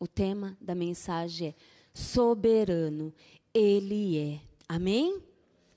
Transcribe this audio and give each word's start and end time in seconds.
O 0.00 0.08
tema 0.08 0.56
da 0.58 0.74
mensagem 0.74 1.48
é 1.48 1.54
soberano. 1.92 3.12
Ele 3.52 4.18
é. 4.18 4.40
Amém? 4.66 5.22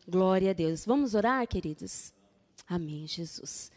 Glória 0.07 0.51
a 0.51 0.53
Deus. 0.53 0.85
Vamos 0.85 1.13
orar, 1.13 1.46
queridos? 1.46 2.13
Amém, 2.65 3.05
Jesus. 3.05 3.70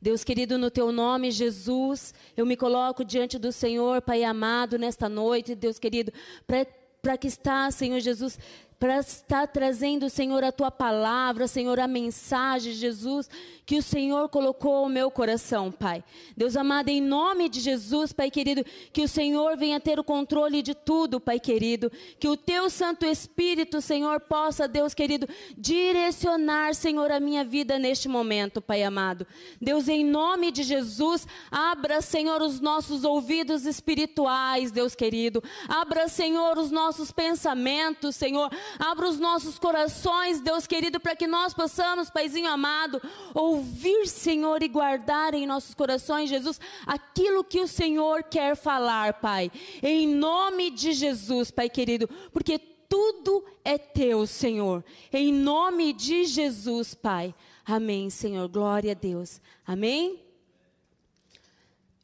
Deus 0.00 0.24
querido, 0.24 0.58
no 0.58 0.72
teu 0.72 0.90
nome, 0.90 1.30
Jesus, 1.30 2.12
eu 2.36 2.44
me 2.44 2.56
coloco 2.56 3.04
diante 3.04 3.38
do 3.38 3.52
Senhor, 3.52 4.02
Pai 4.02 4.24
amado, 4.24 4.76
nesta 4.76 5.08
noite, 5.08 5.54
Deus 5.54 5.78
querido, 5.78 6.12
para 6.44 7.16
que 7.16 7.28
está, 7.28 7.70
Senhor 7.70 8.00
Jesus, 8.00 8.36
para 8.82 8.98
estar 8.98 9.46
trazendo, 9.46 10.10
Senhor, 10.10 10.42
a 10.42 10.50
tua 10.50 10.68
palavra, 10.68 11.46
Senhor, 11.46 11.78
a 11.78 11.86
mensagem, 11.86 12.72
Jesus, 12.72 13.30
que 13.64 13.78
o 13.78 13.82
Senhor 13.82 14.28
colocou 14.28 14.88
no 14.88 14.92
meu 14.92 15.08
coração, 15.08 15.70
Pai. 15.70 16.02
Deus 16.36 16.56
amado, 16.56 16.88
em 16.88 17.00
nome 17.00 17.48
de 17.48 17.60
Jesus, 17.60 18.12
Pai 18.12 18.28
querido, 18.28 18.64
que 18.92 19.02
o 19.02 19.08
Senhor 19.08 19.56
venha 19.56 19.78
ter 19.78 20.00
o 20.00 20.04
controle 20.04 20.62
de 20.62 20.74
tudo, 20.74 21.20
Pai 21.20 21.38
querido. 21.38 21.92
Que 22.18 22.28
o 22.28 22.36
teu 22.36 22.68
Santo 22.68 23.06
Espírito, 23.06 23.80
Senhor, 23.80 24.18
possa, 24.18 24.66
Deus 24.66 24.94
querido, 24.94 25.28
direcionar, 25.56 26.74
Senhor, 26.74 27.12
a 27.12 27.20
minha 27.20 27.44
vida 27.44 27.78
neste 27.78 28.08
momento, 28.08 28.60
Pai 28.60 28.82
amado. 28.82 29.24
Deus, 29.60 29.86
em 29.86 30.04
nome 30.04 30.50
de 30.50 30.64
Jesus, 30.64 31.24
abra, 31.52 32.00
Senhor, 32.00 32.42
os 32.42 32.58
nossos 32.58 33.04
ouvidos 33.04 33.64
espirituais, 33.64 34.72
Deus 34.72 34.96
querido. 34.96 35.40
Abra, 35.68 36.08
Senhor, 36.08 36.58
os 36.58 36.72
nossos 36.72 37.12
pensamentos, 37.12 38.16
Senhor 38.16 38.50
Abra 38.78 39.08
os 39.08 39.18
nossos 39.18 39.58
corações, 39.58 40.40
Deus 40.40 40.66
querido, 40.66 41.00
para 41.00 41.16
que 41.16 41.26
nós 41.26 41.54
possamos, 41.54 42.10
Paizinho 42.10 42.50
amado, 42.50 43.00
ouvir, 43.34 44.06
Senhor, 44.06 44.62
e 44.62 44.68
guardar 44.68 45.34
em 45.34 45.46
nossos 45.46 45.74
corações, 45.74 46.28
Jesus, 46.28 46.60
aquilo 46.86 47.44
que 47.44 47.60
o 47.60 47.68
Senhor 47.68 48.22
quer 48.24 48.56
falar, 48.56 49.14
Pai. 49.14 49.50
Em 49.82 50.06
nome 50.06 50.70
de 50.70 50.92
Jesus, 50.92 51.50
Pai 51.50 51.68
querido, 51.68 52.08
porque 52.32 52.58
tudo 52.58 53.44
é 53.64 53.78
teu, 53.78 54.26
Senhor. 54.26 54.84
Em 55.12 55.32
nome 55.32 55.92
de 55.92 56.26
Jesus, 56.26 56.94
Pai. 56.94 57.34
Amém, 57.64 58.10
Senhor. 58.10 58.48
Glória 58.48 58.92
a 58.92 58.94
Deus. 58.94 59.40
Amém. 59.66 60.20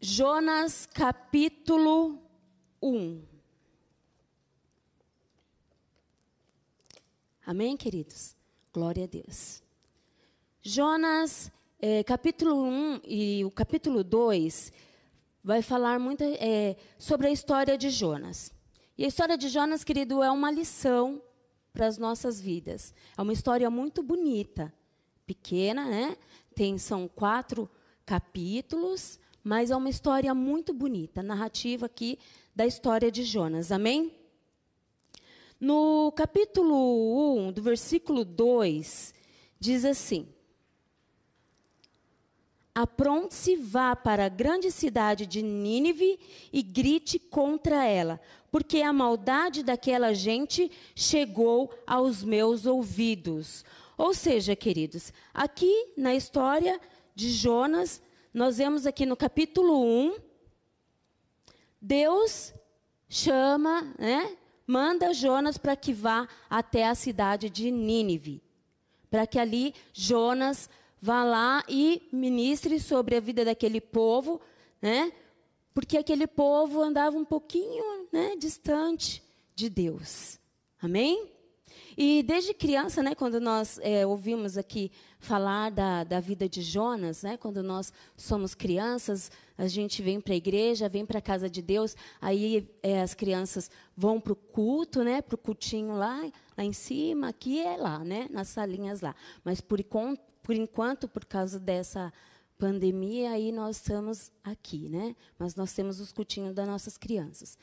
Jonas 0.00 0.86
capítulo 0.86 2.18
1. 2.80 3.37
Amém, 7.48 7.78
queridos? 7.78 8.36
Glória 8.74 9.04
a 9.04 9.06
Deus. 9.06 9.62
Jonas, 10.60 11.50
é, 11.80 12.04
capítulo 12.04 12.62
1 12.62 13.00
e 13.06 13.42
o 13.42 13.50
capítulo 13.50 14.04
2 14.04 14.70
vai 15.42 15.62
falar 15.62 15.98
muito 15.98 16.22
é, 16.22 16.76
sobre 16.98 17.26
a 17.26 17.30
história 17.30 17.78
de 17.78 17.88
Jonas. 17.88 18.52
E 18.98 19.04
a 19.06 19.08
história 19.08 19.38
de 19.38 19.48
Jonas, 19.48 19.82
querido, 19.82 20.22
é 20.22 20.30
uma 20.30 20.50
lição 20.50 21.22
para 21.72 21.86
as 21.86 21.96
nossas 21.96 22.38
vidas. 22.38 22.92
É 23.16 23.22
uma 23.22 23.32
história 23.32 23.70
muito 23.70 24.02
bonita, 24.02 24.70
pequena, 25.24 25.86
né? 25.86 26.18
Tem 26.54 26.76
são 26.76 27.08
quatro 27.08 27.66
capítulos, 28.04 29.18
mas 29.42 29.70
é 29.70 29.76
uma 29.76 29.88
história 29.88 30.34
muito 30.34 30.74
bonita, 30.74 31.22
narrativa 31.22 31.86
aqui 31.86 32.18
da 32.54 32.66
história 32.66 33.10
de 33.10 33.24
Jonas. 33.24 33.72
Amém? 33.72 34.17
No 35.60 36.12
capítulo 36.12 37.48
1, 37.48 37.52
do 37.52 37.60
versículo 37.60 38.24
2, 38.24 39.12
diz 39.58 39.84
assim: 39.84 40.28
Apronte-se, 42.72 43.56
vá 43.56 43.96
para 43.96 44.26
a 44.26 44.28
grande 44.28 44.70
cidade 44.70 45.26
de 45.26 45.42
Nínive 45.42 46.16
e 46.52 46.62
grite 46.62 47.18
contra 47.18 47.84
ela, 47.84 48.20
porque 48.52 48.82
a 48.82 48.92
maldade 48.92 49.64
daquela 49.64 50.14
gente 50.14 50.70
chegou 50.94 51.74
aos 51.84 52.22
meus 52.22 52.64
ouvidos. 52.64 53.64
Ou 53.96 54.14
seja, 54.14 54.54
queridos, 54.54 55.12
aqui 55.34 55.92
na 55.96 56.14
história 56.14 56.80
de 57.16 57.30
Jonas, 57.30 58.00
nós 58.32 58.58
vemos 58.58 58.86
aqui 58.86 59.04
no 59.04 59.16
capítulo 59.16 59.84
1, 59.84 60.18
Deus 61.82 62.54
chama, 63.08 63.92
né? 63.98 64.37
Manda 64.68 65.14
Jonas 65.14 65.56
para 65.56 65.74
que 65.74 65.94
vá 65.94 66.28
até 66.50 66.86
a 66.86 66.94
cidade 66.94 67.48
de 67.48 67.70
Nínive, 67.70 68.42
para 69.10 69.26
que 69.26 69.38
ali 69.38 69.74
Jonas 69.94 70.68
vá 71.00 71.24
lá 71.24 71.64
e 71.66 72.06
ministre 72.12 72.78
sobre 72.78 73.16
a 73.16 73.20
vida 73.20 73.46
daquele 73.46 73.80
povo, 73.80 74.38
né? 74.82 75.10
Porque 75.72 75.96
aquele 75.96 76.26
povo 76.26 76.82
andava 76.82 77.16
um 77.16 77.24
pouquinho, 77.24 78.08
né, 78.12 78.36
distante 78.36 79.22
de 79.54 79.70
Deus. 79.70 80.38
Amém? 80.82 81.37
E 82.00 82.22
desde 82.22 82.54
criança, 82.54 83.02
né, 83.02 83.12
quando 83.12 83.40
nós 83.40 83.80
é, 83.82 84.06
ouvimos 84.06 84.56
aqui 84.56 84.92
falar 85.18 85.68
da, 85.68 86.04
da 86.04 86.20
vida 86.20 86.48
de 86.48 86.62
Jonas, 86.62 87.24
né, 87.24 87.36
quando 87.36 87.60
nós 87.60 87.92
somos 88.16 88.54
crianças, 88.54 89.32
a 89.58 89.66
gente 89.66 90.00
vem 90.00 90.20
para 90.20 90.32
a 90.32 90.36
igreja, 90.36 90.88
vem 90.88 91.04
para 91.04 91.18
a 91.18 91.20
casa 91.20 91.50
de 91.50 91.60
Deus, 91.60 91.96
aí 92.20 92.70
é, 92.84 93.02
as 93.02 93.14
crianças 93.14 93.68
vão 93.96 94.20
para 94.20 94.32
o 94.32 94.36
culto, 94.36 95.02
né, 95.02 95.20
para 95.20 95.34
o 95.34 95.38
cultinho 95.38 95.96
lá, 95.96 96.24
lá 96.56 96.62
em 96.62 96.72
cima, 96.72 97.30
aqui 97.30 97.58
é 97.58 97.76
lá, 97.76 97.98
né, 98.04 98.28
nas 98.30 98.46
salinhas 98.46 99.00
lá. 99.00 99.12
Mas 99.42 99.60
por, 99.60 99.84
por 100.40 100.54
enquanto, 100.54 101.08
por 101.08 101.24
causa 101.24 101.58
dessa 101.58 102.12
pandemia, 102.56 103.32
aí 103.32 103.50
nós 103.50 103.78
estamos 103.78 104.30
aqui, 104.44 104.88
né? 104.88 105.16
Mas 105.38 105.56
nós 105.56 105.72
temos 105.72 106.00
os 106.00 106.12
cultinhos 106.12 106.54
das 106.54 106.66
nossas 106.66 106.96
crianças. 106.96 107.56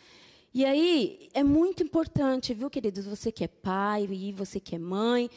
E 0.55 0.63
aí 0.63 1.27
é 1.33 1.43
muito 1.43 1.83
importante, 1.83 2.53
viu, 2.53 2.69
queridos? 2.69 3.03
Você 3.03 3.29
que 3.29 3.43
é 3.43 3.47
pai 3.47 4.07
e 4.09 4.31
você 4.31 4.57
que 4.57 4.73
é 4.73 4.79
mãe, 4.79 5.29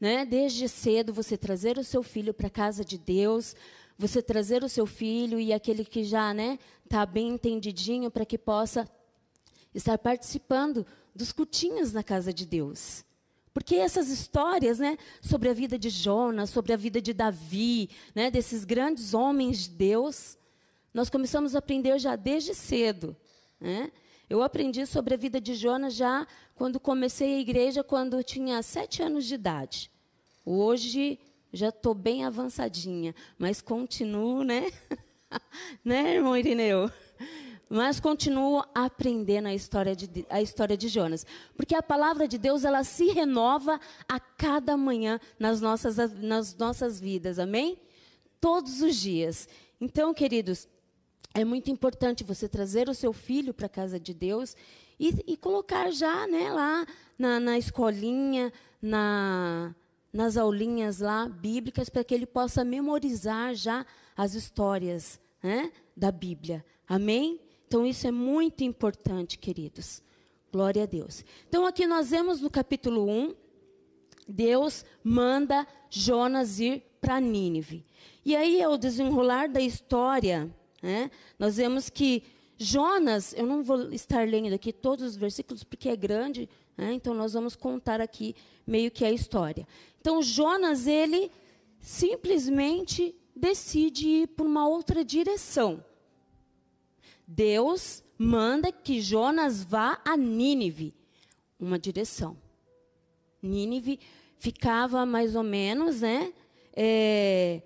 né? 0.00 0.24
Desde 0.24 0.66
cedo 0.66 1.12
você 1.12 1.36
trazer 1.36 1.76
o 1.76 1.84
seu 1.84 2.02
filho 2.02 2.32
para 2.32 2.46
a 2.46 2.50
casa 2.50 2.82
de 2.82 2.96
Deus, 2.96 3.54
você 3.98 4.22
trazer 4.22 4.64
o 4.64 4.70
seu 4.70 4.86
filho 4.86 5.38
e 5.38 5.52
aquele 5.52 5.84
que 5.84 6.02
já, 6.02 6.32
né, 6.32 6.58
tá 6.88 7.04
bem 7.04 7.28
entendidinho 7.34 8.10
para 8.10 8.24
que 8.24 8.38
possa 8.38 8.88
estar 9.74 9.98
participando 9.98 10.86
dos 11.14 11.32
cutinhos 11.32 11.92
na 11.92 12.02
casa 12.02 12.32
de 12.32 12.46
Deus. 12.46 13.04
Porque 13.52 13.74
essas 13.74 14.08
histórias, 14.08 14.78
né, 14.78 14.96
sobre 15.20 15.50
a 15.50 15.52
vida 15.52 15.78
de 15.78 15.90
Jonas, 15.90 16.48
sobre 16.48 16.72
a 16.72 16.78
vida 16.78 16.98
de 16.98 17.12
Davi, 17.12 17.90
né, 18.14 18.30
desses 18.30 18.64
grandes 18.64 19.12
homens 19.12 19.64
de 19.64 19.68
Deus, 19.68 20.38
nós 20.94 21.10
começamos 21.10 21.54
a 21.54 21.58
aprender 21.58 21.98
já 21.98 22.16
desde 22.16 22.54
cedo, 22.54 23.14
né? 23.60 23.92
Eu 24.32 24.42
aprendi 24.42 24.86
sobre 24.86 25.12
a 25.12 25.16
vida 25.18 25.38
de 25.38 25.54
Jonas 25.54 25.92
já 25.92 26.26
quando 26.54 26.80
comecei 26.80 27.34
a 27.34 27.40
igreja, 27.40 27.84
quando 27.84 28.16
eu 28.16 28.24
tinha 28.24 28.62
sete 28.62 29.02
anos 29.02 29.26
de 29.26 29.34
idade. 29.34 29.90
Hoje 30.42 31.18
já 31.52 31.68
estou 31.68 31.92
bem 31.92 32.24
avançadinha, 32.24 33.14
mas 33.38 33.60
continuo, 33.60 34.42
né? 34.42 34.72
né, 35.84 36.14
irmão 36.14 36.34
Irineu? 36.34 36.90
Mas 37.68 38.00
continuo 38.00 38.64
aprendendo 38.74 39.48
a 39.48 39.54
história, 39.54 39.94
de, 39.94 40.24
a 40.30 40.40
história 40.40 40.78
de 40.78 40.88
Jonas. 40.88 41.26
Porque 41.54 41.74
a 41.74 41.82
palavra 41.82 42.26
de 42.26 42.38
Deus, 42.38 42.64
ela 42.64 42.84
se 42.84 43.08
renova 43.08 43.78
a 44.08 44.18
cada 44.18 44.78
manhã 44.78 45.20
nas 45.38 45.60
nossas, 45.60 45.98
nas 46.22 46.56
nossas 46.56 46.98
vidas, 46.98 47.38
amém? 47.38 47.76
Todos 48.40 48.80
os 48.80 48.96
dias. 48.96 49.46
Então, 49.78 50.14
queridos, 50.14 50.66
é 51.34 51.44
muito 51.44 51.70
importante 51.70 52.24
você 52.24 52.48
trazer 52.48 52.88
o 52.88 52.94
seu 52.94 53.12
filho 53.12 53.54
para 53.54 53.66
a 53.66 53.70
casa 53.70 53.98
de 53.98 54.12
Deus 54.12 54.54
e, 54.98 55.14
e 55.26 55.36
colocar 55.36 55.90
já 55.90 56.26
né, 56.26 56.52
lá 56.52 56.86
na, 57.18 57.40
na 57.40 57.58
escolinha, 57.58 58.52
na, 58.80 59.74
nas 60.12 60.36
aulinhas 60.36 61.00
lá 61.00 61.28
bíblicas, 61.28 61.88
para 61.88 62.04
que 62.04 62.14
ele 62.14 62.26
possa 62.26 62.64
memorizar 62.64 63.54
já 63.54 63.86
as 64.16 64.34
histórias 64.34 65.20
né, 65.42 65.72
da 65.96 66.12
Bíblia. 66.12 66.64
Amém? 66.86 67.40
Então 67.66 67.86
isso 67.86 68.06
é 68.06 68.10
muito 68.10 68.62
importante, 68.62 69.38
queridos. 69.38 70.02
Glória 70.52 70.82
a 70.82 70.86
Deus. 70.86 71.24
Então 71.48 71.64
aqui 71.64 71.86
nós 71.86 72.10
vemos 72.10 72.40
no 72.42 72.50
capítulo 72.50 73.08
1, 73.08 73.34
Deus 74.28 74.84
manda 75.02 75.66
Jonas 75.88 76.60
ir 76.60 76.82
para 77.00 77.18
Nínive. 77.18 77.84
E 78.24 78.36
aí, 78.36 78.62
ao 78.62 78.78
desenrolar 78.78 79.48
da 79.48 79.60
história, 79.60 80.48
né? 80.82 81.10
Nós 81.38 81.56
vemos 81.56 81.88
que 81.88 82.24
Jonas, 82.58 83.32
eu 83.34 83.46
não 83.46 83.62
vou 83.62 83.92
estar 83.92 84.26
lendo 84.26 84.54
aqui 84.54 84.72
todos 84.72 85.04
os 85.04 85.16
versículos 85.16 85.64
porque 85.64 85.88
é 85.88 85.96
grande, 85.96 86.48
né? 86.76 86.92
então 86.92 87.14
nós 87.14 87.32
vamos 87.32 87.56
contar 87.56 88.00
aqui 88.00 88.34
meio 88.66 88.90
que 88.90 89.04
a 89.04 89.10
história. 89.10 89.66
Então 90.00 90.22
Jonas, 90.22 90.86
ele 90.86 91.30
simplesmente 91.80 93.14
decide 93.34 94.08
ir 94.08 94.28
por 94.28 94.46
uma 94.46 94.68
outra 94.68 95.04
direção. 95.04 95.84
Deus 97.26 98.04
manda 98.18 98.70
que 98.70 99.00
Jonas 99.00 99.64
vá 99.64 100.00
a 100.04 100.16
Nínive, 100.16 100.94
uma 101.58 101.78
direção. 101.78 102.36
Nínive 103.42 103.98
ficava 104.38 105.04
mais 105.06 105.34
ou 105.34 105.42
menos, 105.42 106.02
né, 106.02 106.32
é, 106.74 107.62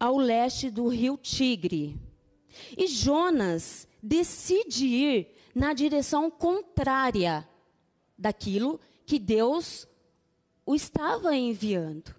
ao 0.00 0.16
leste 0.16 0.70
do 0.70 0.88
rio 0.88 1.16
Tigre. 1.16 1.96
E 2.76 2.86
Jonas 2.86 3.86
decide 4.02 4.86
ir 4.86 5.34
na 5.54 5.72
direção 5.72 6.30
contrária 6.30 7.48
daquilo 8.18 8.80
que 9.04 9.18
Deus 9.18 9.86
o 10.64 10.74
estava 10.74 11.34
enviando. 11.34 12.14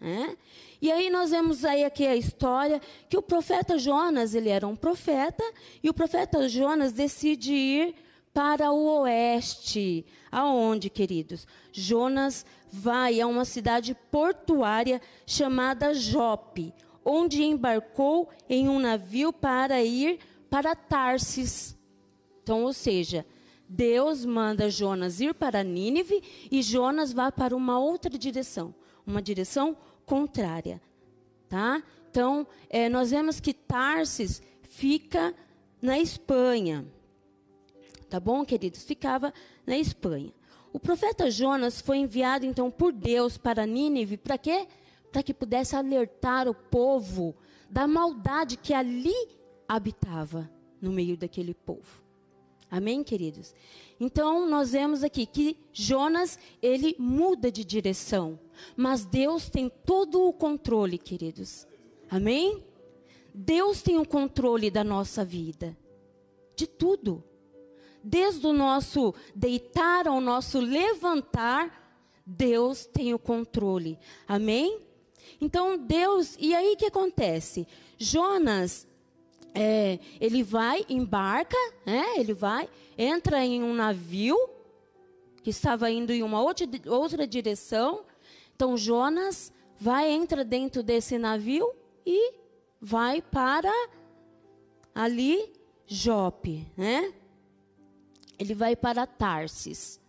Né? 0.00 0.36
E 0.80 0.90
aí 0.90 1.10
nós 1.10 1.30
vemos 1.30 1.64
aí 1.64 1.84
aqui 1.84 2.06
a 2.06 2.16
história 2.16 2.80
que 3.08 3.16
o 3.16 3.22
profeta 3.22 3.78
Jonas, 3.78 4.34
ele 4.34 4.48
era 4.48 4.66
um 4.66 4.74
profeta, 4.74 5.44
e 5.82 5.88
o 5.88 5.94
profeta 5.94 6.48
Jonas 6.48 6.92
decide 6.92 7.52
ir 7.52 7.94
para 8.32 8.72
o 8.72 9.00
oeste. 9.02 10.04
Aonde, 10.30 10.88
queridos? 10.88 11.46
Jonas 11.70 12.44
vai 12.72 13.20
a 13.20 13.26
uma 13.26 13.44
cidade 13.44 13.94
portuária 14.10 15.00
chamada 15.26 15.92
Jope, 15.92 16.72
onde 17.04 17.42
embarcou 17.42 18.28
em 18.48 18.68
um 18.68 18.78
navio 18.78 19.32
para 19.32 19.82
ir 19.82 20.18
para 20.50 20.74
Tarsis. 20.74 21.76
Então, 22.42 22.64
ou 22.64 22.72
seja, 22.72 23.24
Deus 23.68 24.24
manda 24.24 24.68
Jonas 24.68 25.20
ir 25.20 25.34
para 25.34 25.62
Nínive 25.62 26.22
e 26.50 26.62
Jonas 26.62 27.12
vai 27.12 27.32
para 27.32 27.56
uma 27.56 27.78
outra 27.78 28.10
direção, 28.18 28.74
uma 29.06 29.22
direção 29.22 29.76
contrária, 30.04 30.80
tá? 31.48 31.82
Então, 32.10 32.46
é, 32.68 32.88
nós 32.88 33.10
vemos 33.10 33.40
que 33.40 33.54
Tarsis 33.54 34.42
fica 34.68 35.34
na 35.80 35.98
Espanha. 35.98 36.84
Tá 38.10 38.20
bom, 38.20 38.44
queridos? 38.44 38.84
Ficava 38.84 39.32
na 39.66 39.78
Espanha. 39.78 40.32
O 40.70 40.78
profeta 40.78 41.30
Jonas 41.30 41.80
foi 41.80 41.98
enviado 41.98 42.44
então 42.44 42.70
por 42.70 42.92
Deus 42.92 43.38
para 43.38 43.64
Nínive, 43.66 44.16
para 44.16 44.36
quê? 44.36 44.66
Para 44.66 44.81
que 45.20 45.34
pudesse 45.34 45.74
alertar 45.74 46.46
o 46.46 46.54
povo 46.54 47.34
da 47.68 47.88
maldade 47.88 48.56
que 48.56 48.72
ali 48.72 49.16
habitava 49.66 50.48
no 50.80 50.92
meio 50.92 51.16
daquele 51.16 51.54
povo. 51.54 52.00
Amém, 52.70 53.02
queridos? 53.02 53.52
Então, 53.98 54.48
nós 54.48 54.70
vemos 54.70 55.02
aqui 55.02 55.26
que 55.26 55.58
Jonas, 55.72 56.38
ele 56.62 56.94
muda 57.00 57.50
de 57.50 57.64
direção, 57.64 58.38
mas 58.76 59.04
Deus 59.04 59.50
tem 59.50 59.68
todo 59.68 60.22
o 60.22 60.32
controle, 60.32 60.98
queridos. 60.98 61.66
Amém? 62.08 62.62
Deus 63.34 63.82
tem 63.82 63.98
o 63.98 64.06
controle 64.06 64.70
da 64.70 64.84
nossa 64.84 65.24
vida, 65.24 65.76
de 66.54 66.68
tudo 66.68 67.24
desde 68.02 68.46
o 68.46 68.52
nosso 68.52 69.14
deitar 69.34 70.08
ao 70.08 70.20
nosso 70.20 70.58
levantar, 70.58 71.80
Deus 72.26 72.86
tem 72.86 73.14
o 73.14 73.18
controle. 73.18 73.98
Amém? 74.26 74.80
Então 75.40 75.78
Deus, 75.78 76.36
e 76.38 76.54
aí 76.54 76.76
que 76.76 76.86
acontece? 76.86 77.66
Jonas, 77.98 78.86
é, 79.54 79.98
ele 80.20 80.42
vai, 80.42 80.84
embarca, 80.88 81.56
né? 81.84 82.14
ele 82.16 82.32
vai, 82.32 82.68
entra 82.96 83.44
em 83.44 83.62
um 83.62 83.74
navio 83.74 84.36
que 85.42 85.50
estava 85.50 85.90
indo 85.90 86.12
em 86.12 86.22
uma 86.22 86.40
outra, 86.42 86.66
outra 86.86 87.26
direção. 87.26 88.04
Então 88.54 88.76
Jonas 88.76 89.52
vai, 89.78 90.10
entra 90.10 90.44
dentro 90.44 90.82
desse 90.82 91.18
navio 91.18 91.72
e 92.06 92.34
vai 92.80 93.20
para 93.20 93.72
ali 94.94 95.52
Jope, 95.86 96.66
né? 96.76 97.12
ele 98.42 98.54
vai 98.54 98.74
para 98.74 99.06
Tarsis. 99.06 100.00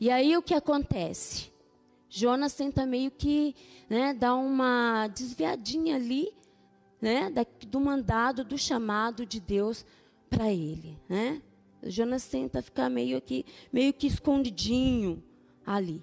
E 0.00 0.10
aí 0.10 0.36
o 0.36 0.42
que 0.42 0.52
acontece? 0.52 1.52
Jonas 2.16 2.54
tenta 2.54 2.86
meio 2.86 3.10
que 3.10 3.54
né, 3.90 4.14
dar 4.14 4.36
uma 4.36 5.06
desviadinha 5.08 5.96
ali 5.96 6.32
né, 6.98 7.30
do 7.68 7.78
mandado, 7.78 8.42
do 8.42 8.56
chamado 8.56 9.26
de 9.26 9.38
Deus 9.38 9.84
para 10.30 10.50
ele. 10.50 10.98
Né? 11.06 11.42
Jonas 11.82 12.26
tenta 12.26 12.62
ficar 12.62 12.88
meio 12.88 13.20
que, 13.20 13.44
meio 13.70 13.92
que 13.92 14.06
escondidinho 14.06 15.22
ali. 15.66 16.02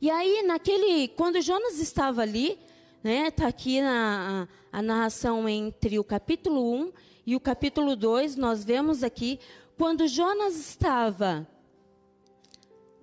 E 0.00 0.10
aí, 0.10 0.42
naquele, 0.42 1.06
quando 1.06 1.40
Jonas 1.40 1.78
estava 1.78 2.22
ali, 2.22 2.58
né, 3.00 3.28
está 3.28 3.46
aqui 3.46 3.80
na, 3.80 4.48
a, 4.72 4.78
a 4.78 4.82
narração 4.82 5.48
entre 5.48 5.96
o 5.96 6.02
capítulo 6.02 6.74
1 6.74 6.92
e 7.24 7.36
o 7.36 7.40
capítulo 7.40 7.94
2, 7.94 8.34
nós 8.34 8.64
vemos 8.64 9.04
aqui 9.04 9.38
quando 9.78 10.08
Jonas 10.08 10.56
estava 10.56 11.46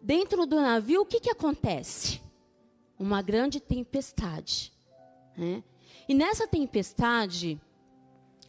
dentro 0.02 0.46
do 0.46 0.58
navio, 0.58 1.04
o 1.04 1.06
que, 1.06 1.22
que 1.22 1.30
acontece? 1.30 2.28
Uma 3.00 3.22
grande 3.22 3.60
tempestade. 3.60 4.74
Né? 5.36 5.64
E 6.08 6.14
nessa 6.14 6.48
tempestade, 6.48 7.60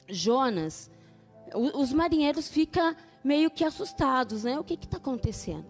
Jonas, 0.09 0.91
os 1.55 1.93
marinheiros 1.93 2.49
ficam 2.49 2.95
meio 3.23 3.51
que 3.51 3.65
assustados, 3.65 4.45
né? 4.45 4.59
O 4.59 4.65
que 4.65 4.75
está 4.75 4.97
acontecendo? 4.97 5.69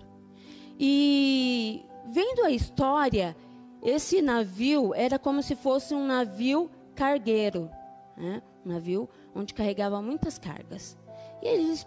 E 0.78 1.84
vendo 2.06 2.44
a 2.44 2.50
história, 2.50 3.36
esse 3.82 4.22
navio 4.22 4.94
era 4.94 5.18
como 5.18 5.42
se 5.42 5.54
fosse 5.54 5.94
um 5.94 6.06
navio 6.06 6.70
cargueiro, 6.94 7.70
né? 8.16 8.42
um 8.64 8.68
navio 8.68 9.08
onde 9.34 9.52
carregava 9.52 10.00
muitas 10.00 10.38
cargas. 10.38 10.96
E 11.42 11.46
eles 11.46 11.86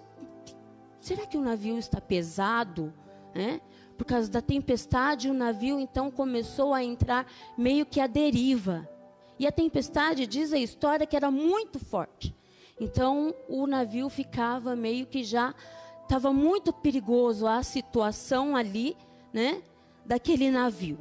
será 0.99 1.25
que 1.25 1.37
o 1.37 1.41
navio 1.41 1.77
está 1.77 1.99
pesado? 1.99 2.93
Né? 3.33 3.61
Por 3.97 4.05
causa 4.05 4.29
da 4.29 4.41
tempestade, 4.41 5.29
o 5.29 5.33
navio 5.33 5.79
então 5.79 6.09
começou 6.09 6.73
a 6.73 6.83
entrar 6.83 7.25
meio 7.57 7.85
que 7.85 7.99
à 7.99 8.07
deriva. 8.07 8.89
E 9.37 9.47
a 9.47 9.51
tempestade, 9.51 10.27
diz 10.27 10.53
a 10.53 10.57
história, 10.57 11.05
que 11.05 11.15
era 11.15 11.29
muito 11.29 11.79
forte. 11.79 12.35
Então 12.79 13.33
o 13.47 13.67
navio 13.67 14.09
ficava 14.09 14.75
meio 14.75 15.05
que 15.05 15.23
já 15.23 15.53
estava 16.01 16.33
muito 16.33 16.73
perigoso 16.73 17.47
a 17.47 17.63
situação 17.63 18.55
ali, 18.55 18.97
né, 19.31 19.61
daquele 20.05 20.51
navio. 20.51 20.97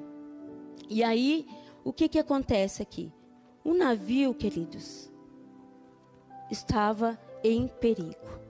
E 0.89 1.03
aí, 1.03 1.47
o 1.85 1.93
que 1.93 2.09
que 2.09 2.19
acontece 2.19 2.83
aqui? 2.83 3.13
O 3.65 3.75
navio, 3.75 4.35
queridos, 4.35 5.11
estava 6.51 7.19
em 7.43 7.67
perigo. 7.67 8.43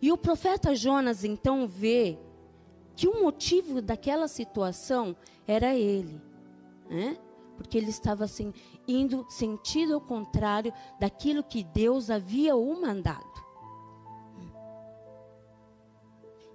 E 0.00 0.12
o 0.12 0.16
profeta 0.16 0.74
Jonas 0.74 1.24
então 1.24 1.66
vê 1.66 2.18
que 2.98 3.06
o 3.06 3.22
motivo 3.22 3.80
daquela 3.80 4.26
situação 4.26 5.14
era 5.46 5.72
ele, 5.72 6.20
né? 6.90 7.16
porque 7.56 7.78
ele 7.78 7.90
estava 7.90 8.24
assim, 8.24 8.52
indo 8.88 9.24
sentido 9.28 9.94
ao 9.94 10.00
contrário 10.00 10.72
daquilo 10.98 11.44
que 11.44 11.62
Deus 11.62 12.10
havia 12.10 12.56
o 12.56 12.80
mandado. 12.80 13.46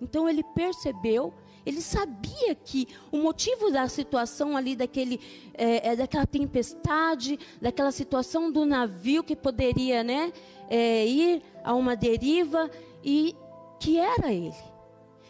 Então 0.02 0.28
ele 0.28 0.44
percebeu, 0.44 1.34
ele 1.66 1.80
sabia 1.80 2.54
que 2.56 2.90
o 3.10 3.20
motivo 3.20 3.72
da 3.72 3.88
situação 3.88 4.58
ali, 4.58 4.76
daquele, 4.76 5.22
é, 5.54 5.92
é, 5.92 5.96
daquela 5.96 6.26
tempestade, 6.26 7.40
daquela 7.62 7.92
situação 7.94 8.52
do 8.52 8.66
navio 8.66 9.24
que 9.24 9.34
poderia 9.34 10.04
né, 10.04 10.34
é, 10.70 11.08
ir 11.08 11.42
a 11.64 11.74
uma 11.74 11.96
deriva, 11.96 12.70
e 13.02 13.34
que 13.80 13.98
era 13.98 14.34
ele. 14.34 14.73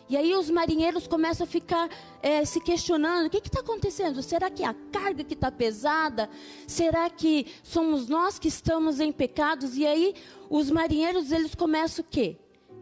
E 0.09 0.17
aí 0.17 0.35
os 0.35 0.49
marinheiros 0.49 1.07
começam 1.07 1.45
a 1.45 1.47
ficar 1.47 1.89
é, 2.21 2.43
se 2.45 2.59
questionando: 2.59 3.27
o 3.27 3.29
que 3.29 3.37
está 3.37 3.61
acontecendo? 3.61 4.21
Será 4.21 4.49
que 4.49 4.63
é 4.63 4.67
a 4.67 4.73
carga 4.91 5.23
que 5.23 5.33
está 5.33 5.51
pesada? 5.51 6.29
Será 6.67 7.09
que 7.09 7.47
somos 7.63 8.07
nós 8.07 8.37
que 8.37 8.47
estamos 8.47 8.99
em 8.99 9.11
pecados? 9.11 9.77
E 9.77 9.85
aí 9.85 10.13
os 10.49 10.69
marinheiros 10.69 11.31
eles 11.31 11.55
começam 11.55 12.03
o 12.03 12.07
quê? 12.07 12.37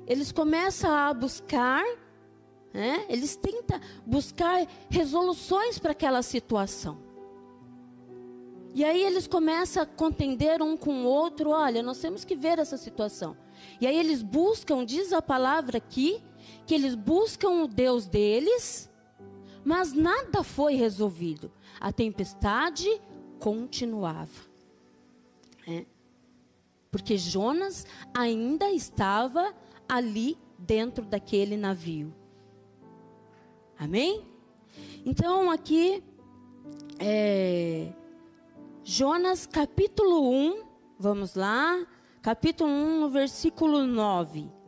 Eles 0.08 0.32
começam 0.32 0.92
a 0.92 1.14
buscar, 1.14 1.84
né? 2.74 3.06
eles 3.08 3.36
tentam 3.36 3.80
buscar 4.06 4.66
resoluções 4.90 5.78
para 5.78 5.92
aquela 5.92 6.22
situação. 6.22 7.12
E 8.74 8.84
aí 8.86 9.04
eles 9.04 9.28
começam 9.28 9.84
a 9.84 9.86
contender 9.86 10.62
um 10.62 10.76
com 10.76 11.04
o 11.04 11.06
outro: 11.06 11.52
olha, 11.52 11.84
nós 11.84 12.00
temos 12.00 12.26
que 12.26 12.36
ver 12.36 12.58
essa 12.58 12.78
situação. 12.78 13.38
E 13.80 13.86
aí 13.86 13.98
eles 13.98 14.24
buscam, 14.24 14.84
diz 14.84 15.14
a 15.14 15.22
palavra 15.22 15.78
aqui, 15.78 16.24
que 16.66 16.74
eles 16.74 16.96
buscam 16.96 17.64
o 17.64 17.68
Deus 17.68 18.08
deles, 18.08 18.90
mas 19.64 19.94
nada 19.94 20.44
foi 20.44 20.76
resolvido. 20.76 21.52
A 21.80 21.92
tempestade 21.92 22.88
continuava. 23.40 24.50
É. 25.68 25.86
Porque 26.90 27.18
Jonas 27.18 27.86
ainda 28.14 28.70
estava 28.70 29.54
ali 29.88 30.38
dentro 30.58 31.06
daquele 31.06 31.56
navio. 31.58 32.14
Amém? 33.78 34.26
Então 35.06 35.50
aqui, 35.50 36.04
é, 37.00 37.92
Jonas 38.84 39.48
capítulo 39.48 40.30
1, 40.30 40.64
vamos 41.00 41.34
lá 41.34 41.86
capítulo 42.22 42.70
1, 42.70 43.10
versículo 43.10 43.86
9. 43.86 44.61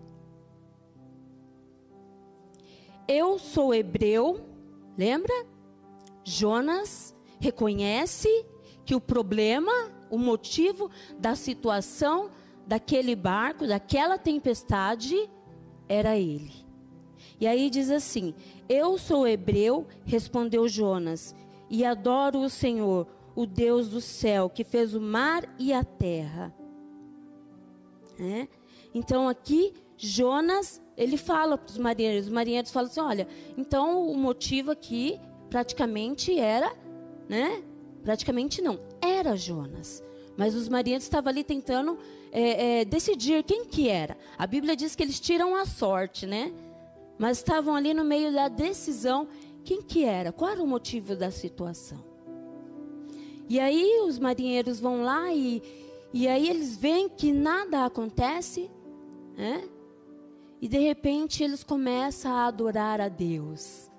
Eu 3.07 3.37
sou 3.37 3.73
hebreu, 3.73 4.39
lembra? 4.97 5.33
Jonas 6.23 7.15
reconhece 7.39 8.27
que 8.85 8.95
o 8.95 9.01
problema, 9.01 9.71
o 10.09 10.17
motivo 10.17 10.89
da 11.19 11.35
situação 11.35 12.29
daquele 12.65 13.15
barco, 13.15 13.67
daquela 13.67 14.17
tempestade, 14.17 15.29
era 15.87 16.17
ele. 16.17 16.63
E 17.39 17.47
aí 17.47 17.69
diz 17.69 17.89
assim: 17.89 18.33
Eu 18.69 18.97
sou 18.97 19.27
hebreu, 19.27 19.85
respondeu 20.05 20.67
Jonas, 20.67 21.35
e 21.69 21.83
adoro 21.83 22.39
o 22.39 22.49
Senhor, 22.49 23.07
o 23.35 23.45
Deus 23.45 23.89
do 23.89 23.99
céu, 23.99 24.49
que 24.49 24.63
fez 24.63 24.93
o 24.93 25.01
mar 25.01 25.43
e 25.59 25.73
a 25.73 25.83
terra. 25.83 26.53
É? 28.19 28.47
Então 28.93 29.27
aqui 29.27 29.73
Jonas, 30.05 30.81
ele 30.97 31.15
fala 31.15 31.57
para 31.57 31.71
os 31.71 31.77
marinheiros, 31.77 32.25
os 32.25 32.31
marinheiros 32.31 32.71
falam 32.71 32.89
assim, 32.89 32.99
olha, 32.99 33.27
então 33.57 34.05
o 34.05 34.17
motivo 34.17 34.71
aqui 34.71 35.17
praticamente 35.49 36.37
era, 36.37 36.75
né? 37.29 37.63
Praticamente 38.03 38.61
não, 38.61 38.79
era 39.01 39.37
Jonas. 39.37 40.03
Mas 40.35 40.55
os 40.55 40.67
marinheiros 40.67 41.05
estavam 41.05 41.29
ali 41.29 41.41
tentando 41.41 41.97
é, 42.33 42.81
é, 42.81 42.85
decidir 42.85 43.43
quem 43.43 43.63
que 43.63 43.87
era. 43.87 44.17
A 44.37 44.45
Bíblia 44.45 44.75
diz 44.75 44.93
que 44.93 45.03
eles 45.03 45.21
tiram 45.21 45.55
a 45.55 45.65
sorte, 45.65 46.25
né? 46.25 46.51
Mas 47.17 47.37
estavam 47.37 47.73
ali 47.73 47.93
no 47.93 48.03
meio 48.03 48.33
da 48.33 48.49
decisão 48.49 49.27
quem 49.63 49.81
que 49.81 50.03
era, 50.03 50.33
qual 50.33 50.51
era 50.51 50.61
o 50.61 50.67
motivo 50.67 51.15
da 51.15 51.31
situação. 51.31 52.03
E 53.47 53.57
aí 53.57 54.01
os 54.05 54.19
marinheiros 54.19 54.81
vão 54.81 55.03
lá 55.03 55.33
e, 55.33 55.61
e 56.13 56.27
aí 56.27 56.49
eles 56.49 56.75
veem 56.75 57.07
que 57.07 57.31
nada 57.31 57.85
acontece, 57.85 58.69
né? 59.37 59.69
E 60.63 60.67
de 60.69 60.79
repente 60.79 61.43
eles 61.43 61.61
começam 61.61 62.31
a 62.31 62.45
adorar 62.45 63.01
a 63.01 63.09
Deus. 63.09 63.91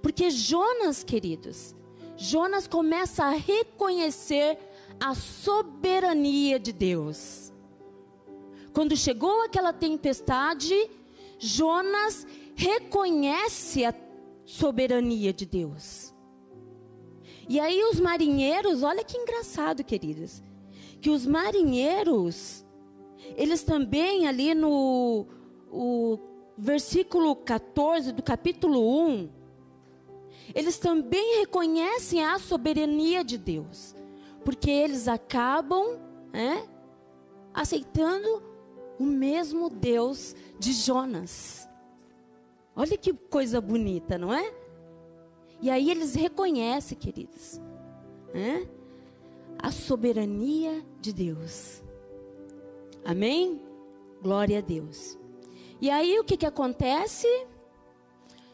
Porque 0.00 0.30
Jonas, 0.30 1.04
queridos, 1.04 1.76
Jonas 2.16 2.66
começa 2.66 3.22
a 3.22 3.32
reconhecer 3.32 4.56
a 4.98 5.14
soberania 5.14 6.58
de 6.58 6.72
Deus. 6.72 7.52
Quando 8.72 8.96
chegou 8.96 9.44
aquela 9.44 9.74
tempestade, 9.74 10.74
Jonas 11.38 12.26
reconhece 12.54 13.84
a 13.84 13.94
soberania 14.46 15.34
de 15.34 15.44
Deus. 15.44 16.14
E 17.46 17.60
aí 17.60 17.84
os 17.84 18.00
marinheiros, 18.00 18.82
olha 18.82 19.04
que 19.04 19.18
engraçado, 19.18 19.84
queridos, 19.84 20.42
que 21.02 21.10
os 21.10 21.26
marinheiros, 21.26 22.64
eles 23.36 23.62
também 23.62 24.26
ali 24.26 24.54
no 24.54 25.26
o 25.74 26.18
versículo 26.56 27.34
14 27.34 28.12
do 28.12 28.22
capítulo 28.22 29.06
1, 29.08 29.28
eles 30.54 30.78
também 30.78 31.40
reconhecem 31.40 32.24
a 32.24 32.38
soberania 32.38 33.24
de 33.24 33.36
Deus, 33.36 33.96
porque 34.44 34.70
eles 34.70 35.08
acabam 35.08 35.98
né, 36.32 36.68
aceitando 37.52 38.42
o 38.98 39.04
mesmo 39.04 39.68
Deus 39.68 40.36
de 40.58 40.72
Jonas. 40.72 41.68
Olha 42.76 42.96
que 42.96 43.12
coisa 43.12 43.60
bonita, 43.60 44.16
não 44.16 44.32
é? 44.32 44.54
E 45.60 45.70
aí 45.70 45.90
eles 45.90 46.14
reconhecem, 46.14 46.96
queridos, 46.96 47.60
né, 48.32 48.68
a 49.58 49.72
soberania 49.72 50.84
de 51.00 51.12
Deus. 51.12 51.82
Amém? 53.04 53.60
Glória 54.22 54.58
a 54.58 54.60
Deus. 54.60 55.18
E 55.84 55.90
aí 55.90 56.18
o 56.18 56.24
que, 56.24 56.38
que 56.38 56.46
acontece? 56.46 57.28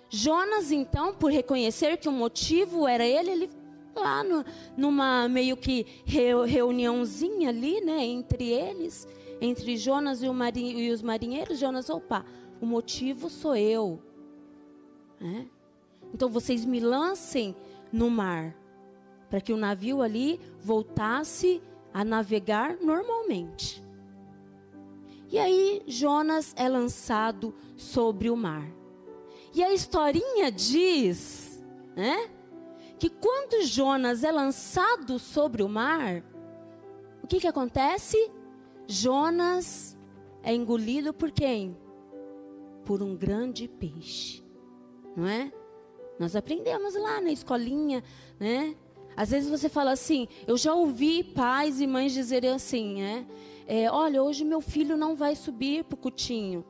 Jonas, 0.09 0.73
então, 0.73 1.15
por 1.15 1.31
reconhecer 1.31 1.97
que 1.97 2.09
o 2.09 2.13
motivo 2.13 2.89
era 2.89 3.07
ele, 3.07 3.31
ele 3.31 3.51
lá 3.95 4.25
no, 4.25 4.45
numa 4.77 5.29
meio 5.29 5.57
que 5.57 5.87
reuniãozinha 6.05 7.51
ali, 7.51 7.81
né, 7.83 8.05
entre 8.05 8.51
eles, 8.51 9.07
entre 9.41 9.77
Jonas 9.77 10.25
e, 10.25 10.29
marinho, 10.31 10.81
e 10.81 10.91
os 10.91 11.03
marinheiros, 11.03 11.61
Jonas, 11.61 11.89
opa, 11.89 12.27
o 12.61 12.67
motivo 12.67 13.31
sou 13.31 13.55
eu. 13.55 14.03
Né? 15.21 15.47
Então 16.13 16.29
vocês 16.29 16.65
me 16.65 16.81
lancem 16.81 17.55
no 17.93 18.11
mar, 18.11 18.57
para 19.31 19.41
que 19.41 19.53
o 19.53 19.57
navio 19.57 20.03
ali 20.03 20.41
voltasse 20.61 21.63
a 21.95 22.05
navegar 22.05 22.77
normalmente. 22.81 23.89
E 25.31 25.39
aí 25.39 25.83
Jonas 25.87 26.53
é 26.57 26.69
lançado 26.69 27.55
sobre 27.77 28.29
o 28.29 28.37
mar. 28.37 28.69
E 29.55 29.63
a 29.63 29.73
historinha 29.73 30.51
diz, 30.51 31.63
né, 31.97 32.29
que 32.99 33.09
quando 33.09 33.65
Jonas 33.65 34.25
é 34.25 34.33
lançado 34.33 35.19
sobre 35.19 35.63
o 35.63 35.69
mar, 35.69 36.23
o 37.23 37.27
que 37.27 37.41
que 37.41 37.47
acontece? 37.47 38.31
Jonas 38.87 39.97
é 40.43 40.53
engolido 40.53 41.15
por 41.15 41.31
quem? 41.31 41.77
Por 42.85 43.01
um 43.03 43.17
grande 43.17 43.69
peixe, 43.69 44.45
não 45.17 45.27
é? 45.27 45.53
Nós 46.19 46.35
aprendemos 46.35 46.95
lá 46.95 47.21
na 47.21 47.31
escolinha, 47.31 48.03
né? 48.39 48.75
Às 49.17 49.31
vezes 49.31 49.51
você 49.51 49.69
fala 49.69 49.93
assim, 49.93 50.29
eu 50.47 50.57
já 50.57 50.75
ouvi 50.75 51.23
pais 51.23 51.81
e 51.81 51.87
mães 51.87 52.13
dizerem 52.13 52.51
assim, 52.51 53.01
né? 53.01 53.27
É, 53.73 53.89
olha, 53.89 54.21
hoje 54.21 54.45
meu 54.45 54.61
filho 54.61 54.97
não 54.97 55.15
vai 55.15 55.37
subir 55.37 55.85
para 55.85 55.95
o 55.95 55.97
cutinho. 55.97 56.65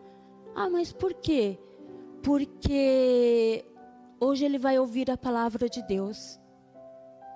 Ah, 0.54 0.69
mas 0.69 0.92
por 0.92 1.14
quê? 1.14 1.59
Porque 2.23 3.64
hoje 4.21 4.45
ele 4.45 4.59
vai 4.59 4.78
ouvir 4.78 5.11
a 5.11 5.16
palavra 5.16 5.66
de 5.66 5.80
Deus. 5.80 6.38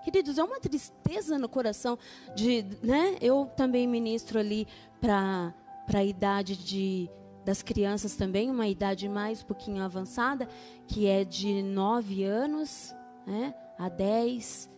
Queridos, 0.03 0.37
é 0.37 0.45
uma 0.45 0.61
tristeza 0.61 1.39
no 1.39 1.49
coração 1.49 1.99
de, 2.37 2.63
né? 2.83 3.17
Eu 3.23 3.51
também 3.57 3.87
ministro 3.87 4.39
ali 4.39 4.69
para 5.01 5.55
a 5.95 6.05
idade 6.05 6.59
de 6.59 7.11
das 7.43 7.63
crianças 7.63 8.15
também, 8.17 8.51
uma 8.51 8.69
idade 8.69 9.09
mais 9.09 9.43
um 9.43 9.47
pouquinho 9.47 9.83
avançada, 9.83 10.47
que 10.87 11.07
é 11.07 11.25
de 11.25 11.63
9 11.63 12.23
anos 12.25 12.95
né, 13.27 13.55
a 13.79 13.89
10. 13.89 14.71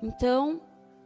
Então, 0.00 0.60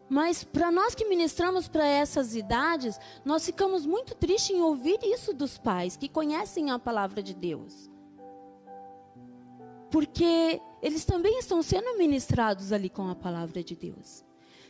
mas 0.09 0.45
para 0.45 0.71
nós 0.71 0.95
que 0.95 1.05
ministramos 1.05 1.69
para 1.69 1.87
essas 1.87 2.35
idades, 2.35 2.99
nós 3.25 3.45
ficamos 3.45 3.87
muito 3.87 4.15
tristes 4.15 4.57
em 4.57 4.61
ouvir 4.61 4.99
isso 5.03 5.33
dos 5.33 5.57
pais 5.57 5.97
que 5.97 6.09
conhecem 6.09 6.71
a 6.71 6.79
palavra 6.79 7.23
de 7.23 7.35
Deus. 7.35 7.91
Porque 9.91 10.61
eles 10.83 11.05
também 11.05 11.39
estão 11.39 11.63
sendo 11.63 11.97
ministrados 11.97 12.73
ali 12.73 12.89
com 12.89 13.09
a 13.09 13.15
palavra 13.15 13.63
de 13.63 13.75
Deus. 13.77 14.25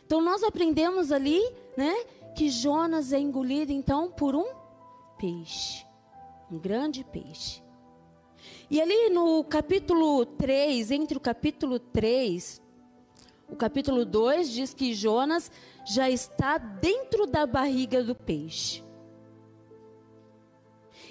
Então 0.05 0.21
nós 0.21 0.43
aprendemos 0.43 1.11
ali, 1.11 1.41
né, 1.77 1.93
que 2.35 2.49
Jonas 2.49 3.13
é 3.13 3.19
engolido 3.19 3.71
então 3.71 4.11
por 4.11 4.35
um 4.35 4.45
peixe 5.17 5.85
um 6.53 6.59
grande 6.59 7.03
peixe. 7.03 7.61
E 8.69 8.81
ali 8.81 9.09
no 9.09 9.43
capítulo 9.43 10.25
3, 10.25 10.91
entre 10.91 11.17
o 11.17 11.21
capítulo 11.21 11.79
3, 11.79 12.61
o 13.47 13.55
capítulo 13.55 14.05
2 14.05 14.49
diz 14.49 14.73
que 14.73 14.93
Jonas 14.93 15.51
já 15.85 16.09
está 16.09 16.57
dentro 16.57 17.27
da 17.27 17.45
barriga 17.45 18.03
do 18.03 18.15
peixe. 18.15 18.83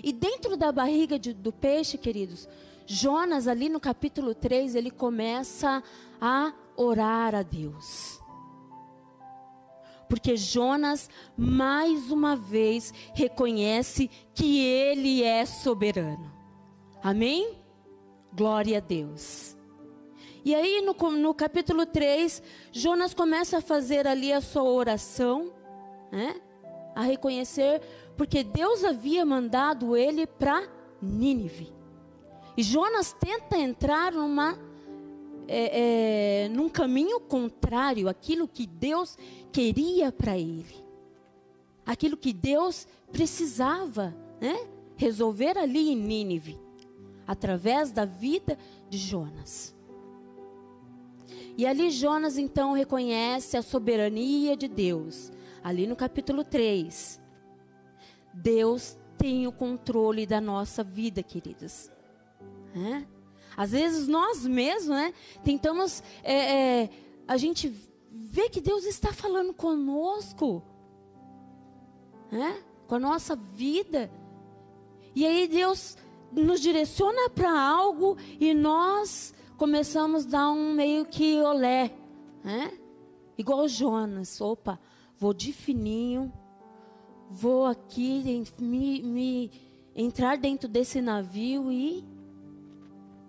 E 0.02 0.12
dentro 0.12 0.56
da 0.56 0.72
barriga 0.72 1.18
de, 1.18 1.32
do 1.32 1.52
peixe, 1.52 1.96
queridos, 1.96 2.48
Jonas, 2.86 3.46
ali 3.46 3.68
no 3.68 3.78
capítulo 3.78 4.34
3, 4.34 4.74
ele 4.74 4.90
começa 4.90 5.82
a 6.20 6.52
orar 6.76 7.34
a 7.34 7.42
Deus. 7.42 8.20
Porque 10.08 10.36
Jonas, 10.36 11.08
mais 11.36 12.10
uma 12.10 12.36
vez, 12.36 12.92
reconhece 13.14 14.10
que 14.34 14.60
ele 14.60 15.22
é 15.22 15.46
soberano. 15.46 16.30
Amém? 17.02 17.58
Glória 18.32 18.78
a 18.78 18.80
Deus. 18.80 19.56
E 20.44 20.54
aí, 20.54 20.80
no, 20.80 20.94
no 21.12 21.34
capítulo 21.34 21.86
3, 21.86 22.42
Jonas 22.72 23.14
começa 23.14 23.58
a 23.58 23.62
fazer 23.62 24.06
ali 24.06 24.32
a 24.32 24.40
sua 24.40 24.64
oração, 24.64 25.52
né? 26.10 26.40
a 26.94 27.02
reconhecer, 27.02 27.80
porque 28.16 28.42
Deus 28.42 28.84
havia 28.84 29.24
mandado 29.24 29.96
ele 29.96 30.26
para 30.26 30.68
Nínive. 31.00 31.72
E 32.56 32.62
Jonas 32.62 33.12
tenta 33.12 33.56
entrar 33.56 34.12
numa 34.12 34.58
é, 35.48 36.44
é, 36.44 36.48
num 36.48 36.68
caminho 36.68 37.20
contrário 37.20 38.08
àquilo 38.08 38.46
que 38.46 38.66
Deus 38.66 39.18
queria 39.50 40.12
para 40.12 40.38
ele. 40.38 40.82
Aquilo 41.84 42.16
que 42.16 42.32
Deus 42.32 42.86
precisava 43.10 44.14
né, 44.40 44.66
resolver 44.96 45.58
ali 45.58 45.90
em 45.90 45.96
Nínive, 45.96 46.58
através 47.26 47.90
da 47.90 48.04
vida 48.04 48.56
de 48.88 48.98
Jonas. 48.98 49.71
E 51.56 51.66
ali 51.66 51.90
Jonas 51.90 52.38
então 52.38 52.72
reconhece 52.72 53.56
a 53.56 53.62
soberania 53.62 54.56
de 54.56 54.68
Deus. 54.68 55.30
Ali 55.62 55.86
no 55.86 55.94
capítulo 55.94 56.42
3. 56.44 57.20
Deus 58.32 58.96
tem 59.18 59.46
o 59.46 59.52
controle 59.52 60.26
da 60.26 60.40
nossa 60.40 60.82
vida, 60.82 61.22
queridos. 61.22 61.90
É? 62.74 63.04
Às 63.56 63.72
vezes 63.72 64.08
nós 64.08 64.46
mesmos, 64.46 64.88
né, 64.88 65.12
tentamos, 65.44 66.02
é, 66.22 66.34
é, 66.82 66.90
a 67.28 67.36
gente 67.36 67.68
vê 68.10 68.48
que 68.48 68.60
Deus 68.60 68.84
está 68.84 69.12
falando 69.12 69.52
conosco, 69.52 70.62
né, 72.30 72.62
com 72.86 72.94
a 72.94 72.98
nossa 72.98 73.36
vida. 73.36 74.10
E 75.14 75.26
aí 75.26 75.46
Deus 75.46 75.96
nos 76.32 76.60
direciona 76.60 77.28
para 77.28 77.52
algo 77.52 78.16
e 78.40 78.54
nós 78.54 79.34
começamos 79.56 80.26
a 80.26 80.30
dar 80.30 80.50
um 80.50 80.74
meio 80.74 81.04
que 81.04 81.40
olé, 81.40 81.94
né? 82.42 82.76
Igual 83.36 83.66
Jonas, 83.68 84.40
opa, 84.40 84.78
vou 85.16 85.32
de 85.32 85.52
fininho, 85.52 86.32
vou 87.30 87.66
aqui 87.66 88.44
me, 88.58 89.02
me 89.02 89.50
entrar 89.94 90.36
dentro 90.36 90.68
desse 90.68 91.00
navio 91.00 91.70
e 91.72 92.04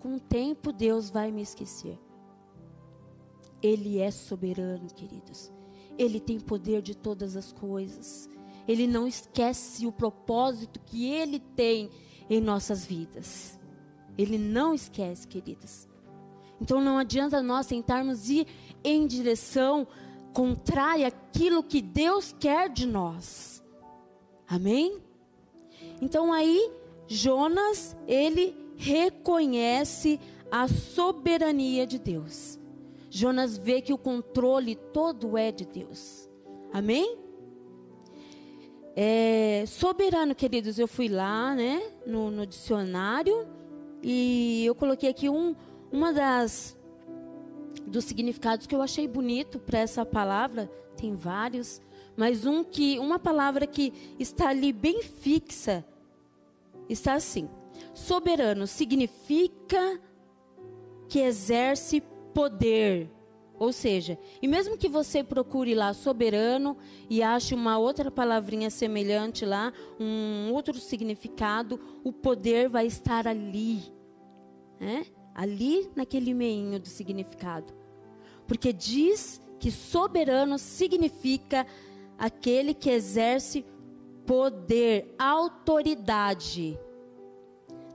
com 0.00 0.16
o 0.16 0.20
tempo 0.20 0.72
Deus 0.72 1.10
vai 1.10 1.30
me 1.30 1.42
esquecer. 1.42 1.98
Ele 3.62 3.98
é 3.98 4.10
soberano, 4.10 4.92
queridos. 4.94 5.50
Ele 5.96 6.20
tem 6.20 6.38
poder 6.38 6.82
de 6.82 6.94
todas 6.94 7.36
as 7.36 7.50
coisas. 7.52 8.28
Ele 8.68 8.86
não 8.86 9.06
esquece 9.06 9.86
o 9.86 9.92
propósito 9.92 10.80
que 10.80 11.06
ele 11.10 11.40
tem 11.40 11.88
em 12.28 12.40
nossas 12.40 12.84
vidas. 12.84 13.58
Ele 14.18 14.36
não 14.36 14.74
esquece, 14.74 15.26
queridas. 15.26 15.88
Então 16.60 16.80
não 16.80 16.98
adianta 16.98 17.42
nós 17.42 17.66
tentarmos 17.66 18.28
ir 18.30 18.46
em 18.82 19.06
direção 19.06 19.86
contrária 20.32 21.08
àquilo 21.08 21.62
que 21.62 21.80
Deus 21.80 22.34
quer 22.38 22.68
de 22.68 22.86
nós. 22.86 23.62
Amém? 24.48 25.00
Então 26.00 26.32
aí 26.32 26.70
Jonas, 27.06 27.96
ele 28.06 28.56
reconhece 28.76 30.18
a 30.50 30.68
soberania 30.68 31.86
de 31.86 31.98
Deus. 31.98 32.58
Jonas 33.10 33.56
vê 33.56 33.80
que 33.80 33.92
o 33.92 33.98
controle 33.98 34.74
todo 34.74 35.36
é 35.38 35.52
de 35.52 35.64
Deus. 35.64 36.28
Amém? 36.72 37.18
É, 38.96 39.64
soberano, 39.66 40.34
queridos, 40.34 40.78
eu 40.78 40.86
fui 40.86 41.08
lá, 41.08 41.54
né, 41.54 41.82
no, 42.06 42.30
no 42.30 42.46
dicionário 42.46 43.46
e 44.02 44.64
eu 44.64 44.74
coloquei 44.74 45.10
aqui 45.10 45.28
um, 45.28 45.54
uma 45.94 46.12
das 46.12 46.76
dos 47.86 48.04
significados 48.04 48.66
que 48.66 48.74
eu 48.74 48.82
achei 48.82 49.06
bonito 49.06 49.60
para 49.60 49.78
essa 49.78 50.04
palavra. 50.04 50.68
Tem 50.96 51.14
vários, 51.14 51.80
mas 52.16 52.44
um 52.44 52.64
que, 52.64 52.98
uma 52.98 53.18
palavra 53.18 53.64
que 53.64 53.92
está 54.18 54.48
ali 54.48 54.72
bem 54.72 55.02
fixa, 55.04 55.84
está 56.88 57.14
assim: 57.14 57.48
soberano 57.94 58.66
significa 58.66 60.00
que 61.08 61.20
exerce 61.20 62.02
poder. 62.34 63.08
Ou 63.56 63.72
seja, 63.72 64.18
e 64.42 64.48
mesmo 64.48 64.76
que 64.76 64.88
você 64.88 65.22
procure 65.22 65.76
lá 65.76 65.94
soberano 65.94 66.76
e 67.08 67.22
ache 67.22 67.54
uma 67.54 67.78
outra 67.78 68.10
palavrinha 68.10 68.68
semelhante 68.68 69.46
lá, 69.46 69.72
um 69.98 70.52
outro 70.52 70.74
significado, 70.74 71.78
o 72.02 72.12
poder 72.12 72.68
vai 72.68 72.84
estar 72.84 73.28
ali. 73.28 73.80
Né? 74.80 75.06
Ali 75.34 75.90
naquele 75.96 76.32
meinho 76.32 76.78
do 76.78 76.88
significado. 76.88 77.72
Porque 78.46 78.72
diz 78.72 79.40
que 79.58 79.70
soberano 79.70 80.58
significa 80.58 81.66
aquele 82.18 82.74
que 82.74 82.90
exerce 82.90 83.64
poder, 84.26 85.14
autoridade. 85.18 86.78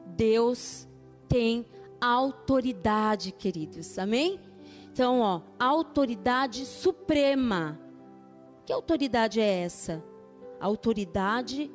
Deus 0.05 0.88
tem 1.27 1.65
autoridade, 2.01 3.31
queridos. 3.31 3.98
Amém? 3.98 4.39
Então, 4.91 5.22
ó, 5.22 5.41
autoridade 5.58 6.65
suprema. 6.65 7.79
Que 8.65 8.74
autoridade 8.74 9.39
é 9.39 9.62
essa? 9.62 10.03
Autoridade 10.60 11.72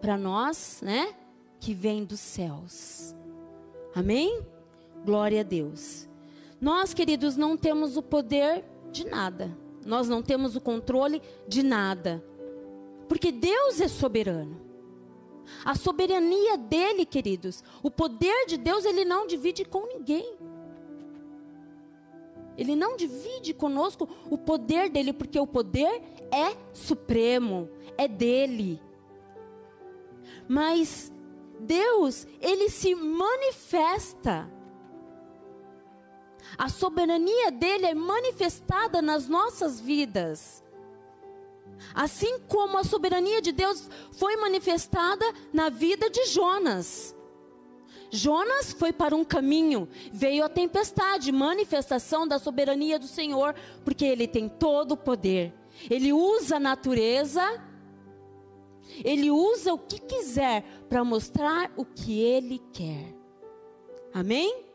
para 0.00 0.16
nós, 0.16 0.80
né? 0.82 1.14
Que 1.58 1.74
vem 1.74 2.04
dos 2.04 2.20
céus. 2.20 3.14
Amém? 3.94 4.40
Glória 5.04 5.40
a 5.40 5.44
Deus. 5.44 6.08
Nós, 6.60 6.92
queridos, 6.92 7.36
não 7.36 7.56
temos 7.56 7.96
o 7.96 8.02
poder 8.02 8.64
de 8.92 9.06
nada. 9.06 9.56
Nós 9.84 10.08
não 10.08 10.22
temos 10.22 10.56
o 10.56 10.60
controle 10.60 11.22
de 11.48 11.62
nada. 11.62 12.22
Porque 13.08 13.32
Deus 13.32 13.80
é 13.80 13.88
soberano. 13.88 14.60
A 15.64 15.74
soberania 15.74 16.56
dele, 16.56 17.04
queridos, 17.04 17.64
o 17.82 17.90
poder 17.90 18.46
de 18.46 18.56
Deus, 18.56 18.84
ele 18.84 19.04
não 19.04 19.26
divide 19.26 19.64
com 19.64 19.86
ninguém. 19.86 20.36
Ele 22.56 22.76
não 22.76 22.96
divide 22.96 23.54
conosco 23.54 24.08
o 24.30 24.36
poder 24.36 24.90
dele, 24.90 25.12
porque 25.12 25.40
o 25.40 25.46
poder 25.46 26.02
é 26.30 26.56
supremo, 26.72 27.68
é 27.96 28.06
dele. 28.06 28.80
Mas 30.46 31.10
Deus, 31.58 32.26
ele 32.40 32.68
se 32.68 32.94
manifesta. 32.94 34.59
A 36.56 36.68
soberania 36.68 37.50
dele 37.50 37.86
é 37.86 37.94
manifestada 37.94 39.00
nas 39.00 39.28
nossas 39.28 39.80
vidas. 39.80 40.62
Assim 41.94 42.38
como 42.40 42.78
a 42.78 42.84
soberania 42.84 43.40
de 43.40 43.52
Deus 43.52 43.88
foi 44.12 44.36
manifestada 44.36 45.24
na 45.52 45.68
vida 45.68 46.10
de 46.10 46.26
Jonas. 46.26 47.14
Jonas 48.10 48.72
foi 48.72 48.92
para 48.92 49.14
um 49.14 49.24
caminho, 49.24 49.88
veio 50.12 50.44
a 50.44 50.48
tempestade, 50.48 51.30
manifestação 51.30 52.26
da 52.26 52.38
soberania 52.38 52.98
do 52.98 53.06
Senhor, 53.06 53.54
porque 53.84 54.04
ele 54.04 54.26
tem 54.26 54.48
todo 54.48 54.92
o 54.92 54.96
poder. 54.96 55.54
Ele 55.88 56.12
usa 56.12 56.56
a 56.56 56.60
natureza, 56.60 57.42
ele 59.04 59.30
usa 59.30 59.72
o 59.72 59.78
que 59.78 60.00
quiser 60.00 60.64
para 60.88 61.04
mostrar 61.04 61.70
o 61.76 61.84
que 61.84 62.20
ele 62.20 62.60
quer. 62.72 63.14
Amém? 64.12 64.69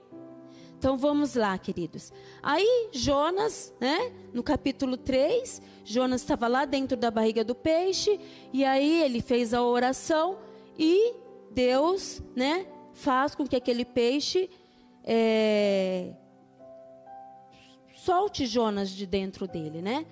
Então 0.85 0.99
vamos 0.99 1.33
lá, 1.33 1.57
queridos. 1.57 2.13
Aí 2.43 2.89
Jonas, 2.91 3.73
né, 3.81 4.13
no 4.31 4.43
capítulo 4.43 4.95
3, 4.95 5.59
Jonas 5.83 6.21
estava 6.21 6.47
lá 6.47 6.63
dentro 6.63 6.95
da 6.95 7.09
barriga 7.09 7.43
do 7.43 7.55
peixe, 7.55 8.19
e 8.53 8.63
aí 8.63 9.01
ele 9.01 9.19
fez 9.19 9.51
a 9.51 9.63
oração 9.63 10.37
e 10.77 11.15
Deus, 11.49 12.21
né, 12.35 12.67
faz 12.93 13.33
com 13.33 13.47
que 13.47 13.55
aquele 13.55 13.83
peixe 13.83 14.47
é, 15.03 16.13
solte 17.95 18.45
Jonas 18.45 18.91
de 18.91 19.07
dentro 19.07 19.47
dele, 19.47 19.81
né? 19.81 20.05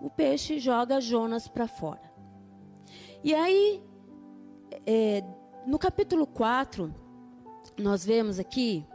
O 0.00 0.08
peixe 0.08 0.60
joga 0.60 1.00
Jonas 1.00 1.48
para 1.48 1.66
fora. 1.66 2.08
E 3.24 3.34
aí, 3.34 3.82
é, 4.86 5.24
no 5.66 5.76
capítulo 5.76 6.24
4, 6.24 6.94
nós 7.76 8.06
vemos 8.06 8.38
aqui 8.38 8.86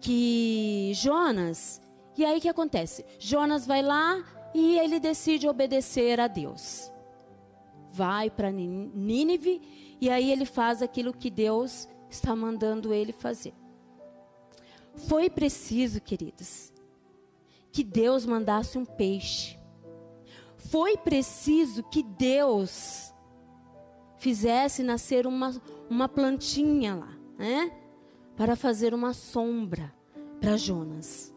que 0.00 0.92
Jonas, 0.94 1.80
e 2.16 2.24
aí 2.24 2.38
o 2.38 2.40
que 2.40 2.48
acontece? 2.48 3.04
Jonas 3.18 3.66
vai 3.66 3.82
lá 3.82 4.24
e 4.54 4.78
ele 4.78 4.98
decide 4.98 5.48
obedecer 5.48 6.18
a 6.18 6.26
Deus. 6.26 6.90
Vai 7.92 8.30
para 8.30 8.50
Nínive 8.50 9.60
e 10.00 10.08
aí 10.08 10.30
ele 10.30 10.44
faz 10.44 10.82
aquilo 10.82 11.12
que 11.12 11.30
Deus 11.30 11.88
está 12.08 12.34
mandando 12.34 12.94
ele 12.94 13.12
fazer. 13.12 13.54
Foi 15.08 15.30
preciso, 15.30 16.00
queridos, 16.00 16.72
que 17.70 17.84
Deus 17.84 18.26
mandasse 18.26 18.76
um 18.76 18.84
peixe. 18.84 19.58
Foi 20.56 20.96
preciso 20.96 21.82
que 21.84 22.02
Deus 22.02 23.14
fizesse 24.18 24.82
nascer 24.82 25.26
uma, 25.26 25.60
uma 25.88 26.08
plantinha 26.08 26.94
lá, 26.94 27.16
né? 27.38 27.72
Para 28.40 28.56
fazer 28.56 28.94
uma 28.94 29.12
sombra 29.12 29.94
para 30.40 30.56
Jonas. 30.56 31.30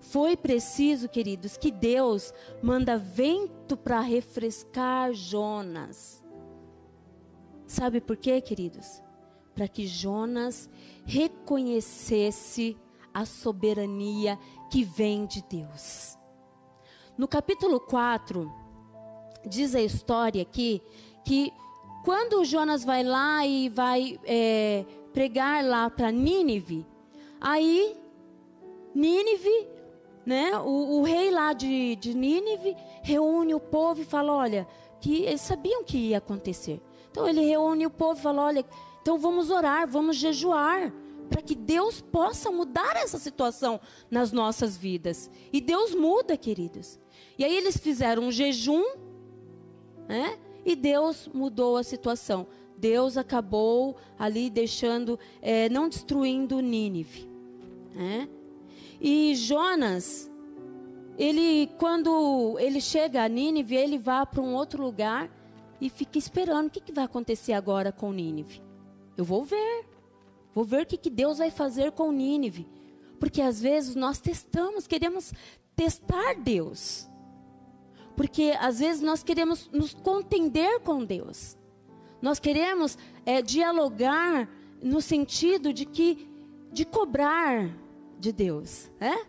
Foi 0.00 0.36
preciso, 0.36 1.08
queridos, 1.08 1.56
que 1.56 1.70
Deus 1.70 2.34
manda 2.60 2.98
vento 2.98 3.76
para 3.76 4.00
refrescar 4.00 5.12
Jonas. 5.12 6.24
Sabe 7.68 8.00
por 8.00 8.16
quê, 8.16 8.40
queridos? 8.40 9.00
Para 9.54 9.68
que 9.68 9.86
Jonas 9.86 10.68
reconhecesse 11.04 12.76
a 13.14 13.24
soberania 13.24 14.36
que 14.72 14.82
vem 14.82 15.26
de 15.26 15.44
Deus. 15.48 16.18
No 17.16 17.28
capítulo 17.28 17.78
4, 17.78 18.52
diz 19.48 19.72
a 19.76 19.80
história 19.80 20.42
aqui 20.42 20.82
que 21.24 21.52
quando 22.04 22.44
Jonas 22.44 22.82
vai 22.82 23.04
lá 23.04 23.46
e 23.46 23.68
vai 23.68 24.18
é, 24.24 24.84
pregar 25.12 25.64
lá 25.64 25.90
para 25.90 26.10
Nínive, 26.10 26.86
aí 27.40 27.96
Nínive, 28.94 29.68
né, 30.24 30.56
o, 30.58 30.98
o, 30.98 31.02
rei 31.02 31.30
lá 31.30 31.52
de, 31.52 31.96
de 31.96 32.14
Nínive 32.14 32.76
reúne 33.02 33.54
o 33.54 33.60
povo 33.60 34.02
e 34.02 34.04
fala: 34.04 34.32
olha, 34.32 34.66
que 35.00 35.24
eles 35.24 35.40
sabiam 35.40 35.84
que 35.84 35.96
ia 35.96 36.18
acontecer. 36.18 36.80
Então 37.10 37.26
ele 37.26 37.40
reúne 37.40 37.86
o 37.86 37.90
povo 37.90 38.18
e 38.18 38.22
fala: 38.22 38.42
olha, 38.42 38.64
então 39.02 39.18
vamos 39.18 39.50
orar, 39.50 39.88
vamos 39.88 40.16
jejuar, 40.16 40.92
para 41.28 41.40
que 41.40 41.54
Deus 41.54 42.00
possa 42.00 42.50
mudar 42.50 42.96
essa 42.96 43.18
situação 43.18 43.80
nas 44.10 44.32
nossas 44.32 44.76
vidas. 44.76 45.30
E 45.52 45.60
Deus 45.60 45.94
muda, 45.94 46.36
queridos. 46.36 46.98
E 47.38 47.44
aí 47.44 47.56
eles 47.56 47.76
fizeram 47.76 48.24
um 48.24 48.32
jejum, 48.32 48.84
né? 50.08 50.38
E 50.64 50.76
Deus 50.76 51.28
mudou 51.32 51.76
a 51.76 51.82
situação. 51.82 52.46
Deus 52.80 53.18
acabou 53.18 53.96
ali 54.18 54.48
deixando, 54.48 55.18
é, 55.42 55.68
não 55.68 55.88
destruindo 55.88 56.60
Nínive. 56.60 57.28
Né? 57.94 58.28
E 58.98 59.34
Jonas, 59.34 60.30
ele 61.18 61.70
quando 61.78 62.58
ele 62.58 62.80
chega 62.80 63.22
a 63.22 63.28
Nínive, 63.28 63.76
ele 63.76 63.98
vai 63.98 64.24
para 64.24 64.40
um 64.40 64.54
outro 64.54 64.82
lugar 64.82 65.30
e 65.78 65.90
fica 65.90 66.18
esperando 66.18 66.68
o 66.68 66.70
que, 66.70 66.80
que 66.80 66.92
vai 66.92 67.04
acontecer 67.04 67.52
agora 67.52 67.92
com 67.92 68.12
Nínive. 68.12 68.62
Eu 69.16 69.24
vou 69.24 69.44
ver, 69.44 69.84
vou 70.54 70.64
ver 70.64 70.82
o 70.82 70.86
que, 70.86 70.96
que 70.96 71.10
Deus 71.10 71.38
vai 71.38 71.50
fazer 71.50 71.92
com 71.92 72.10
Nínive, 72.10 72.66
porque 73.18 73.42
às 73.42 73.60
vezes 73.60 73.94
nós 73.94 74.18
testamos, 74.18 74.86
queremos 74.86 75.32
testar 75.76 76.34
Deus, 76.34 77.06
porque 78.16 78.54
às 78.58 78.80
vezes 78.80 79.02
nós 79.02 79.22
queremos 79.22 79.68
nos 79.70 79.92
contender 79.92 80.80
com 80.80 81.04
Deus. 81.04 81.59
Nós 82.20 82.38
queremos 82.38 82.98
é, 83.24 83.42
dialogar 83.42 84.48
no 84.82 85.00
sentido 85.00 85.72
de 85.72 85.84
que 85.84 86.28
de 86.72 86.84
cobrar 86.84 87.68
de 88.18 88.32
Deus, 88.32 88.90
é? 89.00 89.26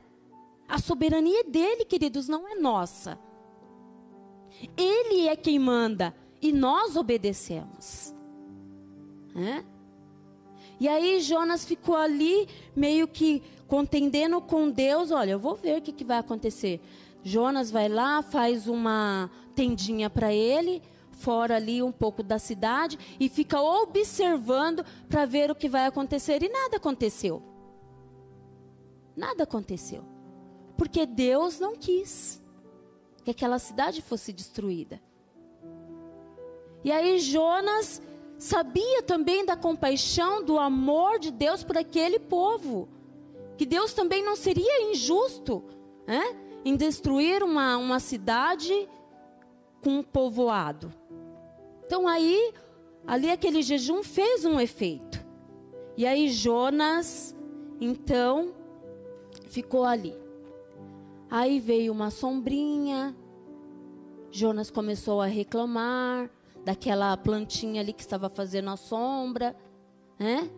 A 0.67 0.77
soberania 0.77 1.43
dele, 1.43 1.84
queridos, 1.84 2.27
não 2.27 2.47
é 2.47 2.56
nossa. 2.56 3.19
Ele 4.77 5.27
é 5.27 5.36
quem 5.36 5.60
manda 5.60 6.15
e 6.41 6.51
nós 6.51 6.95
obedecemos. 6.95 8.13
É? 9.36 9.63
E 10.80 10.88
aí 10.88 11.19
Jonas 11.19 11.65
ficou 11.65 11.95
ali 11.95 12.47
meio 12.75 13.08
que 13.08 13.41
contendendo 13.67 14.41
com 14.41 14.69
Deus. 14.69 15.12
Olha, 15.12 15.32
eu 15.32 15.39
vou 15.39 15.56
ver 15.56 15.77
o 15.77 15.82
que, 15.82 15.91
que 15.91 16.04
vai 16.04 16.17
acontecer. 16.17 16.80
Jonas 17.23 17.69
vai 17.69 17.88
lá, 17.88 18.21
faz 18.21 18.67
uma 18.67 19.30
tendinha 19.54 20.10
para 20.10 20.34
ele, 20.34 20.82
fora 21.21 21.55
ali 21.55 21.81
um 21.84 21.91
pouco 21.91 22.23
da 22.23 22.39
cidade 22.39 22.97
e 23.19 23.29
fica 23.29 23.62
observando 23.62 24.84
para 25.07 25.25
ver 25.25 25.51
o 25.51 25.55
que 25.55 25.69
vai 25.69 25.86
acontecer. 25.86 26.41
E 26.41 26.49
nada 26.49 26.77
aconteceu. 26.77 27.41
Nada 29.15 29.43
aconteceu. 29.43 30.03
Porque 30.77 31.05
Deus 31.05 31.60
não 31.60 31.75
quis 31.75 32.41
que 33.23 33.31
aquela 33.31 33.60
cidade 33.60 34.01
fosse 34.01 34.34
destruída. 34.34 34.99
E 36.84 36.91
aí 36.91 37.19
Jonas 37.19 38.01
sabia 38.39 39.03
também 39.03 39.45
da 39.45 39.55
compaixão, 39.55 40.43
do 40.43 40.57
amor 40.57 41.19
de 41.19 41.29
Deus 41.29 41.63
por 41.63 41.77
aquele 41.77 42.17
povo. 42.17 42.89
Que 43.57 43.65
Deus 43.65 43.93
também 43.93 44.23
não 44.23 44.36
seria 44.36 44.89
injusto 44.89 45.63
né, 46.07 46.36
em 46.65 46.75
destruir 46.75 47.43
uma, 47.43 47.77
uma 47.77 47.99
cidade 47.99 48.89
com 49.84 49.99
um 49.99 50.03
povoado. 50.03 51.01
Então 51.91 52.08
aí, 52.08 52.54
ali 53.06 53.30
aquele 53.30 53.62
jejum 53.62 54.01
fez 54.01 54.45
um 54.45 54.62
efeito. 54.62 55.21
E 55.97 56.06
aí 56.06 56.30
Jonas, 56.30 57.36
então, 57.82 58.54
ficou 59.49 59.84
ali. 59.84 60.15
Aí 61.30 61.60
veio 61.60 61.91
uma 61.91 62.10
sombrinha. 62.10 63.13
Jonas 64.32 64.71
começou 64.71 65.19
a 65.19 65.25
reclamar 65.25 66.32
daquela 66.63 67.17
plantinha 67.17 67.82
ali 67.82 67.91
que 67.91 68.04
estava 68.04 68.30
fazendo 68.30 68.69
a 68.69 68.77
sombra, 68.77 69.54
né? 70.17 70.49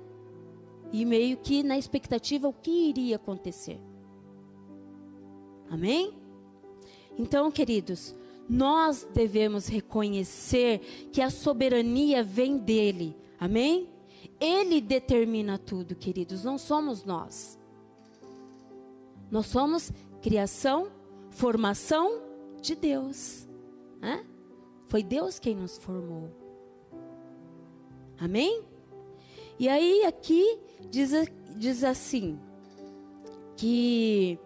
E 0.92 1.04
meio 1.04 1.38
que 1.38 1.64
na 1.64 1.80
expectativa 1.80 2.48
o 2.48 2.54
que 2.54 2.90
iria 2.90 3.16
acontecer. 3.16 3.82
Amém? 5.68 6.14
Então, 7.18 7.50
queridos, 7.50 8.16
nós 8.50 9.08
devemos 9.14 9.68
reconhecer 9.68 10.80
que 11.12 11.22
a 11.22 11.30
soberania 11.30 12.24
vem 12.24 12.58
dele. 12.58 13.16
Amém? 13.40 13.90
Ele 14.40 14.82
determina 14.82 15.58
tudo, 15.58 15.96
queridos, 15.96 16.44
não 16.44 16.58
somos 16.58 17.04
nós. 17.04 17.58
Nós 19.32 19.46
somos 19.48 19.92
criação, 20.22 20.92
formação 21.30 22.22
de 22.62 22.76
Deus. 22.76 23.48
Né? 24.00 24.26
Foi 24.88 25.02
Deus 25.02 25.40
quem 25.40 25.56
nos 25.56 25.78
formou. 25.78 26.30
Amém? 28.20 28.64
E 29.58 29.68
aí 29.68 30.06
aqui 30.06 30.60
diz, 30.90 31.12
diz 31.56 31.84
assim 31.84 32.40
que 33.56 34.38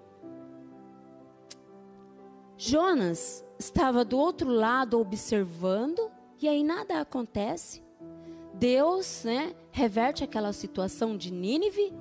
Jonas 2.58 3.44
estava 3.60 4.06
do 4.06 4.18
outro 4.18 4.50
lado 4.50 5.00
observando 5.00 6.12
e 6.42 6.48
aí 6.48 6.64
nada 6.64 7.02
acontece. 7.02 7.84
Deus, 8.54 9.24
né, 9.24 9.56
reverte 9.72 10.24
aquela 10.24 10.54
situação 10.54 11.16
de 11.16 11.32
Nínive. 11.32 11.94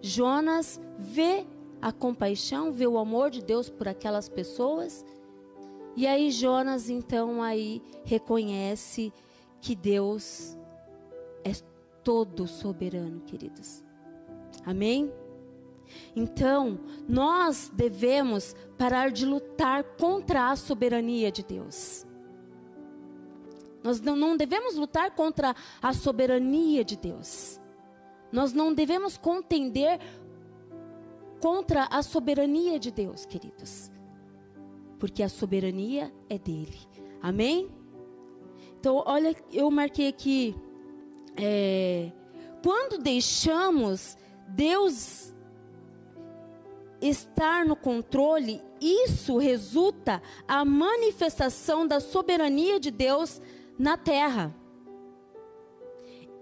Jonas 0.00 0.80
vê 0.98 1.46
a 1.80 1.92
compaixão, 1.92 2.72
vê 2.72 2.86
o 2.86 2.98
amor 2.98 3.30
de 3.30 3.42
Deus 3.42 3.68
por 3.68 3.88
aquelas 3.88 4.28
pessoas. 4.28 5.04
E 5.96 6.06
aí 6.06 6.30
Jonas 6.30 6.88
então 6.88 7.42
aí 7.42 7.82
reconhece 8.04 9.12
que 9.60 9.74
Deus 9.74 10.56
é 11.44 11.52
todo 12.04 12.46
soberano, 12.46 13.20
queridos. 13.20 13.82
Amém? 14.64 15.12
Então, 16.14 16.80
nós 17.08 17.70
devemos 17.74 18.54
parar 18.76 19.10
de 19.10 19.24
lutar 19.24 19.84
contra 19.84 20.50
a 20.50 20.56
soberania 20.56 21.30
de 21.30 21.42
Deus. 21.42 22.06
Nós 23.82 24.00
não 24.00 24.36
devemos 24.36 24.74
lutar 24.74 25.10
contra 25.12 25.54
a 25.80 25.92
soberania 25.92 26.84
de 26.84 26.96
Deus. 26.96 27.60
Nós 28.30 28.52
não 28.52 28.74
devemos 28.74 29.16
contender 29.16 29.98
contra 31.40 31.84
a 31.84 32.02
soberania 32.02 32.78
de 32.78 32.90
Deus, 32.90 33.24
queridos. 33.24 33.90
Porque 34.98 35.22
a 35.22 35.28
soberania 35.28 36.12
é 36.28 36.38
dele. 36.38 36.78
Amém? 37.22 37.70
Então, 38.78 39.02
olha, 39.06 39.34
eu 39.52 39.70
marquei 39.70 40.08
aqui. 40.08 40.54
É, 41.36 42.12
quando 42.62 42.98
deixamos 42.98 44.16
Deus 44.48 45.34
estar 47.00 47.64
no 47.64 47.76
controle, 47.76 48.62
isso 48.80 49.38
resulta 49.38 50.22
a 50.46 50.64
manifestação 50.64 51.86
da 51.86 52.00
soberania 52.00 52.78
de 52.78 52.90
Deus 52.90 53.40
na 53.78 53.96
terra. 53.96 54.54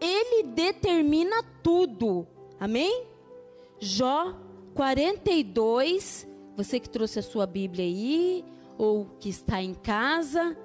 Ele 0.00 0.42
determina 0.44 1.42
tudo. 1.62 2.26
Amém? 2.58 3.06
Jó 3.78 4.34
42, 4.74 6.26
você 6.56 6.78
que 6.78 6.88
trouxe 6.88 7.18
a 7.18 7.22
sua 7.22 7.46
Bíblia 7.46 7.84
aí, 7.84 8.44
ou 8.78 9.06
que 9.18 9.28
está 9.28 9.62
em 9.62 9.74
casa, 9.74 10.56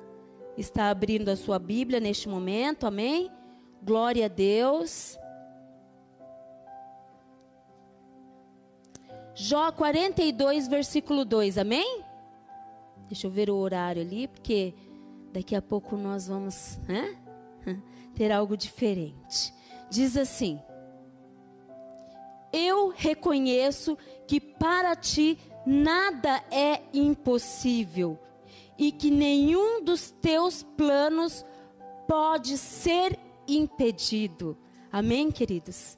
está 0.58 0.89
abrindo 0.89 1.30
a 1.30 1.36
sua 1.36 1.58
Bíblia 1.58 1.99
neste 1.99 2.27
momento, 2.27 2.86
amém? 2.86 3.32
Glória 3.82 4.25
a 4.25 4.30
Deus. 4.30 5.17
Jó 9.34 9.72
42, 9.72 10.67
versículo 10.67 11.24
2, 11.24 11.58
amém? 11.58 12.04
Deixa 13.08 13.28
eu 13.28 13.32
ver 13.32 13.50
o 13.50 13.56
horário 13.56 14.02
ali, 14.02 14.28
porque 14.28 14.74
daqui 15.32 15.56
a 15.56 15.62
pouco 15.62 15.96
nós 15.96 16.28
vamos 16.28 16.78
né? 16.88 17.17
ter 18.15 18.32
algo 18.32 18.58
diferente. 18.58 19.54
Diz 19.89 20.17
assim: 20.17 20.60
Eu 22.52 22.89
reconheço 22.89 23.98
que 24.28 24.39
para 24.39 24.96
ti 24.96 25.38
nada 25.65 26.44
é 26.52 26.82
impossível 26.94 28.20
e 28.78 28.91
que 28.91 29.12
nenhum 29.12 29.84
dos 29.84 30.12
teus 30.12 30.63
planos 30.63 31.46
pode 32.08 32.58
ser 32.58 33.17
impedido. 33.48 34.58
Amém, 34.91 35.32
queridos? 35.32 35.98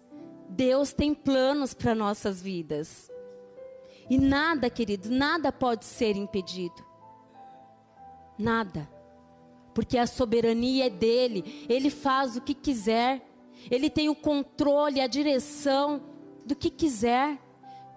Deus 0.50 0.94
tem 0.94 1.16
planos 1.16 1.74
para 1.74 1.96
nossas 1.96 2.42
vidas. 2.42 3.13
E 4.14 4.18
nada, 4.20 4.70
queridos, 4.70 5.10
nada 5.10 5.52
pode 5.52 5.86
ser 5.86 6.16
impedido. 6.16 6.86
Nada. 8.38 8.88
Porque 9.74 9.98
a 9.98 10.06
soberania 10.06 10.86
é 10.86 10.90
dele. 10.92 11.66
Ele 11.68 11.90
faz 11.90 12.38
o 12.38 12.42
que 12.42 12.54
quiser. 12.54 13.28
Ele 13.72 13.90
tem 13.90 14.10
o 14.10 14.16
controle, 14.16 15.02
a 15.02 15.08
direção 15.08 16.00
do 16.46 16.56
que 16.56 16.70
quiser. 16.70 17.40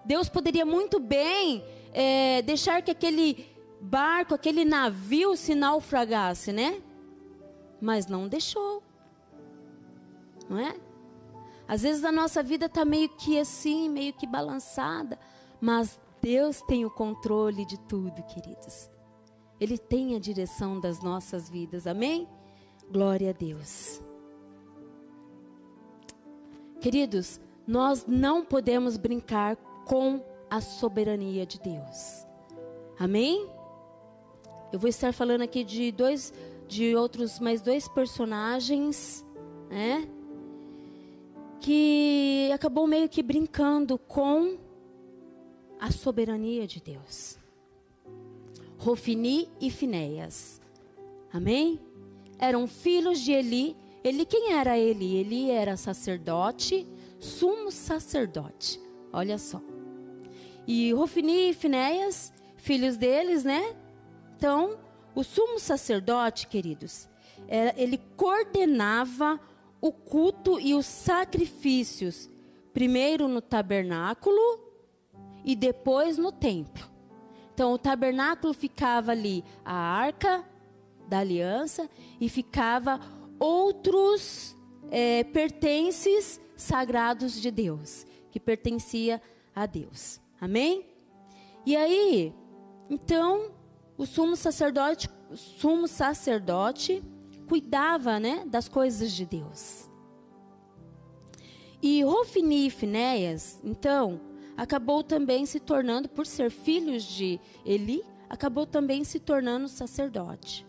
Deus 0.05 0.27
poderia 0.27 0.65
muito 0.65 0.99
bem 0.99 1.63
é, 1.93 2.41
deixar 2.41 2.81
que 2.81 2.89
aquele 2.89 3.45
barco, 3.79 4.33
aquele 4.33 4.65
navio 4.65 5.35
se 5.35 5.53
naufragasse, 5.53 6.51
né? 6.51 6.81
Mas 7.79 8.07
não 8.07 8.27
deixou. 8.27 8.81
Não 10.49 10.57
é? 10.57 10.75
Às 11.67 11.83
vezes 11.83 12.03
a 12.03 12.11
nossa 12.11 12.41
vida 12.41 12.65
está 12.65 12.83
meio 12.83 13.07
que 13.09 13.39
assim, 13.39 13.87
meio 13.87 14.13
que 14.13 14.25
balançada. 14.25 15.19
Mas 15.61 15.99
Deus 16.21 16.61
tem 16.61 16.85
o 16.85 16.89
controle 16.89 17.65
de 17.65 17.79
tudo, 17.79 18.23
queridos. 18.23 18.89
Ele 19.59 19.77
tem 19.77 20.15
a 20.15 20.19
direção 20.19 20.79
das 20.79 21.01
nossas 21.01 21.49
vidas, 21.49 21.87
amém? 21.87 22.27
Glória 22.91 23.31
a 23.31 23.33
Deus. 23.33 24.01
Queridos, 26.79 27.39
nós 27.65 28.05
não 28.07 28.45
podemos 28.45 28.97
brincar 28.97 29.55
com 29.85 30.23
a 30.49 30.61
soberania 30.61 31.45
de 31.45 31.59
Deus. 31.59 32.25
Amém? 32.99 33.47
Eu 34.71 34.79
vou 34.79 34.89
estar 34.89 35.13
falando 35.13 35.41
aqui 35.41 35.63
de 35.63 35.91
dois, 35.91 36.33
de 36.67 36.95
outros 36.95 37.39
mais 37.39 37.61
dois 37.61 37.87
personagens, 37.87 39.25
né? 39.69 40.07
Que 41.59 42.49
acabou 42.53 42.85
meio 42.85 43.09
que 43.09 43.23
brincando 43.23 43.97
com 43.97 44.57
a 45.79 45.91
soberania 45.91 46.67
de 46.67 46.81
Deus. 46.81 47.37
Rofini 48.77 49.49
e 49.59 49.69
Finéias. 49.69 50.61
Amém? 51.31 51.79
Eram 52.39 52.67
filhos 52.67 53.19
de 53.19 53.31
Eli. 53.31 53.75
Eli, 54.03 54.25
quem 54.25 54.53
era 54.53 54.77
Eli? 54.77 55.17
Eli 55.17 55.49
era 55.51 55.75
sacerdote, 55.75 56.87
sumo 57.19 57.71
sacerdote. 57.71 58.79
Olha 59.11 59.37
só. 59.37 59.61
E 60.65 60.93
Rofini 60.93 61.49
e 61.49 61.53
Finéias, 61.53 62.31
filhos 62.55 62.97
deles, 62.97 63.43
né? 63.43 63.75
Então, 64.35 64.77
o 65.15 65.23
sumo 65.23 65.59
sacerdote, 65.59 66.47
queridos, 66.47 67.09
ele 67.75 67.99
coordenava 68.15 69.39
o 69.81 69.91
culto 69.91 70.59
e 70.59 70.75
os 70.75 70.85
sacrifícios, 70.85 72.29
primeiro 72.73 73.27
no 73.27 73.41
tabernáculo 73.41 74.66
e 75.47 75.55
depois 75.55 76.17
no 76.17 76.29
templo. 76.29 76.85
Então, 77.53 77.71
o 77.71 77.77
tabernáculo 77.77 78.53
ficava 78.53 79.13
ali 79.13 79.45
a 79.63 79.73
arca 79.73 80.43
da 81.07 81.19
aliança 81.19 81.89
e 82.19 82.27
ficava 82.27 82.99
outros 83.39 84.55
é, 84.91 85.23
pertences 85.23 86.41
sagrados 86.57 87.41
de 87.41 87.49
Deus, 87.49 88.05
que 88.29 88.41
pertencia 88.41 89.21
a 89.55 89.65
Deus. 89.65 90.19
Amém? 90.39 90.85
E 91.65 91.77
aí, 91.77 92.35
então, 92.89 93.49
o 93.97 94.05
sumo 94.05 94.35
sacerdote, 94.35 95.09
sumo 95.33 95.87
sacerdote 95.87 97.01
cuidava, 97.47 98.19
né, 98.19 98.43
das 98.45 98.67
coisas 98.67 99.13
de 99.13 99.25
Deus. 99.25 99.89
E 101.81 102.03
Rofini 102.03 102.67
e 102.67 102.69
Finéias, 102.69 103.61
então, 103.63 104.19
acabou 104.57 105.03
também 105.03 105.45
se 105.45 105.59
tornando, 105.59 106.09
por 106.09 106.25
ser 106.25 106.49
filhos 106.49 107.03
de 107.03 107.39
Eli, 107.63 108.03
acabou 108.27 108.65
também 108.65 109.03
se 109.03 109.19
tornando 109.19 109.67
sacerdote. 109.67 110.65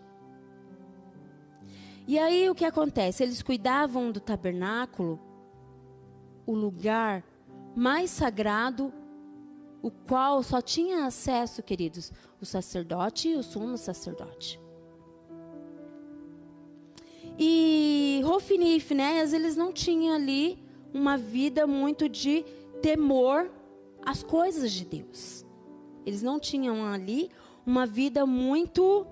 E 2.07 2.19
aí 2.19 2.49
o 2.49 2.55
que 2.55 2.65
acontece? 2.65 3.23
Eles 3.23 3.43
cuidavam 3.43 4.13
do 4.13 4.21
tabernáculo, 4.21 5.19
o 6.47 6.55
lugar 6.55 7.25
mais 7.75 8.11
sagrado, 8.11 8.93
o 9.83 9.91
qual 9.91 10.43
só 10.43 10.61
tinha 10.61 11.07
acesso, 11.07 11.63
queridos, 11.63 12.13
o 12.41 12.47
sacerdote 12.47 13.29
e 13.29 13.37
o 13.37 13.43
sumo 13.43 13.77
sacerdote. 13.79 14.61
E 17.39 18.21
Rofini 18.25 18.77
e 18.77 18.81
Finéias, 18.81 19.33
eles 19.33 19.57
não 19.57 19.73
tinham 19.73 20.15
ali 20.15 20.59
uma 20.93 21.17
vida 21.17 21.67
muito 21.67 22.09
de 22.09 22.45
temor 22.83 23.51
às 24.09 24.23
coisas 24.23 24.73
de 24.73 24.87
Deus. 24.87 25.45
Eles 26.07 26.23
não 26.23 26.41
tinham 26.41 26.87
ali 26.87 27.31
uma 27.67 27.87
vida 27.87 28.25
muito. 28.25 29.07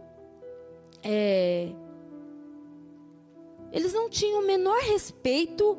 É, 1.02 1.70
eles 3.70 3.92
não 3.92 4.09
tinham 4.09 4.40
o 4.40 4.46
menor 4.46 4.78
respeito 4.78 5.76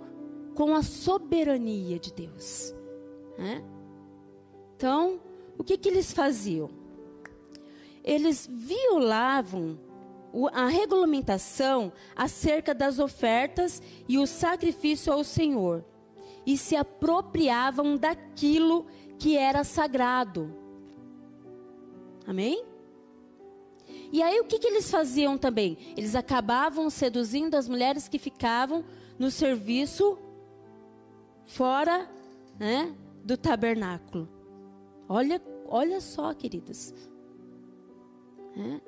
com 0.53 0.75
a 0.75 0.83
soberania 0.83 1.97
de 1.97 2.13
Deus. 2.13 2.75
Né? 3.39 3.63
Então, 4.75 5.19
o 5.57 5.63
que, 5.63 5.77
que 5.77 5.89
eles 5.89 6.13
faziam? 6.13 6.69
Eles 8.03 8.47
violavam 8.47 9.79
a 10.53 10.67
regulamentação 10.67 11.91
acerca 12.15 12.75
das 12.75 12.99
ofertas 12.99 13.81
e 14.07 14.19
o 14.19 14.27
sacrifício 14.27 15.11
ao 15.11 15.23
Senhor 15.23 15.83
e 16.47 16.57
se 16.57 16.77
apropriavam 16.77 17.97
daquilo 17.97 18.85
que 19.17 19.37
era 19.37 19.63
sagrado. 19.63 20.53
Amém? 22.25 22.63
E 24.11 24.21
aí 24.21 24.39
o 24.39 24.45
que, 24.45 24.59
que 24.59 24.67
eles 24.67 24.89
faziam 24.89 25.37
também? 25.37 25.77
Eles 25.95 26.15
acabavam 26.15 26.89
seduzindo 26.89 27.55
as 27.55 27.67
mulheres 27.67 28.07
que 28.07 28.19
ficavam 28.19 28.83
no 29.17 29.29
serviço 29.31 30.17
fora 31.45 32.09
né, 32.59 32.93
do 33.23 33.37
tabernáculo. 33.37 34.29
Olha, 35.09 35.41
olha 35.67 35.99
só, 36.01 36.33
queridos. 36.33 36.93
É. 38.55 38.81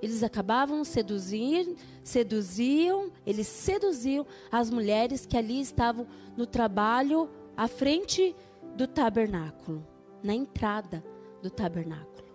Eles 0.00 0.24
acabavam 0.24 0.82
seduzir, 0.82 1.76
seduziam, 2.02 3.12
eles 3.24 3.46
seduziam 3.46 4.26
as 4.50 4.68
mulheres 4.68 5.24
que 5.24 5.36
ali 5.36 5.60
estavam 5.60 6.08
no 6.36 6.44
trabalho 6.44 7.30
à 7.56 7.68
frente 7.68 8.34
do 8.76 8.86
tabernáculo, 8.86 9.86
na 10.22 10.34
entrada 10.34 11.04
do 11.42 11.50
tabernáculo. 11.50 12.26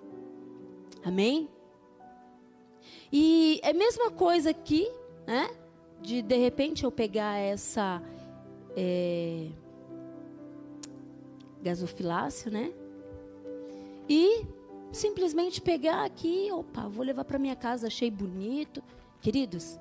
Amém? 1.03 1.49
E 3.11 3.59
é 3.63 3.71
a 3.71 3.73
mesma 3.73 4.11
coisa 4.11 4.49
aqui, 4.49 4.89
né? 5.25 5.49
De 6.01 6.21
de 6.21 6.37
repente 6.37 6.83
eu 6.83 6.91
pegar 6.91 7.37
essa 7.37 8.01
é, 8.75 9.49
né? 12.51 12.73
E 14.07 14.45
simplesmente 14.91 15.61
pegar 15.61 16.05
aqui, 16.05 16.49
opa, 16.51 16.87
vou 16.87 17.03
levar 17.03 17.25
para 17.25 17.39
minha 17.39 17.55
casa, 17.55 17.87
achei 17.87 18.09
bonito. 18.09 18.83
Queridos, 19.21 19.79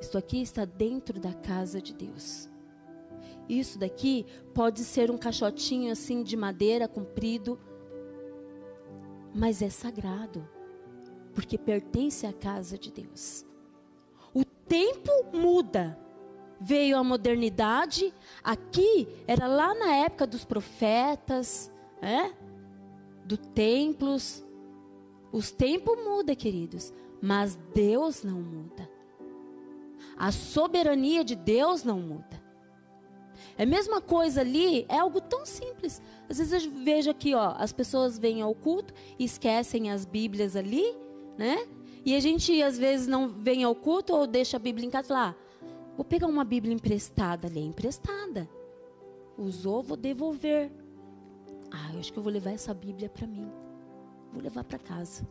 isso 0.00 0.16
aqui 0.16 0.40
está 0.40 0.64
dentro 0.64 1.18
da 1.18 1.32
casa 1.32 1.80
de 1.80 1.92
Deus. 1.92 2.48
Isso 3.48 3.78
daqui 3.78 4.26
pode 4.52 4.84
ser 4.84 5.10
um 5.10 5.18
caixotinho 5.18 5.92
assim 5.92 6.22
de 6.22 6.36
madeira 6.36 6.88
comprido, 6.88 7.58
mas 9.34 9.62
é 9.62 9.68
sagrado, 9.68 10.48
porque 11.34 11.56
pertence 11.56 12.26
à 12.26 12.32
casa 12.32 12.78
de 12.78 12.90
Deus. 12.90 13.44
O 14.34 14.44
tempo 14.44 15.10
muda. 15.32 15.98
Veio 16.58 16.96
a 16.96 17.04
modernidade, 17.04 18.14
aqui 18.42 19.06
era 19.26 19.46
lá 19.46 19.74
na 19.74 19.94
época 19.96 20.26
dos 20.26 20.42
profetas, 20.42 21.70
é? 22.00 22.32
do 23.26 23.36
templos. 23.36 24.42
Os 25.30 25.50
tempos 25.50 25.98
mudam, 25.98 26.34
queridos, 26.34 26.94
mas 27.20 27.56
Deus 27.74 28.22
não 28.22 28.40
muda. 28.40 28.88
A 30.16 30.32
soberania 30.32 31.22
de 31.22 31.34
Deus 31.34 31.84
não 31.84 32.00
muda. 32.00 32.35
É 33.58 33.62
a 33.62 33.66
mesma 33.66 34.00
coisa 34.00 34.42
ali, 34.42 34.84
é 34.88 34.98
algo 34.98 35.20
tão 35.20 35.46
simples. 35.46 36.02
Às 36.28 36.38
vezes 36.38 36.64
eu 36.64 36.70
vejo 36.70 37.10
aqui, 37.10 37.34
ó, 37.34 37.54
as 37.56 37.72
pessoas 37.72 38.18
vêm 38.18 38.42
ao 38.42 38.54
culto 38.54 38.92
e 39.18 39.24
esquecem 39.24 39.90
as 39.90 40.04
Bíblias 40.04 40.54
ali, 40.54 40.94
né? 41.38 41.66
E 42.04 42.14
a 42.14 42.20
gente 42.20 42.62
às 42.62 42.78
vezes 42.78 43.06
não 43.06 43.28
vem 43.28 43.64
ao 43.64 43.74
culto 43.74 44.14
ou 44.14 44.26
deixa 44.26 44.58
a 44.58 44.60
Bíblia 44.60 44.86
em 44.86 44.90
casa 44.90 45.06
e 45.06 45.08
fala: 45.08 45.28
ah, 45.30 45.34
vou 45.96 46.04
pegar 46.04 46.26
uma 46.26 46.44
Bíblia 46.44 46.74
emprestada 46.74 47.46
ali, 47.46 47.60
é 47.60 47.64
emprestada. 47.64 48.48
Usou, 49.38 49.82
vou 49.82 49.96
devolver. 49.96 50.70
Ah, 51.70 51.92
eu 51.92 52.00
acho 52.00 52.12
que 52.12 52.18
eu 52.18 52.22
vou 52.22 52.32
levar 52.32 52.52
essa 52.52 52.72
Bíblia 52.72 53.08
para 53.08 53.26
mim. 53.26 53.50
Vou 54.32 54.42
levar 54.42 54.64
para 54.64 54.78
casa. 54.78 55.26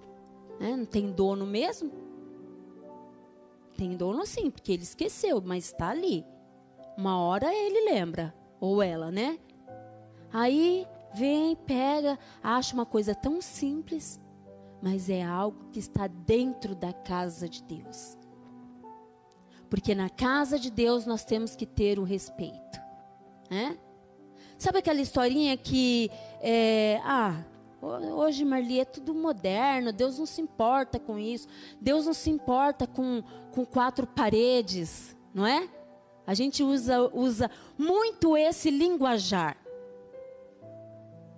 É, 0.60 0.76
não 0.76 0.86
tem 0.86 1.12
dono 1.12 1.46
mesmo? 1.46 1.92
Tem 3.78 3.96
dono 3.96 4.26
sim, 4.26 4.50
porque 4.50 4.72
ele 4.72 4.84
esqueceu, 4.84 5.42
mas 5.42 5.66
está 5.66 5.90
ali. 5.90 6.26
Uma 6.98 7.20
hora 7.20 7.54
ele 7.54 7.92
lembra, 7.92 8.34
ou 8.60 8.82
ela, 8.82 9.12
né? 9.12 9.38
Aí 10.32 10.88
vem, 11.14 11.56
pega, 11.56 12.20
acha 12.44 12.74
uma 12.74 12.86
coisa 12.86 13.16
tão 13.16 13.42
simples, 13.42 14.20
mas 14.82 15.10
é 15.10 15.24
algo 15.24 15.70
que 15.72 15.80
está 15.80 16.08
dentro 16.08 16.76
da 16.76 16.94
casa 16.94 17.48
de 17.48 17.64
Deus. 17.64 18.18
Porque 19.70 19.96
na 19.96 20.10
casa 20.10 20.60
de 20.60 20.70
Deus 20.70 21.06
nós 21.06 21.24
temos 21.24 21.56
que 21.56 21.66
ter 21.66 22.00
o 22.00 22.04
respeito. 22.04 22.80
Né? 23.50 23.78
Sabe 24.58 24.80
aquela 24.80 25.02
historinha 25.02 25.58
que, 25.58 26.10
é, 26.40 27.00
ah, 27.04 27.44
hoje 27.82 28.46
Marli 28.46 28.80
é 28.80 28.86
tudo 28.86 29.14
moderno, 29.14 29.92
Deus 29.92 30.18
não 30.18 30.26
se 30.26 30.42
importa 30.42 31.00
com 31.00 31.20
isso, 31.20 31.48
Deus 31.80 32.06
não 32.06 32.14
se 32.14 32.30
importa 32.30 32.88
com, 32.88 33.24
com 33.52 33.66
quatro 33.66 34.08
paredes, 34.08 35.16
não 35.34 35.46
é? 35.46 35.68
A 36.26 36.34
gente 36.34 36.64
usa, 36.64 37.10
usa 37.14 37.52
muito 37.78 38.36
esse 38.36 38.70
linguajar. 38.70 39.58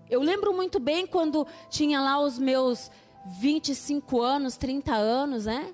Eu 0.10 0.21
lembro 0.21 0.54
muito 0.54 0.80
bem 0.80 1.06
quando 1.06 1.45
tinha 1.69 2.00
lá 2.00 2.19
os 2.19 2.39
meus 2.39 2.89
25 3.26 4.21
anos, 4.21 4.56
30 4.56 4.95
anos, 4.95 5.45
né? 5.45 5.73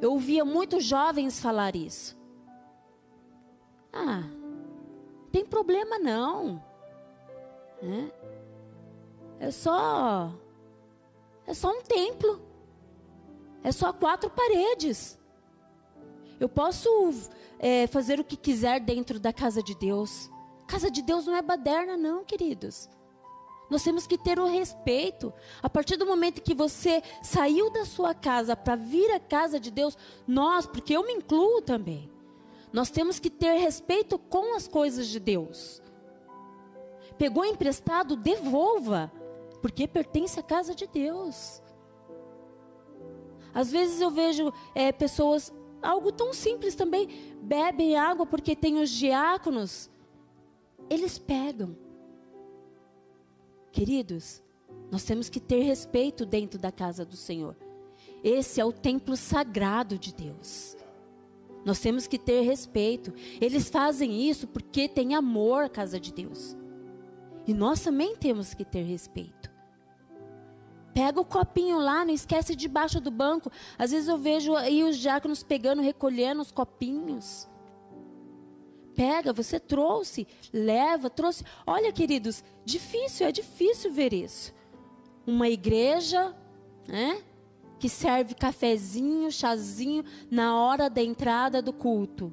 Eu 0.00 0.12
ouvia 0.12 0.44
muitos 0.44 0.84
jovens 0.84 1.40
falar 1.40 1.74
isso. 1.74 2.16
Ah, 3.92 4.24
Tem 5.32 5.44
problema 5.44 5.98
não. 5.98 6.62
É, 9.40 9.46
é 9.46 9.50
só. 9.50 10.30
É 11.46 11.54
só 11.54 11.70
um 11.70 11.82
templo. 11.82 12.42
É 13.62 13.72
só 13.72 13.92
quatro 13.92 14.28
paredes. 14.28 15.18
Eu 16.38 16.48
posso 16.48 16.88
é, 17.58 17.86
fazer 17.86 18.20
o 18.20 18.24
que 18.24 18.36
quiser 18.36 18.80
dentro 18.80 19.18
da 19.18 19.32
casa 19.32 19.62
de 19.62 19.74
Deus. 19.74 20.30
Casa 20.66 20.90
de 20.90 21.02
Deus 21.02 21.26
não 21.26 21.34
é 21.34 21.42
baderna, 21.42 21.96
não, 21.96 22.24
queridos. 22.24 22.88
Nós 23.68 23.82
temos 23.82 24.06
que 24.06 24.16
ter 24.16 24.38
o 24.38 24.46
respeito. 24.46 25.32
A 25.62 25.68
partir 25.68 25.96
do 25.96 26.06
momento 26.06 26.42
que 26.42 26.54
você 26.54 27.02
saiu 27.22 27.70
da 27.70 27.84
sua 27.84 28.14
casa 28.14 28.56
para 28.56 28.76
vir 28.76 29.10
à 29.12 29.20
casa 29.20 29.58
de 29.58 29.70
Deus, 29.70 29.96
nós, 30.26 30.66
porque 30.66 30.96
eu 30.96 31.04
me 31.06 31.14
incluo 31.14 31.60
também, 31.62 32.10
nós 32.72 32.90
temos 32.90 33.18
que 33.18 33.30
ter 33.30 33.58
respeito 33.58 34.18
com 34.18 34.54
as 34.54 34.68
coisas 34.68 35.08
de 35.08 35.18
Deus. 35.18 35.82
Pegou 37.16 37.44
emprestado, 37.44 38.14
devolva, 38.14 39.10
porque 39.62 39.88
pertence 39.88 40.38
à 40.38 40.42
casa 40.42 40.74
de 40.74 40.86
Deus. 40.86 41.62
Às 43.54 43.70
vezes 43.72 44.00
eu 44.00 44.10
vejo 44.10 44.52
é, 44.74 44.92
pessoas, 44.92 45.50
algo 45.86 46.10
tão 46.12 46.32
simples 46.32 46.74
também, 46.74 47.08
bebem 47.42 47.96
água 47.96 48.26
porque 48.26 48.56
tem 48.56 48.80
os 48.80 48.90
diáconos. 48.90 49.90
Eles 50.90 51.18
pegam. 51.18 51.76
Queridos, 53.72 54.42
nós 54.90 55.04
temos 55.04 55.28
que 55.28 55.40
ter 55.40 55.60
respeito 55.62 56.24
dentro 56.24 56.58
da 56.58 56.72
casa 56.72 57.04
do 57.04 57.16
Senhor. 57.16 57.56
Esse 58.22 58.60
é 58.60 58.64
o 58.64 58.72
templo 58.72 59.16
sagrado 59.16 59.98
de 59.98 60.14
Deus. 60.14 60.76
Nós 61.64 61.80
temos 61.80 62.06
que 62.06 62.18
ter 62.18 62.42
respeito. 62.42 63.12
Eles 63.40 63.68
fazem 63.68 64.28
isso 64.28 64.46
porque 64.46 64.88
tem 64.88 65.14
amor 65.14 65.64
à 65.64 65.68
casa 65.68 65.98
de 65.98 66.12
Deus. 66.12 66.56
E 67.46 67.52
nós 67.52 67.80
também 67.80 68.16
temos 68.16 68.54
que 68.54 68.64
ter 68.64 68.82
respeito. 68.82 69.35
Pega 70.96 71.20
o 71.20 71.26
copinho 71.26 71.78
lá, 71.78 72.06
não 72.06 72.14
esquece 72.14 72.56
debaixo 72.56 73.02
do 73.02 73.10
banco. 73.10 73.52
Às 73.76 73.90
vezes 73.90 74.08
eu 74.08 74.16
vejo 74.16 74.56
aí 74.56 74.82
os 74.82 74.96
diáconos 74.96 75.42
pegando, 75.42 75.82
recolhendo 75.82 76.40
os 76.40 76.50
copinhos. 76.50 77.46
Pega, 78.94 79.30
você 79.30 79.60
trouxe, 79.60 80.26
leva, 80.50 81.10
trouxe. 81.10 81.44
Olha, 81.66 81.92
queridos, 81.92 82.42
difícil, 82.64 83.26
é 83.26 83.30
difícil 83.30 83.92
ver 83.92 84.14
isso. 84.14 84.54
Uma 85.26 85.50
igreja, 85.50 86.34
né? 86.88 87.22
Que 87.78 87.90
serve 87.90 88.32
cafezinho, 88.32 89.30
chazinho 89.30 90.02
na 90.30 90.58
hora 90.58 90.88
da 90.88 91.02
entrada 91.02 91.60
do 91.60 91.74
culto. 91.74 92.32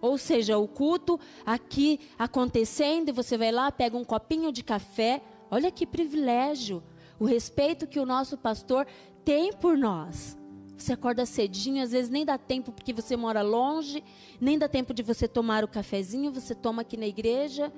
Ou 0.00 0.18
seja, 0.18 0.58
o 0.58 0.66
culto 0.66 1.16
aqui 1.46 2.00
acontecendo, 2.18 3.10
e 3.10 3.12
você 3.12 3.38
vai 3.38 3.52
lá, 3.52 3.70
pega 3.70 3.96
um 3.96 4.04
copinho 4.04 4.50
de 4.50 4.64
café. 4.64 5.22
Olha 5.48 5.70
que 5.70 5.86
privilégio 5.86 6.82
o 7.18 7.24
respeito 7.24 7.86
que 7.86 8.00
o 8.00 8.06
nosso 8.06 8.36
pastor 8.36 8.86
tem 9.24 9.52
por 9.52 9.76
nós. 9.76 10.36
Você 10.76 10.92
acorda 10.92 11.24
cedinho, 11.24 11.82
às 11.82 11.92
vezes 11.92 12.10
nem 12.10 12.24
dá 12.24 12.36
tempo 12.36 12.72
porque 12.72 12.92
você 12.92 13.16
mora 13.16 13.42
longe, 13.42 14.02
nem 14.40 14.58
dá 14.58 14.68
tempo 14.68 14.92
de 14.92 15.02
você 15.02 15.28
tomar 15.28 15.64
o 15.64 15.68
cafezinho, 15.68 16.32
você 16.32 16.54
toma 16.54 16.82
aqui 16.82 16.96
na 16.96 17.06
igreja. 17.06 17.72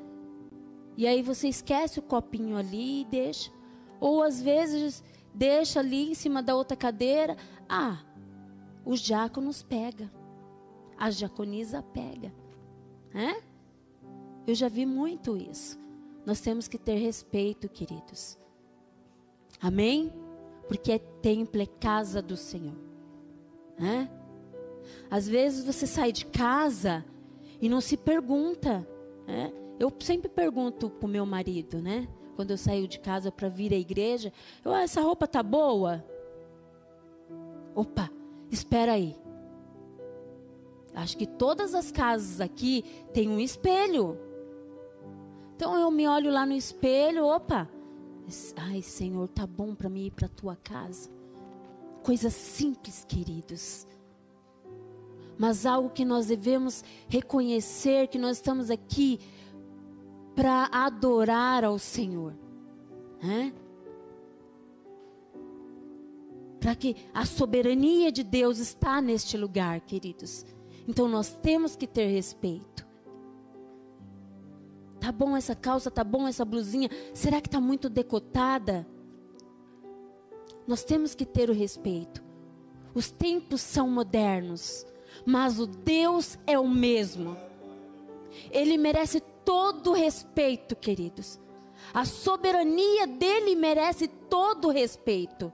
E 0.97 1.07
aí 1.07 1.23
você 1.23 1.49
esquece 1.49 1.99
o 1.99 2.03
copinho 2.03 2.57
ali 2.57 3.03
e 3.03 3.05
deixa. 3.05 3.53
Ou 4.01 4.23
às 4.23 4.41
vezes 4.41 5.05
deixa 5.35 5.81
ali 5.81 6.11
em 6.11 6.15
cima 6.15 6.43
da 6.43 6.55
outra 6.55 6.77
cadeira. 6.77 7.37
Ah, 7.69 8.03
os 8.85 9.01
diáconos 9.01 9.63
pega. 9.63 10.11
A 10.97 11.11
diaconisa 11.11 11.83
pega. 11.83 12.33
É? 13.15 13.43
Eu 14.47 14.55
já 14.55 14.69
vi 14.69 14.87
muito 14.87 15.37
isso. 15.37 15.79
Nós 16.25 16.41
temos 16.41 16.67
que 16.67 16.79
ter 16.79 16.97
respeito, 16.97 17.69
queridos. 17.69 18.39
Amém? 19.61 20.13
Porque 20.69 20.93
é 20.93 20.99
templo, 20.99 21.61
é 21.61 21.67
casa 21.67 22.21
do 22.21 22.37
Senhor. 22.37 22.77
Né? 23.79 24.11
Às 25.11 25.29
vezes 25.29 25.65
você 25.65 25.87
sai 25.87 26.13
de 26.13 26.27
casa 26.27 27.05
e 27.61 27.69
não 27.69 27.81
se 27.81 27.97
pergunta. 27.97 28.87
Né? 29.27 29.53
Eu 29.79 29.93
sempre 30.01 30.29
pergunto 30.29 30.91
para 30.91 31.07
o 31.07 31.11
meu 31.11 31.27
marido, 31.27 31.81
né? 31.81 32.09
Quando 32.35 32.51
eu 32.51 32.59
saio 32.59 32.87
de 32.87 32.99
casa 32.99 33.33
para 33.33 33.49
vir 33.49 33.73
à 33.73 33.77
igreja, 33.77 34.33
eu, 34.65 34.73
ah, 34.73 34.83
essa 34.83 35.01
roupa 35.01 35.27
tá 35.27 35.43
boa? 35.43 36.05
Opa, 37.75 38.11
espera 38.51 38.93
aí. 38.93 39.17
Acho 40.95 41.17
que 41.17 41.27
todas 41.27 41.75
as 41.75 41.91
casas 41.91 42.41
aqui 42.41 42.85
têm 43.13 43.29
um 43.29 43.39
espelho. 43.39 44.19
Então 45.55 45.79
eu 45.79 45.91
me 45.91 46.07
olho 46.07 46.31
lá 46.31 46.45
no 46.45 46.55
espelho, 46.55 47.25
opa, 47.25 47.69
Ai, 48.57 48.83
Senhor, 48.83 49.29
tá 49.29 49.47
bom 49.47 49.75
para 49.75 49.89
mim 49.89 50.07
ir 50.07 50.11
para 50.11 50.29
tua 50.29 50.57
casa. 50.57 51.09
Coisas 52.03 52.33
simples, 52.33 53.05
queridos. 53.05 53.87
Mas 55.39 55.67
algo 55.67 55.91
que 55.91 56.05
nós 56.05 56.27
devemos 56.27 56.83
reconhecer 57.09 58.09
que 58.09 58.19
nós 58.19 58.39
estamos 58.39 58.71
aqui 58.71 59.21
para 60.35 60.69
adorar 60.73 61.65
ao 61.65 61.79
Senhor. 61.79 62.35
Né? 63.23 63.53
Para 66.61 66.75
que 66.75 66.97
a 67.13 67.25
soberania 67.25 68.11
de 68.11 68.23
Deus 68.23 68.59
está 68.59 69.01
neste 69.01 69.37
lugar, 69.37 69.81
queridos. 69.81 70.45
Então 70.89 71.09
nós 71.09 71.33
temos 71.43 71.77
que 71.77 71.87
ter 71.87 72.07
respeito. 72.07 72.86
Tá 75.07 75.13
bom 75.13 75.37
essa 75.37 75.55
calça, 75.55 75.89
tá 75.89 76.03
bom 76.03 76.27
essa 76.27 76.45
blusinha. 76.45 76.91
Será 77.15 77.41
que 77.41 77.49
tá 77.49 77.61
muito 77.61 77.89
decotada? 77.89 78.85
Nós 80.67 80.83
temos 80.83 81.15
que 81.15 81.25
ter 81.25 81.49
o 81.49 81.53
respeito. 81.53 82.25
Os 82.93 83.09
tempos 83.09 83.61
são 83.61 83.89
modernos, 83.89 84.85
mas 85.25 85.61
o 85.61 85.67
Deus 85.69 86.37
é 86.45 86.59
o 86.59 86.69
mesmo. 86.69 87.37
Ele 88.51 88.77
merece 88.77 89.21
todo 89.45 89.93
o 89.93 89.95
respeito, 89.95 90.75
queridos. 90.75 91.39
A 91.95 92.05
soberania 92.05 93.07
dele 93.07 93.55
merece 93.55 94.09
todo 94.09 94.67
o 94.67 94.73
respeito, 94.73 95.53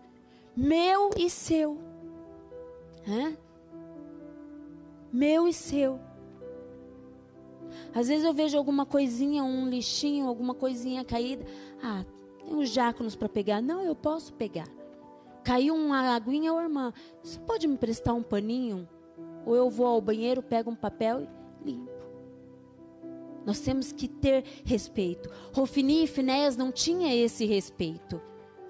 meu 0.56 1.10
e 1.14 1.28
seu. 1.28 1.76
Hã? 3.06 3.36
Meu 5.12 5.46
e 5.46 5.52
seu. 5.52 6.00
Às 7.94 8.08
vezes 8.08 8.24
eu 8.24 8.32
vejo 8.32 8.56
alguma 8.56 8.87
coisinha, 8.87 9.42
um 9.44 9.68
lixinho, 9.68 10.26
alguma 10.26 10.54
coisinha 10.54 11.04
caída. 11.04 11.44
Ah, 11.82 12.04
tem 12.38 12.54
uns 12.54 12.70
diáconos 12.70 13.14
para 13.14 13.28
pegar. 13.28 13.61
Não, 13.61 13.82
eu 13.82 13.94
posso 13.94 14.32
pegar. 14.35 14.68
Caiu 15.44 15.74
uma 15.74 16.14
aguinha, 16.14 16.52
ô 16.52 16.61
irmã, 16.61 16.92
você 17.22 17.38
pode 17.40 17.66
me 17.66 17.76
prestar 17.76 18.14
um 18.14 18.22
paninho? 18.22 18.88
Ou 19.44 19.56
eu 19.56 19.68
vou 19.68 19.87
ao 19.87 20.00
banheiro, 20.00 20.42
pego 20.42 20.70
um 20.70 20.76
papel 20.76 21.22
e 21.22 21.64
limpo. 21.64 21.90
Nós 23.44 23.61
temos 23.61 23.90
que 23.90 24.06
ter 24.06 24.44
respeito. 24.64 25.28
Rofini 25.52 26.04
e 26.04 26.06
Finéas 26.06 26.56
não 26.56 26.70
tinham 26.70 27.11
esse 27.11 27.44
respeito 27.44 28.20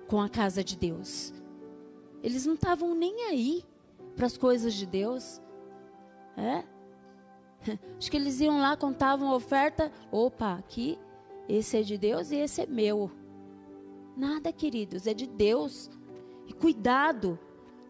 com 0.08 0.20
a 0.20 0.28
casa 0.28 0.64
de 0.64 0.76
Deus. 0.76 1.34
Eles 2.22 2.46
não 2.46 2.54
estavam 2.54 2.94
nem 2.94 3.26
aí 3.26 3.64
para 4.16 4.26
as 4.26 4.36
coisas 4.36 4.72
de 4.72 4.86
Deus. 4.86 5.40
É? 6.36 6.64
Acho 7.98 8.10
que 8.10 8.16
eles 8.16 8.40
iam 8.40 8.60
lá, 8.60 8.76
contavam 8.76 9.30
a 9.30 9.36
oferta. 9.36 9.90
Opa, 10.10 10.54
aqui, 10.54 10.98
esse 11.48 11.76
é 11.76 11.82
de 11.82 11.96
Deus 11.98 12.30
e 12.30 12.36
esse 12.36 12.62
é 12.62 12.66
meu. 12.66 13.10
Nada, 14.16 14.52
queridos, 14.52 15.06
é 15.06 15.14
de 15.14 15.26
Deus. 15.26 15.90
E 16.46 16.52
cuidado, 16.52 17.38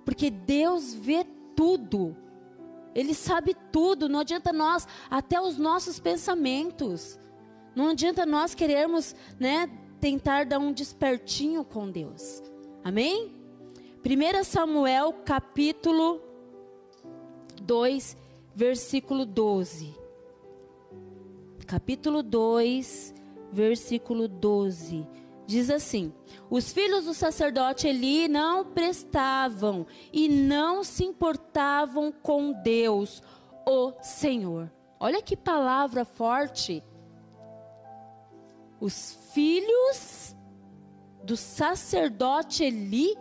porque 0.05 0.31
Deus 0.31 0.95
vê 0.95 1.25
tudo. 1.57 2.17
Ele 2.95 3.15
sabe 3.15 3.57
tudo. 3.71 4.09
Não 4.09 4.21
adianta 4.21 4.53
nós, 4.53 4.87
até 5.11 5.41
os 5.41 5.57
nossos 5.57 5.99
pensamentos. 5.99 7.19
Não 7.75 7.91
adianta 7.91 8.27
nós 8.27 8.55
querermos, 8.55 9.17
né, 9.41 9.71
tentar 10.01 10.45
dar 10.45 10.59
um 10.59 10.73
despertinho 10.73 11.65
com 11.65 11.91
Deus. 11.91 12.43
Amém? 12.85 13.35
1 14.05 14.45
Samuel 14.45 15.13
capítulo 15.25 16.21
2, 17.63 18.17
versículo 18.55 19.25
12. 19.25 19.95
Capítulo 21.67 22.23
2, 22.23 23.15
versículo 23.51 24.29
12. 24.29 25.07
Diz 25.47 25.71
assim: 25.71 26.13
Os 26.51 26.73
filhos 26.73 27.05
do 27.05 27.15
sacerdote 27.15 27.87
Eli 27.87 28.29
não 28.29 28.65
prestavam 28.65 29.87
e 30.13 30.29
não 30.29 30.85
se 30.85 31.05
importavam 31.05 32.13
com 32.13 32.53
Deus, 32.53 33.23
o 33.67 33.93
Senhor. 34.03 34.71
Olha 35.01 35.23
que 35.23 35.37
palavra 35.37 36.05
forte. 36.05 36.83
Os 38.81 39.17
filhos 39.33 40.37
do 41.25 41.37
sacerdote 41.37 42.65
Eli 42.65 43.17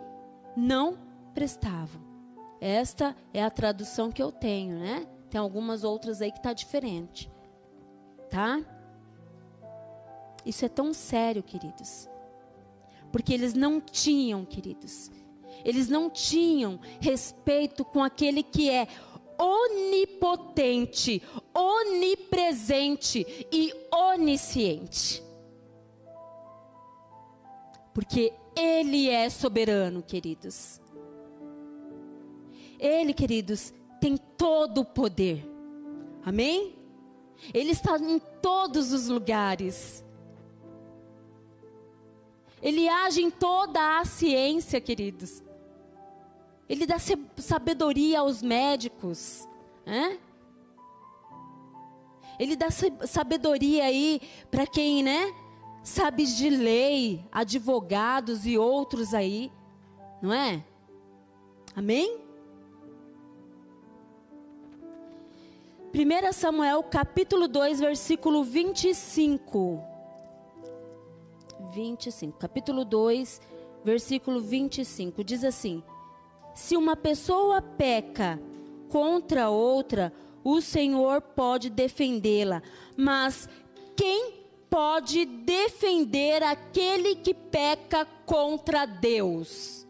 não 0.56 0.98
prestavam. 1.32 2.02
Esta 2.60 3.16
é 3.32 3.42
a 3.42 3.50
tradução 3.50 4.10
que 4.10 4.22
eu 4.22 4.30
tenho, 4.30 4.78
né? 4.78 5.06
Tem 5.32 5.40
algumas 5.40 5.82
outras 5.82 6.20
aí 6.20 6.30
que 6.30 6.42
tá 6.42 6.52
diferente. 6.52 7.32
Tá? 8.28 8.62
Isso 10.44 10.66
é 10.66 10.68
tão 10.68 10.92
sério, 10.92 11.42
queridos. 11.42 12.06
Porque 13.10 13.32
eles 13.32 13.54
não 13.54 13.80
tinham, 13.80 14.44
queridos, 14.44 15.10
eles 15.64 15.88
não 15.88 16.10
tinham 16.10 16.78
respeito 17.00 17.82
com 17.82 18.04
aquele 18.04 18.42
que 18.42 18.68
é 18.68 18.86
onipotente, 19.38 21.22
onipresente 21.54 23.24
e 23.50 23.72
onisciente. 23.90 25.22
Porque 27.94 28.34
Ele 28.54 29.08
é 29.08 29.30
soberano, 29.30 30.02
queridos. 30.02 30.78
Ele, 32.78 33.14
queridos, 33.14 33.72
tem 34.02 34.16
todo 34.16 34.80
o 34.80 34.84
poder. 34.84 35.48
Amém? 36.24 36.74
Ele 37.54 37.70
está 37.70 37.96
em 37.96 38.18
todos 38.18 38.92
os 38.92 39.06
lugares. 39.06 40.04
Ele 42.60 42.88
age 42.88 43.22
em 43.22 43.30
toda 43.30 44.00
a 44.00 44.04
ciência, 44.04 44.80
queridos. 44.80 45.40
Ele 46.68 46.84
dá 46.84 46.96
sabedoria 47.36 48.18
aos 48.18 48.42
médicos. 48.42 49.48
Né? 49.86 50.18
Ele 52.40 52.56
dá 52.56 52.70
sabedoria 53.06 53.84
aí 53.84 54.20
para 54.50 54.66
quem, 54.66 55.04
né? 55.04 55.32
Sabe 55.84 56.26
de 56.26 56.50
lei, 56.50 57.24
advogados 57.30 58.46
e 58.46 58.58
outros 58.58 59.14
aí. 59.14 59.52
Não 60.20 60.32
é? 60.32 60.64
Amém? 61.76 62.21
1 65.94 66.32
Samuel 66.32 66.82
capítulo 66.84 67.46
2, 67.46 67.80
versículo 67.80 68.42
25. 68.42 69.78
25. 71.74 72.38
Capítulo 72.38 72.82
2, 72.82 73.38
versículo 73.84 74.40
25. 74.40 75.22
Diz 75.22 75.44
assim: 75.44 75.82
Se 76.54 76.78
uma 76.78 76.96
pessoa 76.96 77.60
peca 77.60 78.40
contra 78.88 79.50
outra, 79.50 80.10
o 80.42 80.62
Senhor 80.62 81.20
pode 81.20 81.68
defendê-la. 81.68 82.62
Mas 82.96 83.46
quem 83.94 84.46
pode 84.70 85.26
defender 85.26 86.42
aquele 86.42 87.16
que 87.16 87.34
peca 87.34 88.06
contra 88.24 88.86
Deus? 88.86 89.86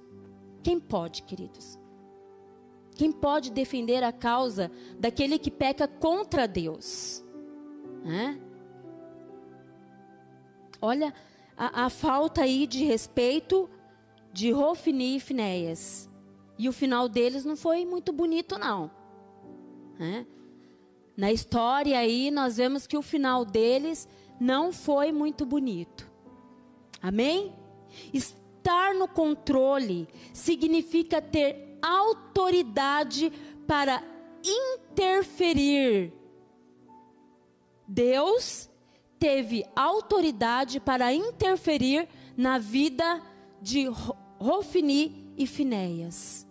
Quem 0.65 0.81
pode, 0.81 1.23
queridos? 1.23 1.79
Quem 3.03 3.11
pode 3.11 3.51
defender 3.51 4.05
a 4.05 4.13
causa 4.13 4.71
daquele 4.97 5.37
que 5.37 5.51
peca 5.51 5.89
contra 5.89 6.47
Deus? 6.47 7.21
Olha 10.81 11.13
a, 11.57 11.87
a, 11.87 11.91
falta 11.91 12.43
aí 12.43 12.65
de 12.65 12.85
respeito 12.85 13.69
de 14.33 14.53
Rofini 14.53 15.17
e 15.17 15.21
Finéias. 15.21 16.09
E 16.57 16.69
o 16.69 16.73
final 16.73 17.09
deles 17.09 17.45
não 17.45 17.57
foi 17.57 17.85
muito 17.85 18.13
bonito, 18.13 18.57
não. 18.57 18.89
Na 21.17 21.33
história 21.33 21.99
aí, 21.99 22.31
nós 22.31 22.57
vemos 22.57 22.87
que 22.87 22.97
o 22.97 23.03
final 23.03 23.45
deles 23.45 24.07
não 24.39 24.73
foi 24.73 25.11
muito 25.11 25.45
bonito. 25.45 26.09
Amém? 27.03 27.53
Estar 28.15 28.95
no 28.95 29.09
controle 29.09 30.07
significa 30.33 31.21
ter 31.21 31.72
autoridade 31.83 33.33
para 33.67 34.03
interferir. 34.43 36.13
Deus 37.87 38.71
teve 39.19 39.65
autoridade 39.77 40.81
para 40.81 41.13
interferir 41.13 42.09
na 42.37 42.59
vida 42.59 43.21
de 43.61 43.87
Rofini 44.39 45.33
e 45.37 45.47
Finéias. 45.47 46.47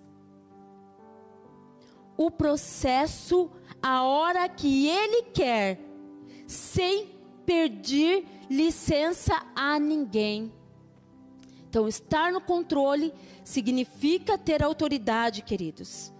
O 2.15 2.29
processo, 2.29 3.49
a 3.81 4.03
hora 4.03 4.47
que 4.47 4.87
ele 4.87 5.23
quer, 5.33 5.79
sem 6.45 7.09
pedir 7.45 8.25
licença 8.49 9.41
a 9.55 9.79
ninguém. 9.79 10.53
Então, 11.67 11.87
estar 11.87 12.31
no 12.31 12.41
controle 12.41 13.13
significa 13.43 14.37
ter 14.37 14.63
autoridade, 14.63 15.41
queridos. 15.41 16.13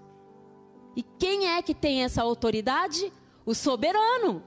E 0.95 1.03
quem 1.03 1.47
é 1.47 1.61
que 1.61 1.74
tem 1.74 2.03
essa 2.03 2.22
autoridade? 2.22 3.11
O 3.45 3.53
soberano. 3.53 4.43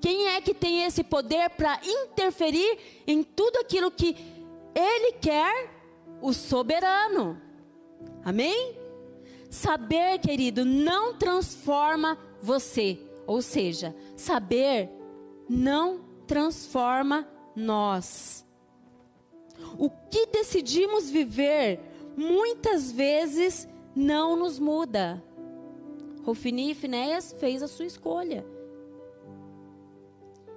Quem 0.00 0.28
é 0.28 0.40
que 0.40 0.52
tem 0.52 0.84
esse 0.84 1.02
poder 1.02 1.50
para 1.50 1.80
interferir 1.82 3.02
em 3.06 3.22
tudo 3.22 3.58
aquilo 3.58 3.90
que 3.90 4.16
ele 4.74 5.12
quer? 5.12 5.70
O 6.20 6.32
soberano. 6.32 7.40
Amém? 8.24 8.76
Saber, 9.50 10.18
querido, 10.18 10.64
não 10.64 11.14
transforma 11.14 12.18
você. 12.42 12.98
Ou 13.26 13.40
seja, 13.40 13.94
saber 14.16 14.90
não 15.48 16.00
transforma 16.26 17.26
nós. 17.54 18.43
O 19.78 19.90
que 20.10 20.26
decidimos 20.26 21.10
viver 21.10 21.80
muitas 22.16 22.90
vezes 22.90 23.68
não 23.94 24.36
nos 24.36 24.58
muda. 24.58 25.22
Rofini 26.22 26.70
e 26.70 26.74
Finéias 26.74 27.34
fez 27.38 27.62
a 27.62 27.68
sua 27.68 27.84
escolha. 27.84 28.44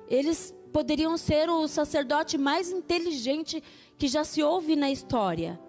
Eles 0.08 0.56
poderiam 0.72 1.18
ser 1.18 1.50
o 1.50 1.68
sacerdote 1.68 2.38
mais 2.38 2.72
inteligente 2.72 3.62
que 3.98 4.08
já 4.08 4.24
se 4.24 4.42
ouve 4.42 4.76
na 4.76 4.90
história. 4.90 5.60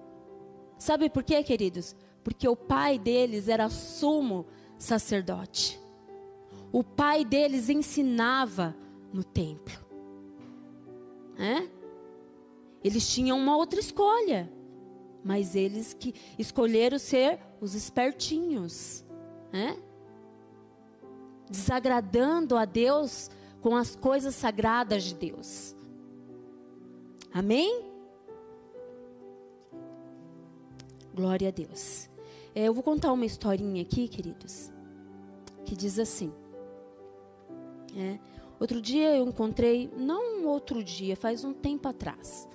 Sabe 0.79 1.11
por 1.11 1.25
quê, 1.25 1.43
queridos? 1.43 1.97
Porque 2.23 2.49
o 2.49 2.55
pai 2.55 2.99
deles 2.99 3.49
era 3.49 3.69
sumo 3.69 4.47
sacerdote. 4.79 5.81
O 6.71 6.85
pai 6.85 7.25
deles 7.25 7.69
ensinava 7.69 8.77
no 9.13 9.25
templo. 9.25 9.75
É? 11.39 11.78
Eles 12.83 13.09
tinham 13.13 13.37
uma 13.37 13.57
outra 13.57 13.81
escolha, 13.81 14.51
mas 15.25 15.55
eles 15.55 15.95
que 15.95 16.15
escolheram 16.39 16.99
ser 16.99 17.41
os 17.61 17.75
espertinhos, 17.75 19.05
né? 19.53 19.77
desagradando 21.51 22.57
a 22.57 22.65
Deus 22.65 23.31
com 23.61 23.75
as 23.75 23.97
coisas 23.97 24.35
sagradas 24.35 25.03
de 25.03 25.15
Deus. 25.15 25.75
Amém? 27.33 27.85
Glória 31.15 31.49
a 31.49 31.51
Deus. 31.51 32.09
É, 32.55 32.69
eu 32.69 32.75
vou 32.75 32.83
contar 32.83 33.13
uma 33.13 33.27
historinha 33.27 33.83
aqui, 33.83 34.07
queridos, 34.07 34.71
que 35.65 35.75
diz 35.75 35.99
assim. 35.99 36.33
É, 37.97 38.19
outro 38.61 38.81
dia 38.81 39.17
eu 39.17 39.27
encontrei, 39.27 39.91
não 39.97 40.47
outro 40.47 40.85
dia, 40.85 41.17
faz 41.17 41.43
um 41.43 41.53
tempo 41.53 41.89
atrás 41.89 42.49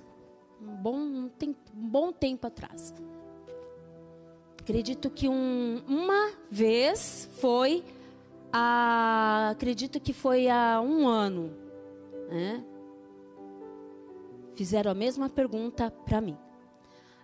um 0.66 0.76
bom, 0.76 0.96
um, 0.96 1.28
tempo, 1.28 1.58
um 1.76 1.88
bom 1.88 2.12
tempo 2.12 2.46
atrás. 2.46 2.94
Acredito 4.60 5.10
que 5.10 5.28
um, 5.28 5.82
uma 5.86 6.32
vez 6.50 7.28
foi, 7.40 7.84
a, 8.52 9.50
acredito 9.50 10.00
que 10.00 10.12
foi 10.12 10.48
há 10.48 10.80
um 10.80 11.06
ano, 11.06 11.52
né? 12.30 12.64
Fizeram 14.54 14.90
a 14.90 14.94
mesma 14.94 15.28
pergunta 15.28 15.90
para 15.90 16.20
mim. 16.20 16.36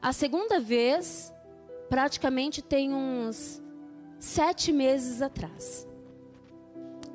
A 0.02 0.12
segunda 0.12 0.60
vez, 0.60 1.32
praticamente 1.88 2.60
tem 2.60 2.92
uns 2.92 3.62
sete 4.18 4.72
meses 4.72 5.22
atrás. 5.22 5.86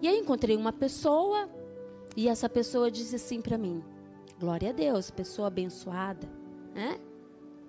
E 0.02 0.08
aí 0.08 0.18
encontrei 0.18 0.56
uma 0.56 0.74
pessoa 0.74 1.50
e 2.16 2.28
essa 2.28 2.50
pessoa 2.50 2.90
disse 2.90 3.16
assim 3.16 3.42
para 3.42 3.58
mim: 3.58 3.84
Glória 4.40 4.70
a 4.70 4.74
Deus, 4.74 5.10
pessoa 5.10 5.48
abençoada. 5.48 6.28
Né? 6.74 7.00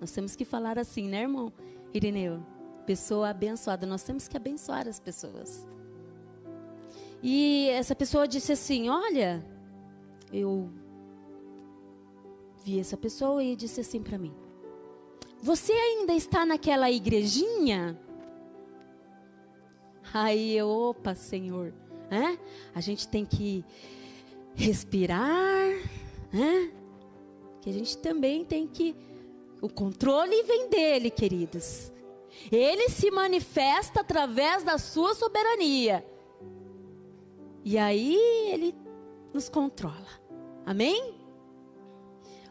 Nós 0.01 0.11
temos 0.11 0.35
que 0.35 0.43
falar 0.43 0.77
assim, 0.77 1.07
né, 1.07 1.21
irmão? 1.21 1.51
Irineu, 1.93 2.43
pessoa 2.85 3.29
abençoada. 3.29 3.87
Nós 3.87 4.03
temos 4.03 4.27
que 4.27 4.35
abençoar 4.35 4.87
as 4.87 4.99
pessoas. 4.99 5.65
E 7.23 7.69
essa 7.69 7.95
pessoa 7.95 8.27
disse 8.27 8.51
assim: 8.51 8.89
Olha, 8.89 9.43
eu 10.31 10.69
vi 12.63 12.79
essa 12.79 12.97
pessoa 12.97 13.41
e 13.43 13.55
disse 13.55 13.79
assim 13.79 14.03
para 14.03 14.17
mim: 14.17 14.33
Você 15.41 15.71
ainda 15.71 16.13
está 16.13 16.45
naquela 16.45 16.91
igrejinha? 16.91 17.97
Aí 20.13 20.55
eu, 20.55 20.67
opa, 20.69 21.15
Senhor, 21.15 21.73
né? 22.09 22.37
A 22.75 22.81
gente 22.81 23.07
tem 23.07 23.25
que 23.25 23.63
respirar 24.53 25.27
né? 26.31 26.71
Que 27.61 27.69
a 27.69 27.73
gente 27.73 27.97
também 27.97 28.43
tem 28.45 28.67
que. 28.67 28.95
O 29.61 29.69
controle 29.69 30.43
vem 30.43 30.69
dele, 30.69 31.09
queridos. 31.09 31.91
Ele 32.51 32.89
se 32.89 33.09
manifesta 33.09 34.01
através 34.01 34.63
da 34.63 34.77
sua 34.77 35.15
soberania. 35.15 36.05
E 37.63 37.77
aí 37.77 38.15
ele 38.51 38.75
nos 39.33 39.49
controla. 39.49 40.07
Amém? 40.65 41.15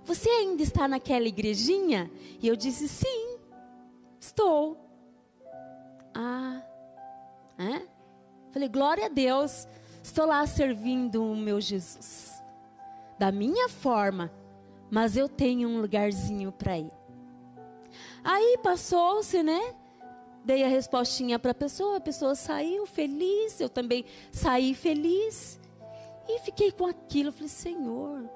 Você 0.04 0.28
ainda 0.28 0.62
está 0.62 0.86
naquela 0.86 1.26
igrejinha? 1.26 2.10
E 2.40 2.46
eu 2.46 2.56
disse: 2.56 2.88
Sim, 2.88 3.38
estou. 4.20 4.76
Ah, 6.14 6.62
é? 7.58 7.86
Falei: 8.52 8.68
Glória 8.68 9.06
a 9.06 9.08
Deus, 9.08 9.66
estou 10.02 10.26
lá 10.26 10.46
servindo 10.46 11.22
o 11.22 11.36
meu 11.36 11.60
Jesus. 11.60 12.35
Da 13.18 13.32
minha 13.32 13.68
forma, 13.68 14.32
mas 14.90 15.16
eu 15.16 15.28
tenho 15.28 15.68
um 15.68 15.80
lugarzinho 15.80 16.52
para 16.52 16.78
ir. 16.78 16.92
Aí 18.22 18.58
passou-se, 18.62 19.42
né? 19.42 19.74
Dei 20.44 20.62
a 20.62 20.68
respostinha 20.68 21.38
para 21.38 21.50
a 21.50 21.54
pessoa, 21.54 21.96
a 21.96 22.00
pessoa 22.00 22.34
saiu 22.34 22.86
feliz, 22.86 23.60
eu 23.60 23.68
também 23.68 24.04
saí 24.30 24.74
feliz. 24.74 25.60
E 26.28 26.40
fiquei 26.40 26.70
com 26.70 26.86
aquilo, 26.86 27.32
falei, 27.32 27.48
Senhor, 27.48 28.28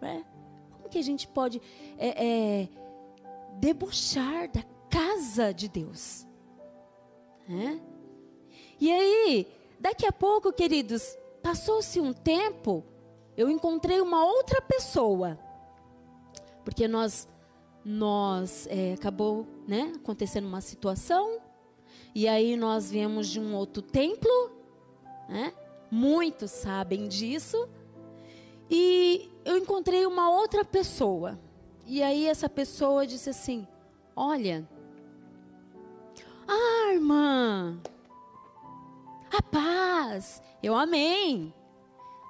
né? 0.00 0.24
como 0.70 0.88
que 0.88 0.98
a 0.98 1.02
gente 1.02 1.26
pode 1.26 1.60
é, 1.98 2.62
é, 2.62 2.68
debochar 3.58 4.50
da 4.50 4.62
casa 4.90 5.52
de 5.52 5.68
Deus? 5.68 6.26
Né? 7.48 7.80
E 8.78 8.90
aí, 8.90 9.46
daqui 9.78 10.06
a 10.06 10.12
pouco, 10.12 10.52
queridos, 10.52 11.16
passou-se 11.42 12.00
um 12.00 12.12
tempo, 12.12 12.84
eu 13.40 13.50
encontrei 13.50 14.00
uma 14.00 14.24
outra 14.24 14.60
pessoa 14.60 15.38
porque 16.62 16.86
nós 16.86 17.26
nós 17.82 18.66
é, 18.70 18.92
acabou 18.92 19.46
né, 19.66 19.92
acontecendo 19.96 20.46
uma 20.46 20.60
situação 20.60 21.40
e 22.14 22.28
aí 22.28 22.54
nós 22.54 22.90
viemos 22.90 23.28
de 23.28 23.40
um 23.40 23.54
outro 23.54 23.82
templo, 23.82 24.30
né? 25.28 25.54
Muitos 25.90 26.50
sabem 26.50 27.08
disso. 27.08 27.68
E 28.68 29.30
eu 29.44 29.56
encontrei 29.56 30.04
uma 30.04 30.28
outra 30.30 30.64
pessoa. 30.64 31.38
E 31.86 32.02
aí 32.02 32.26
essa 32.26 32.48
pessoa 32.48 33.06
disse 33.06 33.30
assim: 33.30 33.66
Olha, 34.14 34.68
ah, 36.46 36.92
irmã, 36.92 37.80
a 39.32 39.42
paz, 39.42 40.42
eu 40.62 40.74
amei. 40.76 41.54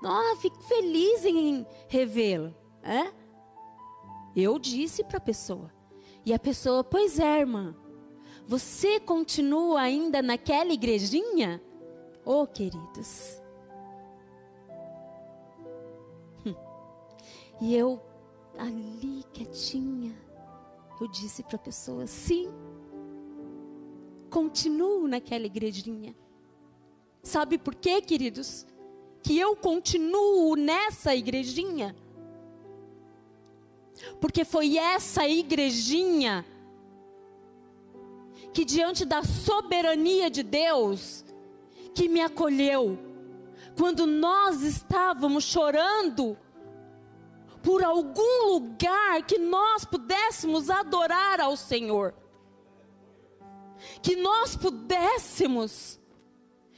Nossa, 0.03 0.40
fico 0.40 0.61
feliz 0.62 1.24
em 1.24 1.66
revê-lo. 1.88 2.55
É? 2.82 3.12
Eu 4.34 4.59
disse 4.59 5.05
para 5.05 5.18
a 5.18 5.20
pessoa. 5.20 5.70
E 6.24 6.32
a 6.32 6.38
pessoa, 6.38 6.82
pois 6.84 7.18
é, 7.18 7.40
irmã, 7.40 7.74
você 8.46 8.98
continua 8.98 9.80
ainda 9.80 10.22
naquela 10.22 10.72
igrejinha? 10.72 11.62
Oh, 12.24 12.46
queridos. 12.46 13.40
Hum. 16.44 16.55
E 17.61 17.74
eu, 17.74 18.01
ali 18.59 19.24
quietinha, 19.32 20.14
eu 21.01 21.09
disse 21.09 21.42
para 21.42 21.57
a 21.57 21.61
pessoa: 21.61 22.07
sim, 22.07 22.48
continuo 24.30 25.09
naquela 25.09 25.46
igrejinha. 25.46 26.14
Sabe 27.22 27.59
por 27.59 27.74
quê, 27.74 28.01
queridos? 28.01 28.66
Que 29.23 29.39
eu 29.39 29.55
continuo 29.57 30.57
nessa 30.57 31.14
igrejinha? 31.14 31.95
Porque 34.21 34.45
foi 34.45 34.79
essa 34.79 35.27
igrejinha 35.29 36.45
que, 38.53 38.64
diante 38.64 39.05
da 39.05 39.23
soberania 39.23 40.31
de 40.31 40.43
Deus, 40.43 41.25
que 41.95 42.09
me 42.09 42.21
acolheu. 42.21 42.99
Quando 43.77 44.07
nós 44.07 44.62
estávamos 44.62 45.45
chorando 45.45 46.37
por 47.62 47.85
algum 47.85 48.49
lugar 48.53 49.23
que 49.23 49.39
nós 49.39 49.85
pudéssemos 49.85 50.71
adorar 50.71 51.41
ao 51.41 51.57
Senhor. 51.57 52.14
Que 54.03 54.16
nós 54.16 54.57
pudéssemos 54.57 55.99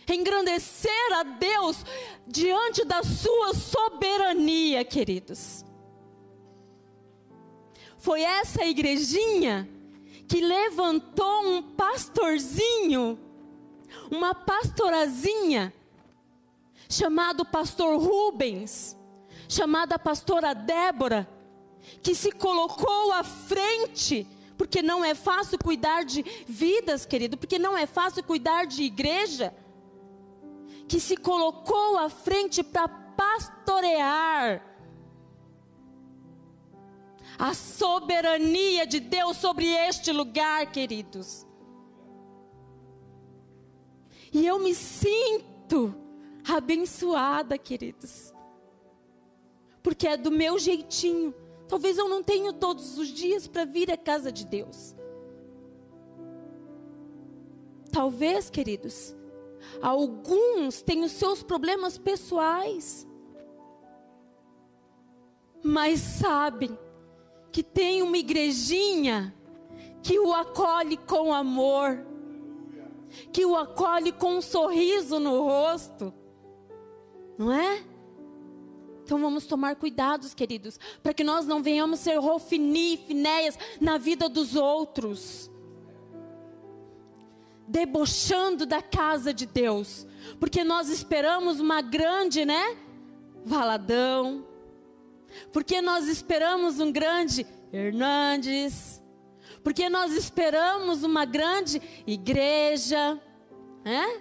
engrandecer 0.09 1.13
a 1.13 1.23
Deus 1.23 1.85
diante 2.27 2.85
da 2.85 3.03
sua 3.03 3.55
soberania, 3.55 4.85
queridos. 4.85 5.65
Foi 7.99 8.23
essa 8.23 8.65
igrejinha 8.65 9.69
que 10.27 10.41
levantou 10.41 11.47
um 11.47 11.63
pastorzinho, 11.63 13.19
uma 14.11 14.35
pastorazinha, 14.35 15.73
chamado 16.89 17.45
pastor 17.45 17.99
Rubens, 18.01 18.97
chamada 19.49 19.99
pastora 19.99 20.55
Débora, 20.55 21.29
que 22.03 22.15
se 22.15 22.33
colocou 22.33 23.13
à 23.13 23.23
frente, 23.23 24.27
porque 24.57 24.83
não 24.83 25.05
é 25.05 25.15
fácil 25.15 25.59
cuidar 25.59 26.05
de 26.05 26.25
vidas, 26.47 27.07
querido, 27.07 27.37
porque 27.37 27.59
não 27.59 27.77
é 27.77 27.87
fácil 27.87 28.23
cuidar 28.23 28.67
de 28.67 28.83
igreja, 28.83 29.55
que 30.89 31.01
se 31.01 31.17
colocou 31.17 31.99
à 31.99 32.09
frente 32.09 32.63
para 32.63 32.89
pastorear 32.89 34.63
a 37.39 37.55
soberania 37.55 38.87
de 38.87 39.01
Deus 39.01 39.37
sobre 39.37 39.67
este 39.67 40.13
lugar, 40.13 40.71
queridos. 40.71 41.47
E 44.33 44.47
eu 44.47 44.59
me 44.59 44.75
sinto 44.75 45.95
abençoada, 46.49 47.59
queridos. 47.59 48.33
Porque 49.83 50.07
é 50.07 50.17
do 50.17 50.31
meu 50.31 50.59
jeitinho. 50.59 51.35
Talvez 51.69 51.99
eu 51.99 52.09
não 52.09 52.23
tenha 52.23 52.53
todos 52.53 52.99
os 52.99 53.09
dias 53.09 53.47
para 53.49 53.65
vir 53.65 53.91
à 53.91 53.97
casa 53.97 54.31
de 54.31 54.47
Deus. 54.47 54.95
Talvez, 57.91 58.49
queridos, 58.49 59.15
alguns 59.81 60.83
têm 60.83 61.05
os 61.05 61.13
seus 61.13 61.43
problemas 61.43 61.99
pessoais. 61.99 63.07
Mas 65.63 66.01
sabem 66.01 66.77
que 67.51 67.63
tem 67.63 68.03
uma 68.03 68.17
igrejinha 68.17 69.35
que 70.03 70.19
o 70.19 70.33
acolhe 70.33 70.97
com 70.97 71.33
amor, 71.33 72.05
que 73.33 73.45
o 73.45 73.55
acolhe 73.55 74.11
com 74.11 74.39
um 74.39 74.43
sorriso 74.43 75.21
no 75.21 75.47
rosto, 75.47 76.13
não 77.39 77.53
é? 77.53 77.85
Então 79.05 79.21
vamos 79.21 79.47
tomar 79.47 79.77
cuidados, 79.77 80.33
queridos, 80.33 80.81
para 81.03 81.13
que 81.13 81.23
nós 81.23 81.47
não 81.47 81.63
venhamos 81.63 82.01
ser 82.01 82.17
rofini, 82.19 82.97
finéias 82.97 83.59
na 83.81 83.99
vida 83.99 84.29
dos 84.29 84.57
outros, 84.57 85.51
debochando 87.67 88.67
da 88.67 88.83
casa 88.83 89.33
de 89.33 89.47
Deus, 89.47 90.07
porque 90.39 90.65
nós 90.65 90.89
esperamos 90.89 91.61
uma 91.61 91.81
grande, 91.81 92.45
né? 92.45 92.77
Valadão, 93.45 94.47
porque 95.53 95.81
nós 95.81 96.07
esperamos 96.07 96.79
um 96.79 96.93
grande 96.93 97.47
Hernandes. 97.73 99.03
Porque 99.65 99.89
nós 99.89 100.13
esperamos 100.13 101.03
uma 101.03 101.25
grande 101.25 101.81
igreja. 102.07 103.19
É? 103.85 104.21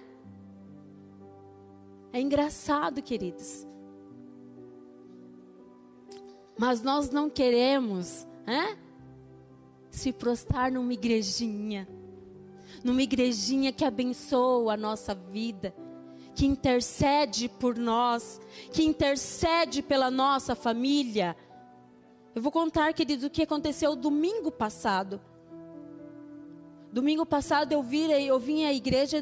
É 2.14 2.20
engraçado, 2.20 3.02
queridos. 3.02 3.66
Mas 6.58 6.80
nós 6.80 7.10
não 7.10 7.28
queremos 7.28 8.26
é? 8.46 8.76
se 9.90 10.12
prostrar 10.12 10.70
numa 10.72 10.92
igrejinha. 10.92 11.86
Numa 12.84 13.02
igrejinha 13.02 13.72
que 13.72 13.84
abençoa 13.84 14.74
a 14.74 14.76
nossa 14.76 15.14
vida 15.14 15.74
que 16.34 16.46
intercede 16.46 17.48
por 17.48 17.76
nós, 17.76 18.40
que 18.72 18.82
intercede 18.82 19.82
pela 19.82 20.10
nossa 20.10 20.54
família. 20.54 21.36
Eu 22.34 22.40
vou 22.40 22.50
contar, 22.50 22.92
querido, 22.94 23.26
o 23.26 23.30
que 23.30 23.42
aconteceu 23.42 23.94
domingo 23.94 24.50
passado. 24.50 25.20
Domingo 26.90 27.24
passado 27.24 27.72
eu, 27.72 27.82
vi, 27.82 28.10
eu 28.26 28.38
vim 28.38 28.64
à 28.64 28.72
igreja 28.72 29.20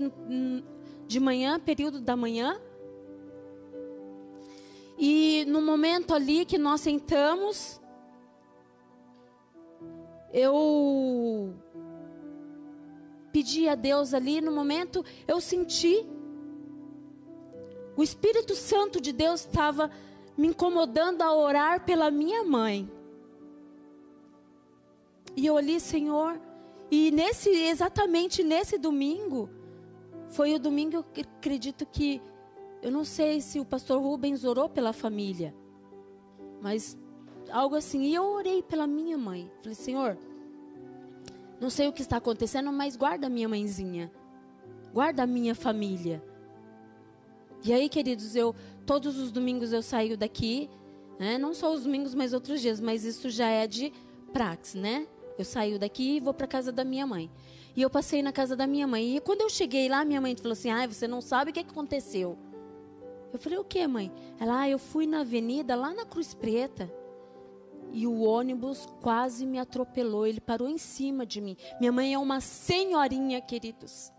de 1.07 1.21
manhã, 1.21 1.59
período 1.59 2.01
da 2.01 2.17
manhã. 2.17 2.61
E 4.99 5.45
no 5.49 5.61
momento 5.61 6.15
ali 6.15 6.45
que 6.45 6.59
nós 6.59 6.81
sentamos, 6.81 7.81
eu 10.33 11.55
pedi 13.33 13.69
a 13.69 13.75
Deus 13.75 14.13
ali, 14.15 14.41
no 14.41 14.53
momento 14.53 15.05
eu 15.27 15.41
senti 15.41 16.07
o 17.97 18.03
Espírito 18.03 18.55
Santo 18.55 19.01
de 19.01 19.13
Deus 19.13 19.41
estava 19.41 19.91
me 20.37 20.49
incomodando 20.49 21.23
a 21.23 21.35
orar 21.35 21.85
pela 21.85 22.11
minha 22.11 22.43
mãe. 22.45 22.91
E 25.37 25.45
eu 25.45 25.55
olhei, 25.55 25.79
Senhor, 25.79 26.41
e 26.91 27.11
nesse 27.11 27.51
exatamente 27.51 28.43
nesse 28.43 28.79
domingo, 28.79 29.51
foi 30.31 30.55
o 30.55 30.59
domingo 30.59 30.97
eu 30.97 31.05
acredito 31.21 31.85
que 31.85 32.23
eu 32.81 32.91
não 32.91 33.05
sei 33.05 33.41
se 33.41 33.61
o 33.61 33.65
pastor 33.65 34.01
Rubens 34.01 34.45
orou 34.45 34.69
pela 34.69 34.93
família, 34.93 35.55
mas 36.61 36.97
algo 37.51 37.77
assim. 37.77 38.05
E 38.05 38.15
eu 38.15 38.25
orei 38.25 38.63
pela 38.63 38.87
minha 38.87 39.19
mãe. 39.19 39.51
Falei, 39.61 39.75
Senhor, 39.75 40.17
não 41.61 41.69
sei 41.69 41.87
o 41.87 41.93
que 41.93 42.01
está 42.01 42.17
acontecendo, 42.17 42.73
mas 42.73 42.97
guarda 42.97 43.29
minha 43.29 43.49
mãezinha. 43.49 44.11
Guarda 44.95 45.25
a 45.25 45.27
minha 45.27 45.55
família. 45.55 46.25
E 47.63 47.73
aí, 47.73 47.89
queridos, 47.89 48.35
eu 48.35 48.55
todos 48.87 49.19
os 49.19 49.31
domingos 49.31 49.73
eu 49.73 49.83
saio 49.83 50.17
daqui, 50.17 50.71
né? 51.19 51.37
Não 51.37 51.53
só 51.53 51.73
os 51.73 51.83
domingos, 51.85 52.15
mas 52.15 52.33
outros 52.33 52.63
dias, 52.63 52.81
mas 52.81 53.05
isso 53.05 53.29
já 53.29 53.49
é 53.49 53.67
de 53.67 53.93
praxe, 54.33 54.79
né? 54.79 55.07
Eu 55.39 55.45
saio 55.45 55.79
daqui 55.79 56.17
e 56.17 56.21
vou 56.21 56.33
para 56.33 56.47
casa 56.47 56.73
da 56.73 56.85
minha 56.85 57.07
mãe. 57.07 57.31
E 57.77 57.83
eu 57.83 57.91
passei 57.91 58.23
na 58.23 58.33
casa 58.33 58.57
da 58.57 58.67
minha 58.67 58.87
mãe. 58.87 59.17
E 59.17 59.21
quando 59.21 59.43
eu 59.43 59.51
cheguei 59.51 59.89
lá, 59.89 60.05
minha 60.05 60.21
mãe 60.21 60.35
falou 60.37 60.53
assim: 60.53 60.71
"Ah, 60.71 60.87
você 60.87 61.07
não 61.07 61.21
sabe 61.21 61.51
o 61.51 61.55
que 61.55 61.61
aconteceu?" 61.61 62.39
Eu 63.33 63.39
falei: 63.39 63.59
"O 63.59 63.65
que, 63.65 63.87
mãe?" 63.87 64.11
Ela: 64.41 64.63
"Ah, 64.63 64.69
eu 64.69 64.79
fui 64.79 65.07
na 65.07 65.21
avenida 65.21 65.77
lá 65.77 65.93
na 65.93 66.07
Cruz 66.07 66.33
Preta 66.33 66.91
e 67.93 68.07
o 68.07 68.23
ônibus 68.23 68.87
quase 69.01 69.47
me 69.47 69.59
atropelou. 69.59 70.27
Ele 70.27 70.41
parou 70.41 70.69
em 70.69 70.79
cima 70.79 71.27
de 71.27 71.41
mim. 71.41 71.57
Minha 71.79 71.93
mãe 71.93 72.15
é 72.15 72.19
uma 72.19 72.41
senhorinha, 72.41 73.41
queridos. 73.41 74.13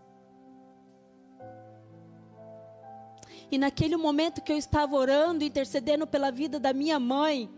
E 3.50 3.58
naquele 3.58 3.96
momento 3.96 4.40
que 4.40 4.50
eu 4.50 4.56
estava 4.56 4.96
orando, 4.96 5.44
intercedendo 5.44 6.06
pela 6.06 6.30
vida 6.30 6.58
da 6.58 6.72
minha 6.72 6.98
mãe, 6.98 7.50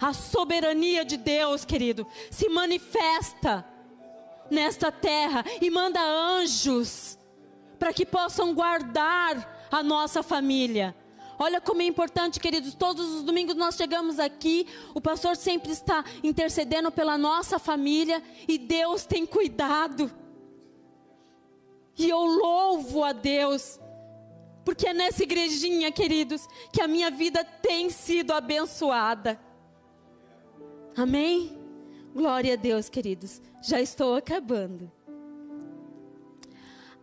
a 0.00 0.12
soberania 0.12 1.04
de 1.04 1.16
Deus, 1.16 1.64
querido, 1.64 2.06
se 2.30 2.48
manifesta 2.48 3.64
nesta 4.50 4.90
terra 4.90 5.44
e 5.60 5.70
manda 5.70 6.00
anjos 6.00 7.18
para 7.78 7.92
que 7.92 8.04
possam 8.04 8.54
guardar 8.54 9.68
a 9.70 9.82
nossa 9.82 10.22
família. 10.22 10.94
Olha 11.38 11.60
como 11.60 11.82
é 11.82 11.84
importante, 11.84 12.40
queridos. 12.40 12.74
Todos 12.74 13.08
os 13.14 13.22
domingos 13.22 13.54
nós 13.54 13.76
chegamos 13.76 14.18
aqui, 14.18 14.66
o 14.92 15.00
pastor 15.00 15.36
sempre 15.36 15.70
está 15.70 16.04
intercedendo 16.22 16.90
pela 16.90 17.16
nossa 17.16 17.58
família 17.58 18.22
e 18.48 18.58
Deus 18.58 19.06
tem 19.06 19.24
cuidado. 19.24 20.10
E 21.96 22.08
eu 22.08 22.18
louvo 22.18 23.04
a 23.04 23.12
Deus, 23.12 23.78
porque 24.64 24.88
é 24.88 24.94
nessa 24.94 25.22
igrejinha, 25.22 25.92
queridos, 25.92 26.46
que 26.72 26.82
a 26.82 26.88
minha 26.88 27.10
vida 27.10 27.44
tem 27.44 27.88
sido 27.88 28.32
abençoada. 28.32 29.38
Amém? 30.96 31.56
Glória 32.12 32.54
a 32.54 32.56
Deus, 32.56 32.88
queridos. 32.88 33.40
Já 33.62 33.80
estou 33.80 34.16
acabando. 34.16 34.90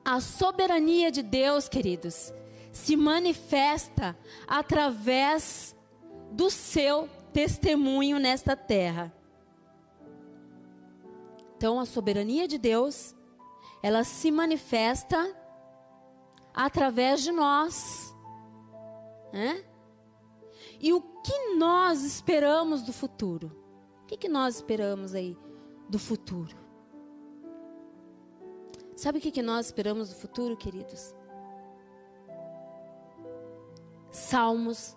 A 0.04 0.20
soberania 0.20 1.10
de 1.10 1.22
Deus, 1.24 1.68
queridos, 1.70 2.34
se 2.76 2.98
manifesta 2.98 4.18
através 4.46 5.74
do 6.30 6.50
seu 6.50 7.08
testemunho 7.32 8.20
nesta 8.20 8.54
terra. 8.54 9.14
Então, 11.56 11.80
a 11.80 11.86
soberania 11.86 12.50
de 12.50 12.58
Deus, 12.58 13.16
ela 13.82 14.04
se 14.04 14.30
manifesta 14.30 15.34
através 16.54 17.24
de 17.24 17.32
nós. 17.32 18.14
Né? 19.32 19.64
E 20.78 20.92
o 20.92 21.00
que 21.00 21.56
nós 21.56 22.04
esperamos 22.04 22.84
do 22.84 22.92
futuro? 22.92 23.56
O 24.04 24.06
que, 24.06 24.18
que 24.18 24.28
nós 24.28 24.58
esperamos 24.58 25.16
aí 25.16 25.38
do 25.88 25.98
futuro? 25.98 26.58
Sabe 28.98 29.20
o 29.20 29.22
que, 29.22 29.32
que 29.32 29.42
nós 29.42 29.68
esperamos 29.68 30.10
do 30.10 30.16
futuro, 30.16 30.58
queridos? 30.58 31.15
Salmos 34.16 34.96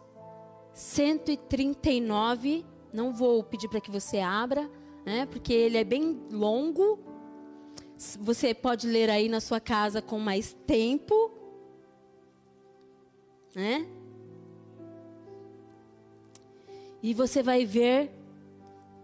139. 0.72 2.64
Não 2.92 3.12
vou 3.12 3.42
pedir 3.42 3.68
para 3.68 3.80
que 3.80 3.90
você 3.90 4.20
abra, 4.20 4.70
né, 5.04 5.26
porque 5.26 5.52
ele 5.52 5.76
é 5.76 5.82
bem 5.82 6.22
longo. 6.30 7.00
Você 8.20 8.54
pode 8.54 8.86
ler 8.86 9.10
aí 9.10 9.28
na 9.28 9.40
sua 9.40 9.58
casa 9.58 10.00
com 10.00 10.20
mais 10.20 10.56
tempo. 10.66 11.32
Né? 13.56 13.88
E 17.02 17.12
você 17.12 17.42
vai 17.42 17.64
ver 17.64 18.12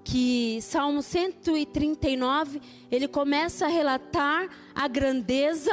que 0.04 0.60
Salmo 0.62 1.02
139, 1.02 2.62
ele 2.88 3.08
começa 3.08 3.66
a 3.66 3.68
relatar 3.68 4.48
a 4.72 4.86
grandeza 4.86 5.72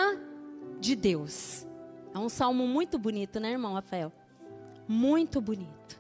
de 0.80 0.96
Deus. 0.96 1.68
É 2.12 2.18
um 2.18 2.30
salmo 2.30 2.66
muito 2.66 2.98
bonito, 2.98 3.40
né, 3.40 3.52
irmão 3.52 3.74
Rafael? 3.74 4.12
Muito 4.92 5.40
bonito. 5.40 6.00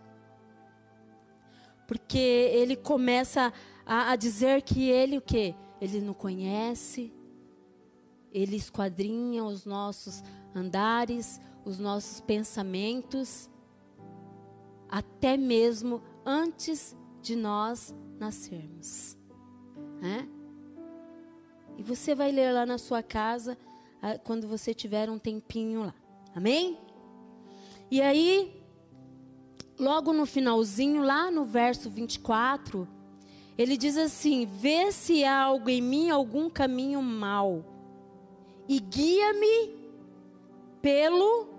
Porque 1.87 2.17
ele 2.17 2.75
começa 2.75 3.53
a, 3.85 4.11
a 4.11 4.15
dizer 4.15 4.61
que 4.61 4.89
ele 4.89 5.17
o 5.17 5.21
quê? 5.21 5.55
Ele 5.79 6.01
não 6.01 6.13
conhece, 6.13 7.13
ele 8.31 8.55
esquadrinha 8.55 9.43
os 9.43 9.65
nossos 9.65 10.23
andares, 10.53 11.39
os 11.65 11.79
nossos 11.79 12.19
pensamentos, 12.21 13.49
até 14.89 15.37
mesmo 15.37 16.01
antes 16.25 16.95
de 17.21 17.35
nós 17.35 17.95
nascermos. 18.19 19.17
Né? 20.01 20.27
E 21.77 21.83
você 21.83 22.13
vai 22.13 22.31
ler 22.31 22.51
lá 22.51 22.65
na 22.65 22.77
sua 22.77 23.01
casa 23.01 23.57
quando 24.23 24.47
você 24.47 24.73
tiver 24.73 25.09
um 25.09 25.17
tempinho 25.17 25.85
lá. 25.85 25.95
Amém? 26.35 26.77
E 27.89 28.01
aí, 28.01 28.60
logo 29.81 30.13
no 30.13 30.25
finalzinho, 30.25 31.01
lá 31.01 31.31
no 31.31 31.43
verso 31.43 31.89
24, 31.89 32.87
ele 33.57 33.75
diz 33.75 33.97
assim: 33.97 34.45
Vê 34.45 34.91
se 34.91 35.23
há 35.23 35.41
algo 35.41 35.69
em 35.69 35.81
mim, 35.81 36.09
algum 36.09 36.49
caminho 36.49 37.01
mau, 37.01 37.65
e 38.69 38.79
guia-me 38.79 39.75
pelo 40.81 41.49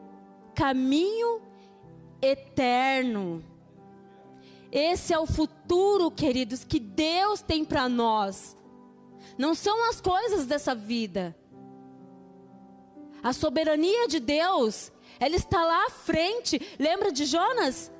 caminho 0.54 1.42
eterno. 2.22 3.44
Esse 4.70 5.12
é 5.12 5.18
o 5.18 5.26
futuro, 5.26 6.10
queridos, 6.10 6.64
que 6.64 6.78
Deus 6.78 7.42
tem 7.42 7.64
para 7.64 7.88
nós. 7.88 8.56
Não 9.36 9.54
são 9.54 9.90
as 9.90 10.00
coisas 10.00 10.46
dessa 10.46 10.74
vida. 10.74 11.36
A 13.22 13.32
soberania 13.32 14.08
de 14.08 14.18
Deus, 14.18 14.90
ela 15.20 15.36
está 15.36 15.62
lá 15.62 15.86
à 15.86 15.90
frente. 15.90 16.60
Lembra 16.78 17.12
de 17.12 17.26
Jonas? 17.26 17.91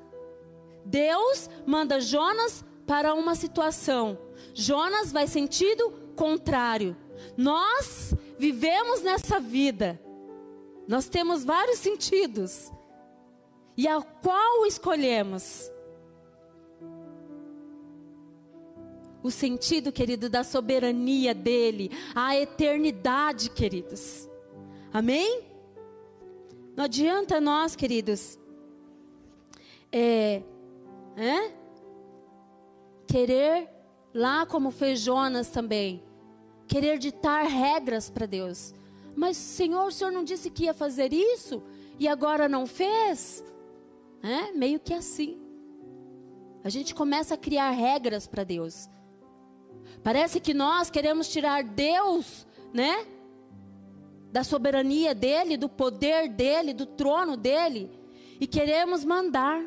Deus 0.85 1.49
manda 1.67 2.01
Jonas 2.01 2.65
para 2.87 3.15
uma 3.15 3.35
situação. 3.35 4.19
Jonas 4.55 5.13
vai 5.13 5.27
sentido 5.27 5.91
contrário. 6.17 6.97
Nós 7.37 8.15
vivemos 8.39 9.03
nessa 9.03 9.41
vida. 9.41 10.01
Nós 10.87 11.09
temos 11.09 11.45
vários 11.45 11.79
sentidos. 11.79 12.71
E 13.77 13.89
a 13.89 14.01
qual 14.01 14.67
escolhemos? 14.67 15.71
O 19.23 19.31
sentido, 19.31 19.93
querido, 19.93 20.29
da 20.29 20.43
soberania 20.43 21.33
dele, 21.33 21.91
a 22.15 22.37
eternidade, 22.37 23.51
queridos. 23.51 24.29
Amém? 24.93 25.45
Não 26.77 26.85
adianta 26.85 27.41
nós, 27.41 27.77
queridos, 27.77 28.39
é, 29.93 30.43
Querer, 33.07 33.69
lá 34.15 34.47
como 34.47 34.71
fez 34.71 35.01
Jonas 35.01 35.51
também, 35.51 36.03
querer 36.67 36.99
ditar 36.99 37.45
regras 37.45 38.09
para 38.09 38.27
Deus. 38.27 38.75
Mas, 39.15 39.37
Senhor, 39.37 39.87
o 39.87 39.93
Senhor 39.93 40.11
não 40.11 40.25
disse 40.25 40.51
que 40.51 40.65
ia 40.65 40.75
fazer 40.75 41.13
isso 41.13 41.63
e 41.99 42.09
agora 42.09 42.49
não 42.49 42.67
fez? 42.67 43.45
É? 44.23 44.53
Meio 44.53 44.81
que 44.81 44.95
assim. 44.95 45.39
A 46.65 46.69
gente 46.69 46.95
começa 46.95 47.35
a 47.35 47.37
criar 47.37 47.71
regras 47.71 48.27
para 48.27 48.45
Deus. 48.45 48.89
Parece 50.03 50.41
que 50.41 50.55
nós 50.55 50.91
queremos 50.91 51.29
tirar 51.29 51.63
Deus, 51.63 52.47
né? 52.73 53.07
Da 54.31 54.43
soberania 54.43 55.15
dele, 55.15 55.57
do 55.57 55.69
poder 55.69 56.29
dele, 56.29 56.73
do 56.73 56.87
trono 56.87 57.37
dele, 57.37 57.91
e 58.41 58.47
queremos 58.47 59.05
mandar. 59.05 59.63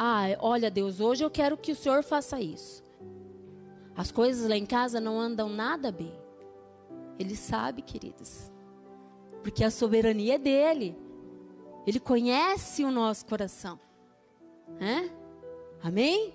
Ah, 0.00 0.26
olha, 0.38 0.70
Deus, 0.70 1.00
hoje 1.00 1.24
eu 1.24 1.30
quero 1.30 1.56
que 1.56 1.72
o 1.72 1.76
Senhor 1.76 2.04
faça 2.04 2.40
isso. 2.40 2.84
As 3.96 4.12
coisas 4.12 4.48
lá 4.48 4.56
em 4.56 4.64
casa 4.64 5.00
não 5.00 5.18
andam 5.18 5.48
nada 5.48 5.90
bem. 5.90 6.16
Ele 7.18 7.34
sabe, 7.34 7.82
queridos. 7.82 8.48
Porque 9.42 9.64
a 9.64 9.72
soberania 9.72 10.36
é 10.36 10.38
dele. 10.38 10.96
Ele 11.84 11.98
conhece 11.98 12.84
o 12.84 12.92
nosso 12.92 13.26
coração. 13.26 13.80
É? 14.78 15.10
Amém? 15.82 16.34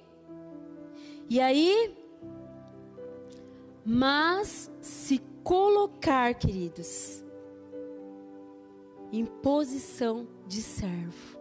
E 1.30 1.40
aí, 1.40 1.96
mas 3.86 4.70
se 4.82 5.20
colocar, 5.42 6.34
queridos, 6.34 7.24
em 9.12 9.26
posição 9.26 10.28
de 10.48 10.62
servo. 10.62 11.33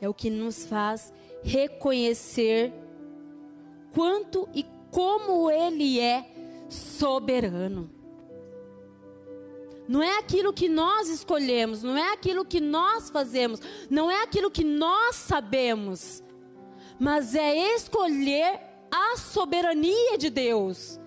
É 0.00 0.08
o 0.08 0.14
que 0.14 0.30
nos 0.30 0.64
faz 0.64 1.12
reconhecer 1.42 2.72
quanto 3.92 4.48
e 4.54 4.64
como 4.90 5.50
Ele 5.50 6.00
é 6.00 6.26
soberano. 6.68 7.90
Não 9.88 10.02
é 10.02 10.18
aquilo 10.18 10.52
que 10.52 10.68
nós 10.68 11.08
escolhemos, 11.08 11.82
não 11.82 11.96
é 11.96 12.12
aquilo 12.12 12.44
que 12.44 12.60
nós 12.60 13.10
fazemos, 13.10 13.60
não 13.90 14.08
é 14.08 14.22
aquilo 14.22 14.50
que 14.50 14.62
nós 14.62 15.16
sabemos, 15.16 16.22
mas 16.98 17.34
é 17.34 17.74
escolher 17.74 18.60
a 18.90 19.16
soberania 19.16 20.16
de 20.16 20.30
Deus, 20.30 21.00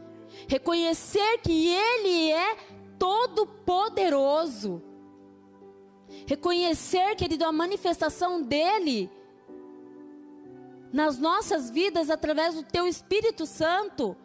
reconhecer 0.50 1.38
que 1.42 1.70
Ele 1.70 2.32
é 2.32 2.58
todo-poderoso, 3.00 4.82
reconhecer, 6.28 7.16
querido, 7.16 7.46
a 7.46 7.52
manifestação 7.52 8.42
dEle 8.42 9.10
nas 10.92 11.18
nossas 11.18 11.70
vidas 11.70 12.10
através 12.10 12.54
do 12.56 12.64
Teu 12.64 12.88
Espírito 12.88 13.46
Santo, 13.46 14.16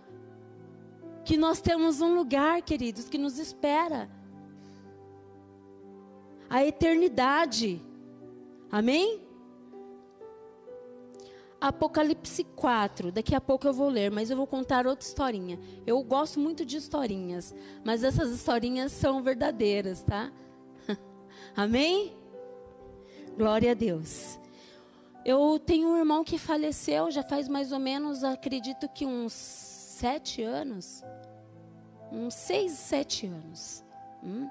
que 1.24 1.36
nós 1.36 1.60
temos 1.60 2.00
um 2.00 2.14
lugar, 2.14 2.62
queridos, 2.62 3.08
que 3.08 3.18
nos 3.18 3.38
espera 3.38 4.10
a 6.48 6.64
eternidade. 6.64 7.82
Amém? 8.70 9.22
Apocalipse 11.60 12.44
4. 12.44 13.10
Daqui 13.10 13.34
a 13.34 13.40
pouco 13.40 13.66
eu 13.66 13.72
vou 13.72 13.88
ler, 13.88 14.10
mas 14.10 14.30
eu 14.30 14.36
vou 14.36 14.46
contar 14.46 14.86
outra 14.86 15.06
historinha. 15.06 15.58
Eu 15.86 16.02
gosto 16.02 16.38
muito 16.38 16.64
de 16.64 16.76
historinhas, 16.76 17.54
mas 17.84 18.04
essas 18.04 18.30
historinhas 18.30 18.92
são 18.92 19.22
verdadeiras, 19.22 20.02
tá? 20.02 20.32
Amém? 21.58 22.12
Glória 23.36 23.72
a 23.72 23.74
Deus. 23.74 24.38
Eu 25.24 25.58
tenho 25.58 25.88
um 25.88 25.96
irmão 25.96 26.22
que 26.22 26.38
faleceu 26.38 27.10
já 27.10 27.24
faz 27.24 27.48
mais 27.48 27.72
ou 27.72 27.80
menos, 27.80 28.22
acredito 28.22 28.88
que 28.88 29.04
uns 29.04 29.32
sete 29.32 30.40
anos. 30.40 31.02
Uns 32.12 32.34
seis, 32.34 32.70
sete 32.70 33.26
anos. 33.26 33.82
Hum? 34.22 34.48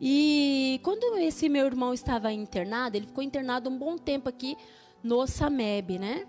E 0.00 0.80
quando 0.82 1.18
esse 1.18 1.50
meu 1.50 1.66
irmão 1.66 1.92
estava 1.92 2.32
internado, 2.32 2.96
ele 2.96 3.06
ficou 3.06 3.22
internado 3.22 3.68
um 3.68 3.76
bom 3.76 3.98
tempo 3.98 4.26
aqui 4.26 4.56
no 5.02 5.26
SAMEB, 5.26 5.98
né? 5.98 6.26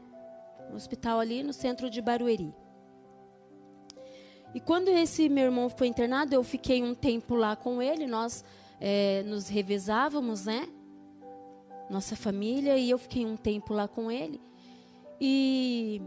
No 0.69 0.75
hospital 0.75 1.17
ali 1.17 1.43
no 1.43 1.53
centro 1.53 1.89
de 1.89 2.01
Barueri. 2.01 2.53
E 4.53 4.59
quando 4.59 4.89
esse 4.89 5.29
meu 5.29 5.45
irmão 5.45 5.69
foi 5.69 5.87
internado, 5.87 6.35
eu 6.35 6.43
fiquei 6.43 6.83
um 6.83 6.93
tempo 6.93 7.35
lá 7.35 7.55
com 7.55 7.81
ele, 7.81 8.05
nós 8.05 8.43
é, 8.79 9.23
nos 9.23 9.47
revezávamos, 9.47 10.45
né? 10.45 10.67
Nossa 11.89 12.15
família, 12.15 12.77
e 12.77 12.89
eu 12.89 12.97
fiquei 12.97 13.25
um 13.25 13.37
tempo 13.37 13.73
lá 13.73 13.87
com 13.87 14.11
ele. 14.11 14.41
E 15.19 16.01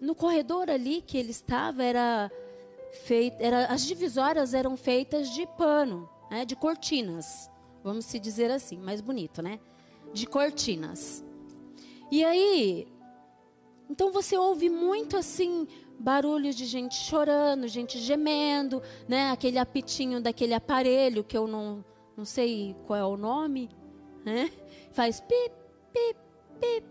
no 0.00 0.14
corredor 0.14 0.70
ali 0.70 1.02
que 1.02 1.18
ele 1.18 1.30
estava, 1.30 1.82
era 1.82 2.30
feito, 3.04 3.36
era, 3.40 3.66
as 3.66 3.84
divisórias 3.84 4.54
eram 4.54 4.76
feitas 4.76 5.30
de 5.30 5.46
pano, 5.46 6.08
né? 6.30 6.44
de 6.44 6.56
cortinas. 6.56 7.50
Vamos 7.82 8.04
se 8.04 8.18
dizer 8.18 8.50
assim, 8.50 8.78
mais 8.78 9.00
bonito, 9.00 9.42
né? 9.42 9.58
De 10.12 10.26
cortinas. 10.26 11.24
E 12.10 12.24
aí, 12.24 12.88
então 13.90 14.10
você 14.12 14.36
ouve 14.36 14.68
muito 14.68 15.16
assim 15.16 15.66
barulho 15.98 16.52
de 16.54 16.64
gente 16.64 16.94
chorando, 16.94 17.66
gente 17.66 17.98
gemendo, 17.98 18.82
né? 19.08 19.30
Aquele 19.30 19.58
apitinho 19.58 20.20
daquele 20.20 20.54
aparelho 20.54 21.24
que 21.24 21.36
eu 21.36 21.46
não, 21.46 21.84
não 22.18 22.24
sei 22.24 22.76
qual 22.86 22.98
é 22.98 23.04
o 23.04 23.16
nome, 23.16 23.70
né? 24.24 24.50
Faz 24.90 25.20
pip, 25.20 25.54
pip, 25.92 26.18
pip. 26.60 26.86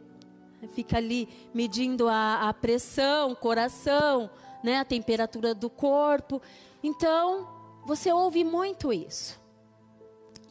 Fica 0.73 0.97
ali 0.97 1.29
medindo 1.53 2.07
a, 2.07 2.49
a 2.49 2.53
pressão, 2.53 3.35
coração, 3.35 4.29
né? 4.63 4.77
A 4.77 4.85
temperatura 4.85 5.53
do 5.53 5.69
corpo. 5.69 6.41
Então, 6.81 7.47
você 7.85 8.11
ouve 8.11 8.43
muito 8.43 8.91
isso. 8.91 9.39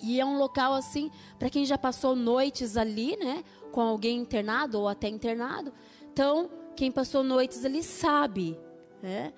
E 0.00 0.20
é 0.20 0.24
um 0.24 0.36
local 0.36 0.74
assim, 0.74 1.10
para 1.38 1.48
quem 1.48 1.64
já 1.64 1.78
passou 1.78 2.14
noites 2.14 2.76
ali, 2.76 3.16
né? 3.16 3.42
com 3.76 3.82
alguém 3.82 4.18
internado 4.18 4.80
ou 4.80 4.88
até 4.88 5.06
internado. 5.06 5.70
Então, 6.10 6.48
quem 6.74 6.90
passou 6.90 7.22
noites 7.22 7.62
ali 7.62 7.82
sabe 7.82 8.58
né, 9.02 9.34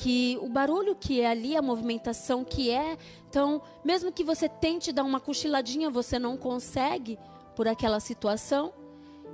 que 0.00 0.38
o 0.40 0.48
barulho 0.48 0.96
que 0.96 1.20
é 1.20 1.26
ali, 1.26 1.54
a 1.54 1.60
movimentação 1.60 2.42
que 2.42 2.70
é. 2.70 2.96
Então, 3.28 3.60
mesmo 3.84 4.10
que 4.10 4.24
você 4.24 4.48
tente 4.48 4.92
dar 4.92 5.04
uma 5.04 5.20
cochiladinha, 5.20 5.90
você 5.90 6.18
não 6.18 6.38
consegue 6.38 7.18
por 7.54 7.68
aquela 7.68 8.00
situação. 8.00 8.72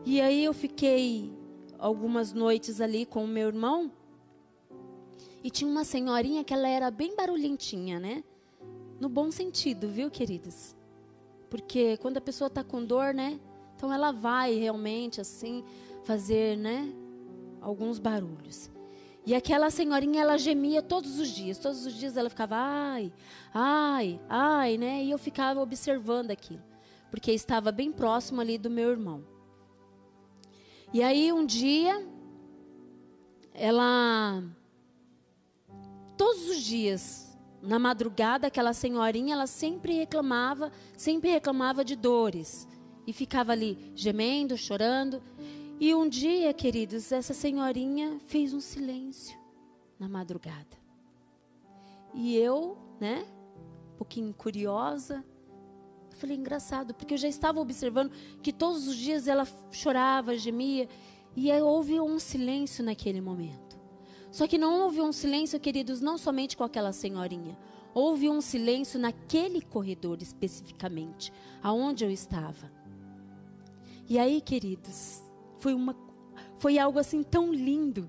E 0.04 0.20
aí 0.20 0.44
eu 0.44 0.52
fiquei 0.52 1.32
algumas 1.78 2.32
noites 2.32 2.80
ali 2.80 3.06
com 3.06 3.22
o 3.22 3.28
meu 3.28 3.46
irmão. 3.46 3.92
E 5.44 5.50
tinha 5.52 5.70
uma 5.70 5.84
senhorinha 5.84 6.42
que 6.42 6.52
ela 6.52 6.66
era 6.66 6.90
bem 6.90 7.14
barulhentinha, 7.14 8.00
né? 8.00 8.24
No 8.98 9.08
bom 9.08 9.30
sentido, 9.30 9.86
viu, 9.86 10.10
queridos? 10.10 10.74
Porque 11.48 11.96
quando 11.98 12.16
a 12.16 12.20
pessoa 12.20 12.48
está 12.48 12.64
com 12.64 12.84
dor, 12.84 13.14
né? 13.14 13.38
Então 13.76 13.92
ela 13.92 14.10
vai 14.10 14.52
realmente 14.52 15.20
assim 15.20 15.62
fazer, 16.02 16.56
né, 16.56 16.92
alguns 17.60 18.00
barulhos. 18.00 18.68
E 19.26 19.34
aquela 19.34 19.70
senhorinha 19.70 20.22
ela 20.22 20.38
gemia 20.38 20.80
todos 20.80 21.18
os 21.18 21.28
dias, 21.28 21.58
todos 21.58 21.84
os 21.84 21.92
dias 21.92 22.16
ela 22.16 22.30
ficava 22.30 22.54
ai, 22.56 23.12
ai, 23.52 24.20
ai, 24.28 24.78
né? 24.78 25.02
E 25.02 25.10
eu 25.10 25.18
ficava 25.18 25.60
observando 25.60 26.30
aquilo, 26.30 26.62
porque 27.10 27.32
estava 27.32 27.72
bem 27.72 27.90
próximo 27.90 28.40
ali 28.40 28.56
do 28.56 28.70
meu 28.70 28.88
irmão. 28.88 29.24
E 30.94 31.02
aí 31.02 31.32
um 31.32 31.44
dia 31.44 32.06
ela 33.52 34.44
todos 36.16 36.48
os 36.48 36.62
dias 36.62 37.36
na 37.60 37.80
madrugada 37.80 38.46
aquela 38.46 38.72
senhorinha 38.72 39.34
ela 39.34 39.48
sempre 39.48 39.92
reclamava, 39.92 40.70
sempre 40.96 41.30
reclamava 41.30 41.84
de 41.84 41.96
dores 41.96 42.68
e 43.04 43.12
ficava 43.12 43.50
ali 43.50 43.92
gemendo, 43.94 44.56
chorando. 44.56 45.20
E 45.78 45.94
um 45.94 46.08
dia, 46.08 46.54
queridos, 46.54 47.12
essa 47.12 47.34
senhorinha 47.34 48.18
fez 48.26 48.54
um 48.54 48.60
silêncio 48.60 49.38
na 49.98 50.08
madrugada. 50.08 50.76
E 52.14 52.34
eu, 52.34 52.78
né, 52.98 53.26
um 53.92 53.96
pouquinho 53.98 54.32
curiosa, 54.32 55.22
falei, 56.16 56.34
engraçado, 56.34 56.94
porque 56.94 57.12
eu 57.12 57.18
já 57.18 57.28
estava 57.28 57.60
observando 57.60 58.10
que 58.42 58.54
todos 58.54 58.88
os 58.88 58.96
dias 58.96 59.28
ela 59.28 59.46
chorava, 59.70 60.36
gemia, 60.38 60.88
e 61.36 61.52
houve 61.60 62.00
um 62.00 62.18
silêncio 62.18 62.82
naquele 62.82 63.20
momento. 63.20 63.78
Só 64.32 64.46
que 64.46 64.56
não 64.56 64.80
houve 64.80 65.02
um 65.02 65.12
silêncio, 65.12 65.60
queridos, 65.60 66.00
não 66.00 66.16
somente 66.16 66.56
com 66.56 66.64
aquela 66.64 66.92
senhorinha. 66.92 67.56
Houve 67.92 68.30
um 68.30 68.40
silêncio 68.40 68.98
naquele 68.98 69.60
corredor 69.60 70.22
especificamente, 70.22 71.30
aonde 71.62 72.02
eu 72.02 72.10
estava. 72.10 72.72
E 74.08 74.18
aí, 74.18 74.40
queridos, 74.40 75.25
foi, 75.58 75.74
uma, 75.74 75.96
foi 76.58 76.78
algo 76.78 76.98
assim 76.98 77.22
tão 77.22 77.52
lindo, 77.52 78.08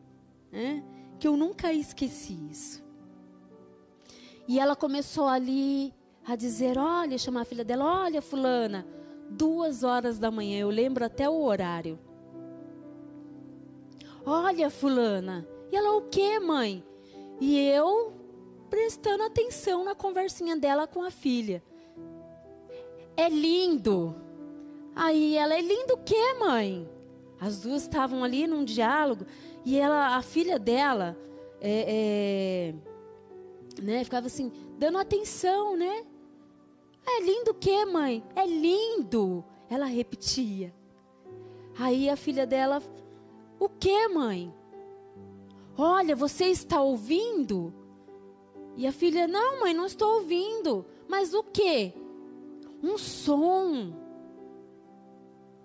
né? 0.52 0.84
que 1.20 1.28
eu 1.28 1.36
nunca 1.36 1.74
esqueci 1.74 2.38
isso. 2.50 2.84
E 4.48 4.60
ela 4.60 4.76
começou 4.76 5.28
ali 5.28 5.94
a 6.26 6.36
dizer: 6.36 6.78
Olha, 6.78 7.18
chamar 7.18 7.42
a 7.42 7.46
filha 7.46 7.66
dela: 7.66 8.04
Olha, 8.04 8.22
Fulana, 8.22 8.88
duas 9.30 9.84
horas 9.84 10.20
da 10.20 10.32
manhã, 10.32 10.60
eu 10.60 10.70
lembro 10.70 11.04
até 11.04 11.30
o 11.30 11.42
horário. 11.42 12.00
Olha, 14.26 14.70
Fulana. 14.70 15.48
E 15.72 15.76
ela: 15.76 15.98
O 15.98 16.04
que, 16.04 16.40
mãe? 16.40 16.84
E 17.40 17.58
eu 17.58 18.14
prestando 18.70 19.24
atenção 19.24 19.84
na 19.84 19.96
conversinha 19.96 20.56
dela 20.58 20.88
com 20.88 21.04
a 21.04 21.12
filha. 21.12 21.64
É 23.16 23.30
lindo. 23.30 24.16
Aí 24.96 25.36
ela, 25.36 25.56
é 25.56 25.62
lindo 25.62 25.94
o 25.94 26.04
quê, 26.04 26.34
mãe? 26.40 26.90
As 27.40 27.60
duas 27.60 27.84
estavam 27.84 28.24
ali 28.24 28.48
num 28.48 28.64
diálogo 28.64 29.26
e 29.66 29.78
ela, 29.78 30.16
a 30.16 30.22
filha 30.22 30.58
dela, 30.58 31.18
é, 31.62 32.74
é, 33.78 33.82
né, 33.82 34.04
ficava 34.04 34.28
assim, 34.28 34.52
dando 34.78 34.98
atenção, 34.98 35.76
né? 35.76 36.06
É 37.06 37.22
lindo 37.22 37.52
o 37.52 37.54
quê, 37.54 37.86
mãe? 37.86 38.24
É 38.36 38.46
lindo. 38.46 39.44
Ela 39.70 39.86
repetia. 39.86 40.74
Aí 41.78 42.10
a 42.10 42.16
filha 42.16 42.46
dela, 42.46 42.82
o 43.60 43.70
que, 43.70 44.08
mãe? 44.08 44.54
Olha, 45.78 46.16
você 46.16 46.46
está 46.46 46.82
ouvindo? 46.82 47.74
E 48.76 48.88
a 48.88 48.92
filha, 48.92 49.28
não, 49.28 49.62
mãe, 49.62 49.74
não 49.74 49.86
estou 49.86 50.16
ouvindo. 50.16 50.86
Mas 51.08 51.34
o 51.34 51.44
que? 51.44 51.94
Um 52.82 52.98
som 52.98 53.94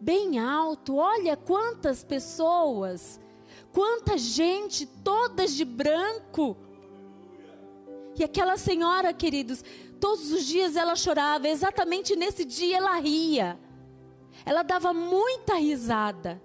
bem 0.02 0.38
alto. 0.40 0.96
Olha 0.96 1.36
quantas 1.36 2.02
pessoas, 2.02 3.20
quanta 3.72 4.18
gente, 4.18 4.84
todas 4.84 5.54
de 5.54 5.64
branco. 5.64 6.56
E 8.18 8.24
aquela 8.24 8.56
senhora, 8.58 9.14
queridos, 9.14 9.64
todos 10.00 10.32
os 10.32 10.44
dias 10.44 10.74
ela 10.74 10.96
chorava, 10.96 11.48
exatamente 11.48 12.16
nesse 12.16 12.44
dia 12.44 12.78
ela 12.78 12.98
ria. 12.98 13.58
Ela 14.44 14.62
dava 14.62 14.92
muita 14.92 15.54
risada. 15.54 16.42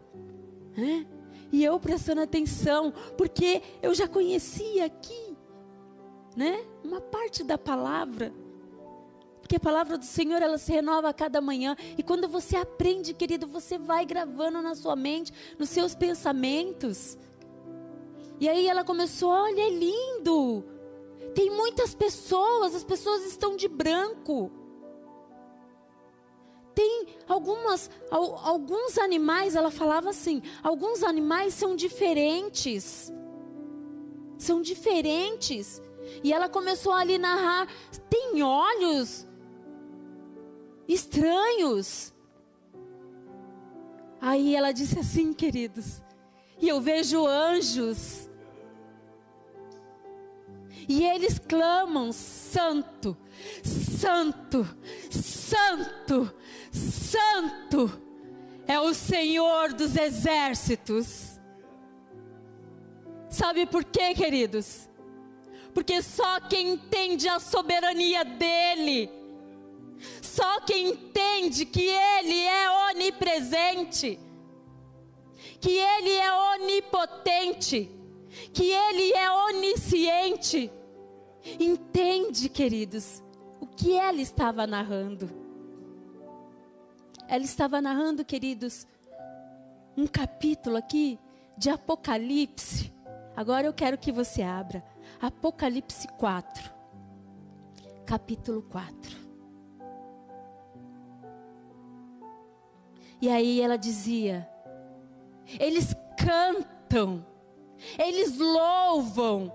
Né? 0.78 1.08
E 1.51 1.64
eu 1.64 1.80
prestando 1.80 2.22
atenção, 2.22 2.93
porque 3.18 3.64
eu 3.82 3.93
já 3.95 4.08
conhecia 4.08 4.86
aqui, 4.86 5.36
né? 6.36 6.64
Uma 6.84 7.01
parte 7.01 7.43
da 7.43 7.58
palavra. 7.58 8.32
Porque 9.48 9.56
a 9.56 9.62
palavra 9.62 9.98
do 9.98 10.04
Senhor, 10.04 10.41
ela 10.41 10.58
se 10.58 10.70
renova 10.74 11.08
a 11.08 11.14
cada 11.14 11.39
manhã. 11.39 11.74
E 11.98 12.04
quando 12.04 12.28
você 12.28 12.58
aprende, 12.58 13.14
querido, 13.14 13.48
você 13.48 13.78
vai 13.78 14.06
gravando 14.06 14.62
na 14.62 14.76
sua 14.76 14.93
mente, 14.93 15.32
nos 15.58 15.70
seus 15.70 15.95
pensamentos. 15.95 17.18
E 18.41 18.50
aí 18.50 18.68
ela 18.68 18.84
começou: 18.84 19.30
olha, 19.30 19.62
é 19.62 19.70
lindo. 19.70 20.66
Tem 21.34 21.50
muitas 21.50 21.95
pessoas, 21.95 22.76
as 22.76 22.84
pessoas 22.84 23.26
estão 23.26 23.56
de 23.56 23.70
branco. 23.70 24.52
Tem 26.76 27.08
algumas, 27.26 27.89
alguns 28.12 28.98
animais, 28.98 29.56
ela 29.56 29.72
falava 29.72 30.10
assim: 30.10 30.41
alguns 30.62 31.04
animais 31.04 31.54
são 31.54 31.74
diferentes. 31.74 33.14
São 34.38 34.62
diferentes. 34.62 35.82
E 36.22 36.34
ela 36.34 36.50
começou 36.50 36.91
ali 36.91 37.16
a 37.16 37.20
narrar: 37.20 37.68
tem 38.10 38.43
olhos 38.43 39.26
estranhos. 40.88 42.14
Aí 44.20 44.56
ela 44.56 44.72
disse 44.72 45.00
assim, 45.00 45.34
queridos, 45.34 46.02
e 46.60 46.68
eu 46.68 46.82
vejo 46.82 47.26
anjos. 47.26 48.30
E 50.88 51.04
eles 51.04 51.38
clamam: 51.38 52.12
Santo, 52.12 53.18
Santo, 53.64 54.66
Santo, 55.12 56.34
Santo 56.72 58.02
é 58.66 58.80
o 58.80 58.94
Senhor 58.94 59.74
dos 59.74 59.96
exércitos. 59.96 61.40
Sabe 63.30 63.66
por 63.66 63.84
quê, 63.84 64.14
queridos? 64.14 64.90
Porque 65.74 66.02
só 66.02 66.40
quem 66.40 66.74
entende 66.74 67.28
a 67.28 67.40
soberania 67.40 68.24
dEle 68.24 69.16
só 70.38 70.62
quem 70.62 70.90
entende 70.90 71.66
que 71.66 71.82
Ele 71.82 72.40
é 72.46 72.92
onipresente, 72.92 74.20
que 75.60 75.72
Ele 75.72 76.12
é 76.12 76.32
onipotente, 76.54 77.90
que 78.54 78.72
Ele 78.72 79.14
é 79.14 79.32
onisciente, 79.32 80.72
entende, 81.60 82.50
queridos, 82.50 83.24
o 83.60 83.66
que 83.66 83.98
ela 83.98 84.22
estava 84.22 84.68
narrando. 84.68 85.28
Ela 87.28 87.44
estava 87.44 87.82
narrando, 87.82 88.24
queridos, 88.24 88.86
um 89.98 90.06
capítulo 90.06 90.78
aqui 90.78 91.20
de 91.58 91.72
Apocalipse. 91.72 92.94
Agora 93.36 93.66
eu 93.66 93.74
quero 93.74 93.98
que 93.98 94.12
você 94.12 94.44
abra 94.44 94.84
Apocalipse 95.20 96.08
4, 96.10 96.72
capítulo 98.06 98.62
4. 98.62 99.26
E 103.22 103.30
aí 103.30 103.61
ela 103.61 103.78
dizia: 103.78 104.47
eles 105.59 105.95
cantam, 106.18 107.26
eles 107.97 108.38
louvam, 108.38 109.51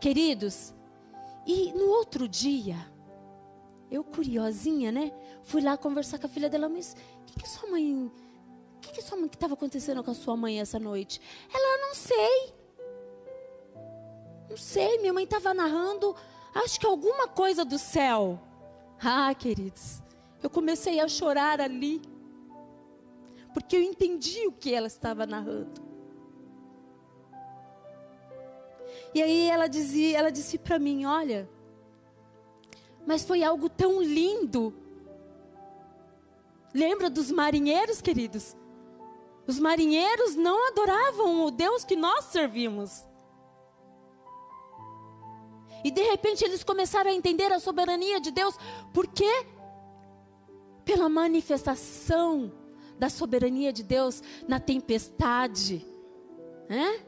queridos. 0.00 0.74
E 1.46 1.72
no 1.72 1.88
outro 1.88 2.28
dia, 2.28 2.76
eu 3.90 4.04
curiosinha, 4.04 4.92
né? 4.92 5.12
Fui 5.42 5.60
lá 5.60 5.76
conversar 5.76 6.18
com 6.18 6.26
a 6.26 6.28
filha 6.28 6.48
dela, 6.48 6.68
mas 6.68 6.96
o 7.20 7.24
que, 7.24 7.40
que 7.40 7.48
sua 7.48 7.68
mãe. 7.70 8.10
O 8.76 8.80
que, 8.82 8.92
que 8.92 9.02
sua 9.02 9.16
mãe 9.16 9.28
que 9.28 9.36
estava 9.36 9.54
acontecendo 9.54 10.02
com 10.02 10.10
a 10.10 10.14
sua 10.14 10.36
mãe 10.36 10.60
essa 10.60 10.78
noite? 10.78 11.20
Ela 11.52 11.86
não 11.86 11.94
sei. 11.94 12.54
Não 14.50 14.56
sei, 14.56 14.98
minha 14.98 15.12
mãe 15.12 15.24
estava 15.24 15.54
narrando, 15.54 16.14
acho 16.54 16.78
que 16.78 16.84
alguma 16.84 17.28
coisa 17.28 17.64
do 17.64 17.78
céu. 17.78 18.40
Ah, 19.02 19.34
queridos, 19.34 20.02
eu 20.42 20.50
comecei 20.50 21.00
a 21.00 21.08
chorar 21.08 21.60
ali 21.60 22.02
porque 23.52 23.76
eu 23.76 23.82
entendi 23.82 24.46
o 24.46 24.52
que 24.52 24.72
ela 24.74 24.86
estava 24.86 25.26
narrando. 25.26 25.80
E 29.14 29.22
aí 29.22 29.48
ela 29.48 29.66
dizia, 29.66 30.18
ela 30.18 30.30
disse 30.30 30.56
para 30.58 30.78
mim, 30.78 31.04
olha, 31.04 31.48
mas 33.06 33.24
foi 33.24 33.42
algo 33.42 33.68
tão 33.68 34.02
lindo. 34.02 34.74
Lembra 36.72 37.10
dos 37.10 37.30
marinheiros, 37.30 38.00
queridos? 38.00 38.56
Os 39.46 39.58
marinheiros 39.58 40.34
não 40.34 40.68
adoravam 40.68 41.44
o 41.44 41.50
Deus 41.50 41.84
que 41.84 41.96
nós 41.96 42.26
servimos. 42.26 43.06
E 45.84 45.90
de 45.90 46.02
repente 46.02 46.44
eles 46.44 46.62
começaram 46.62 47.10
a 47.10 47.14
entender 47.14 47.52
a 47.52 47.58
soberania 47.58 48.20
de 48.20 48.30
Deus, 48.30 48.56
por 48.94 49.06
quê? 49.08 49.46
Pela 50.84 51.08
manifestação 51.08 52.52
da 53.02 53.10
soberania 53.10 53.72
de 53.72 53.82
Deus 53.82 54.22
na 54.46 54.60
tempestade, 54.60 55.84
né? 56.68 57.00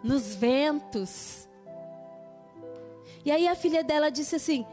nos 0.00 0.36
ventos. 0.36 1.48
E 3.24 3.30
aí 3.32 3.48
a 3.48 3.56
filha 3.56 3.82
dela 3.82 4.08
disse 4.08 4.36
assim: 4.36 4.64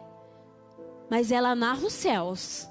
Mas 1.10 1.32
ela 1.32 1.56
narra 1.56 1.88
os 1.88 1.94
céus. 1.94 2.70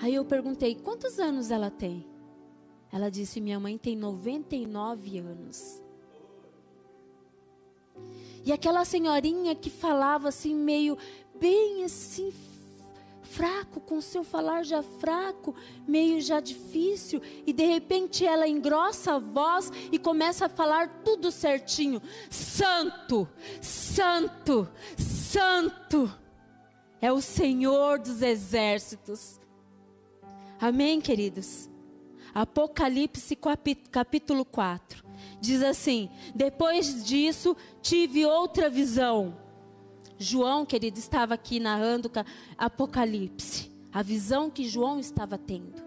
Aí 0.00 0.14
eu 0.14 0.24
perguntei: 0.24 0.76
Quantos 0.76 1.18
anos 1.18 1.50
ela 1.50 1.72
tem? 1.72 2.06
Ela 2.92 3.10
disse: 3.10 3.40
Minha 3.40 3.58
mãe 3.58 3.76
tem 3.76 3.96
99 3.96 5.18
anos. 5.18 5.82
E 8.44 8.52
aquela 8.52 8.84
senhorinha 8.84 9.56
que 9.56 9.70
falava 9.70 10.28
assim, 10.28 10.54
meio, 10.54 10.96
bem 11.40 11.82
assim, 11.82 12.32
fraco, 13.26 13.80
com 13.80 14.00
seu 14.00 14.24
falar 14.24 14.64
já 14.64 14.82
fraco, 14.82 15.54
meio 15.86 16.20
já 16.20 16.40
difícil, 16.40 17.20
e 17.46 17.52
de 17.52 17.64
repente 17.64 18.24
ela 18.24 18.48
engrossa 18.48 19.14
a 19.14 19.18
voz 19.18 19.70
e 19.92 19.98
começa 19.98 20.46
a 20.46 20.48
falar 20.48 21.02
tudo 21.04 21.30
certinho: 21.30 22.00
Santo, 22.30 23.28
Santo, 23.60 24.68
Santo 24.96 26.12
é 27.00 27.12
o 27.12 27.20
Senhor 27.20 27.98
dos 27.98 28.22
exércitos. 28.22 29.38
Amém, 30.60 31.00
queridos? 31.00 31.68
Apocalipse 32.34 33.36
capítulo 33.90 34.44
4 34.44 35.04
diz 35.40 35.62
assim: 35.62 36.10
Depois 36.34 37.04
disso 37.04 37.56
tive 37.80 38.24
outra 38.24 38.68
visão 38.68 39.45
João, 40.18 40.64
querido, 40.64 40.98
estava 40.98 41.34
aqui 41.34 41.60
narrando 41.60 42.10
Apocalipse, 42.56 43.70
a 43.92 44.02
visão 44.02 44.50
que 44.50 44.68
João 44.68 44.98
estava 44.98 45.36
tendo. 45.36 45.84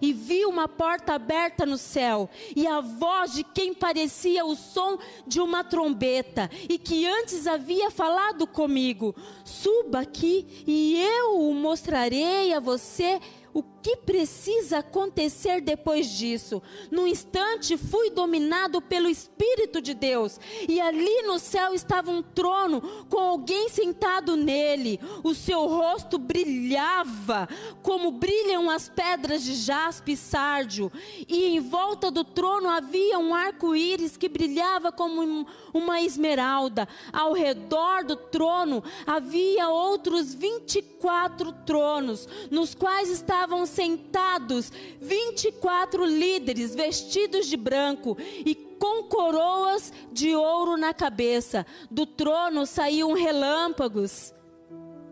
E 0.00 0.12
viu 0.12 0.48
uma 0.48 0.68
porta 0.68 1.12
aberta 1.12 1.66
no 1.66 1.76
céu, 1.76 2.30
e 2.54 2.66
a 2.66 2.80
voz 2.80 3.32
de 3.34 3.44
quem 3.44 3.74
parecia 3.74 4.44
o 4.44 4.54
som 4.54 4.98
de 5.26 5.40
uma 5.40 5.64
trombeta, 5.64 6.48
e 6.68 6.78
que 6.78 7.06
antes 7.06 7.46
havia 7.46 7.90
falado 7.90 8.46
comigo: 8.46 9.14
Suba 9.44 10.00
aqui, 10.00 10.64
e 10.66 11.00
eu 11.00 11.40
o 11.48 11.54
mostrarei 11.54 12.52
a 12.52 12.60
você 12.60 13.20
o 13.54 13.62
que 13.62 13.96
precisa 13.96 14.78
acontecer 14.78 15.60
depois 15.60 16.08
disso? 16.08 16.62
No 16.90 17.06
instante 17.06 17.76
fui 17.76 18.10
dominado 18.10 18.80
pelo 18.80 19.08
Espírito 19.08 19.82
de 19.82 19.92
Deus, 19.92 20.40
e 20.66 20.80
ali 20.80 21.22
no 21.22 21.38
céu 21.38 21.74
estava 21.74 22.10
um 22.10 22.22
trono 22.22 22.80
com 23.10 23.18
alguém 23.18 23.68
sentado 23.68 24.36
nele. 24.36 24.98
O 25.22 25.34
seu 25.34 25.66
rosto 25.66 26.16
brilhava 26.16 27.48
como 27.82 28.12
brilham 28.12 28.70
as 28.70 28.88
pedras 28.88 29.42
de 29.42 29.54
jaspe 29.54 30.12
e 30.12 30.16
sárdio, 30.16 30.90
e 31.28 31.44
em 31.46 31.60
volta 31.60 32.10
do 32.10 32.24
trono 32.24 32.68
havia 32.68 33.18
um 33.18 33.34
arco-íris 33.34 34.16
que 34.16 34.28
brilhava 34.28 34.90
como 34.90 35.46
uma 35.74 36.00
esmeralda. 36.00 36.88
Ao 37.12 37.32
redor 37.32 38.04
do 38.04 38.16
trono 38.16 38.82
havia 39.06 39.68
outros 39.68 40.32
24 40.32 41.52
tronos, 41.66 42.26
nos 42.50 42.74
quais 42.74 43.10
estavam 43.10 43.41
estavam 43.42 43.66
sentados 43.66 44.70
24 45.00 46.04
líderes 46.04 46.76
vestidos 46.76 47.46
de 47.46 47.56
branco 47.56 48.16
e 48.20 48.54
com 48.54 49.02
coroas 49.04 49.92
de 50.12 50.34
ouro 50.36 50.76
na 50.76 50.94
cabeça. 50.94 51.66
Do 51.90 52.06
trono 52.06 52.64
saíam 52.64 53.12
relâmpagos. 53.14 54.32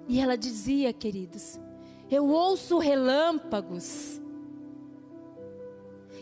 E 0.09 0.21
ela 0.21 0.37
dizia, 0.37 0.93
queridos, 0.93 1.59
eu 2.09 2.29
ouço 2.29 2.79
relâmpagos. 2.79 4.21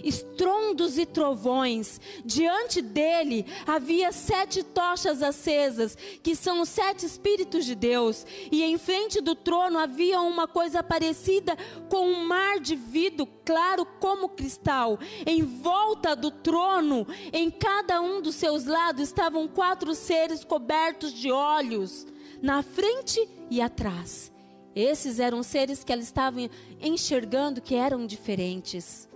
Estrondos 0.02 0.98
e 0.98 1.06
trovões. 1.06 2.00
Diante 2.24 2.80
dele 2.80 3.46
havia 3.66 4.12
sete 4.12 4.62
tochas 4.62 5.22
acesas, 5.22 5.96
que 6.22 6.34
são 6.34 6.60
os 6.60 6.68
sete 6.68 7.06
Espíritos 7.06 7.64
de 7.64 7.74
Deus. 7.74 8.26
E 8.50 8.62
em 8.62 8.78
frente 8.78 9.20
do 9.20 9.34
trono 9.34 9.78
havia 9.78 10.20
uma 10.20 10.46
coisa 10.46 10.82
parecida 10.82 11.56
com 11.88 12.06
um 12.06 12.24
mar 12.24 12.60
de 12.60 12.76
vidro 12.76 13.26
claro 13.44 13.86
como 13.98 14.28
cristal. 14.28 14.98
Em 15.26 15.42
volta 15.42 16.14
do 16.14 16.30
trono, 16.30 17.06
em 17.32 17.50
cada 17.50 18.00
um 18.00 18.20
dos 18.20 18.34
seus 18.34 18.64
lados, 18.64 19.02
estavam 19.02 19.48
quatro 19.48 19.94
seres 19.94 20.44
cobertos 20.44 21.12
de 21.12 21.30
olhos, 21.32 22.06
na 22.42 22.62
frente 22.62 23.26
e 23.50 23.60
atrás. 23.60 24.30
Esses 24.74 25.18
eram 25.18 25.42
seres 25.42 25.82
que 25.82 25.92
ela 25.92 26.02
estava 26.02 26.38
enxergando 26.80 27.60
que 27.60 27.74
eram 27.74 28.06
diferentes. 28.06 29.07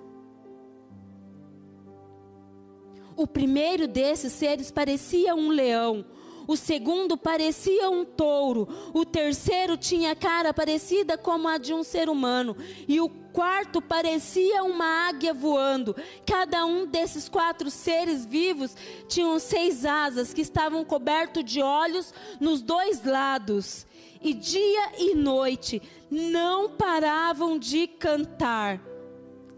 O 3.17 3.27
primeiro 3.27 3.87
desses 3.87 4.33
seres 4.33 4.71
parecia 4.71 5.35
um 5.35 5.49
leão, 5.49 6.05
o 6.47 6.57
segundo 6.57 7.17
parecia 7.17 7.89
um 7.89 8.05
touro, 8.05 8.69
o 8.93 9.05
terceiro 9.05 9.77
tinha 9.77 10.15
cara 10.17 10.53
parecida 10.53 11.17
como 11.17 11.47
a 11.49 11.59
de 11.59 11.73
um 11.73 11.83
ser 11.83 12.09
humano, 12.09 12.57
e 12.89 13.01
o 13.01 13.09
quarto 13.09 13.81
parecia 13.81 14.63
uma 14.65 15.09
águia 15.09 15.33
voando. 15.33 15.95
Cada 16.27 16.65
um 16.67 16.87
desses 16.87 17.29
quatro 17.29 17.71
seres 17.71 18.27
vivos 18.27 18.77
tinham 19.09 19.39
seis 19.39 19.85
asas 19.85 20.35
que 20.35 20.41
estavam 20.41 20.85
cobertos 20.85 21.45
de 21.45 21.63
olhos 21.63 22.13
nos 22.41 22.61
dois 22.61 23.05
lados, 23.05 23.87
e 24.21 24.35
dia 24.35 24.93
e 24.99 25.15
noite 25.15 25.83
não 26.11 26.71
paravam 26.71 27.59
de 27.59 27.87
cantar. 27.87 28.81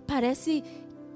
Parece 0.07 0.63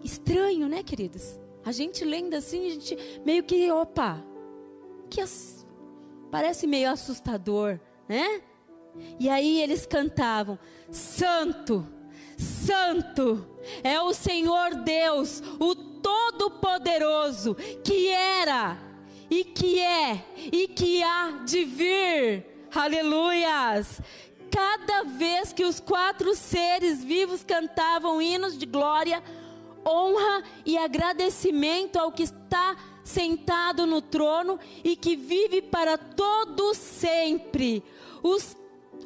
estranho, 0.02 0.68
né, 0.68 0.82
queridos? 0.82 1.38
A 1.64 1.72
gente 1.72 2.04
lendo 2.04 2.34
assim, 2.34 2.66
a 2.66 2.70
gente 2.70 2.96
meio 3.24 3.42
que, 3.42 3.70
opa, 3.70 4.24
que 5.10 5.20
as... 5.20 5.66
parece 6.30 6.66
meio 6.66 6.90
assustador, 6.90 7.78
né? 8.08 8.42
E 9.18 9.28
aí 9.28 9.60
eles 9.60 9.86
cantavam: 9.86 10.58
Santo, 10.90 11.86
Santo 12.36 13.46
é 13.82 14.00
o 14.00 14.12
Senhor 14.14 14.76
Deus, 14.76 15.42
o 15.58 15.74
Todo-Poderoso, 15.74 17.54
que 17.84 18.08
era 18.08 18.78
e 19.30 19.44
que 19.44 19.78
é 19.80 20.24
e 20.36 20.68
que 20.68 21.02
há 21.02 21.42
de 21.44 21.64
vir. 21.64 22.46
Aleluias! 22.74 24.00
Cada 24.50 25.02
vez 25.02 25.52
que 25.52 25.64
os 25.64 25.78
quatro 25.78 26.34
seres 26.34 27.04
vivos 27.04 27.44
cantavam 27.44 28.20
hinos 28.20 28.56
de 28.56 28.64
glória, 28.64 29.22
honra 29.86 30.42
e 30.64 30.76
agradecimento 30.76 31.96
ao 31.96 32.12
que 32.12 32.22
está 32.22 32.76
sentado 33.04 33.86
no 33.86 34.02
trono 34.02 34.58
e 34.84 34.94
que 34.96 35.16
vive 35.16 35.62
para 35.62 35.96
todo 35.96 36.74
sempre. 36.74 37.82
Os 38.22 38.56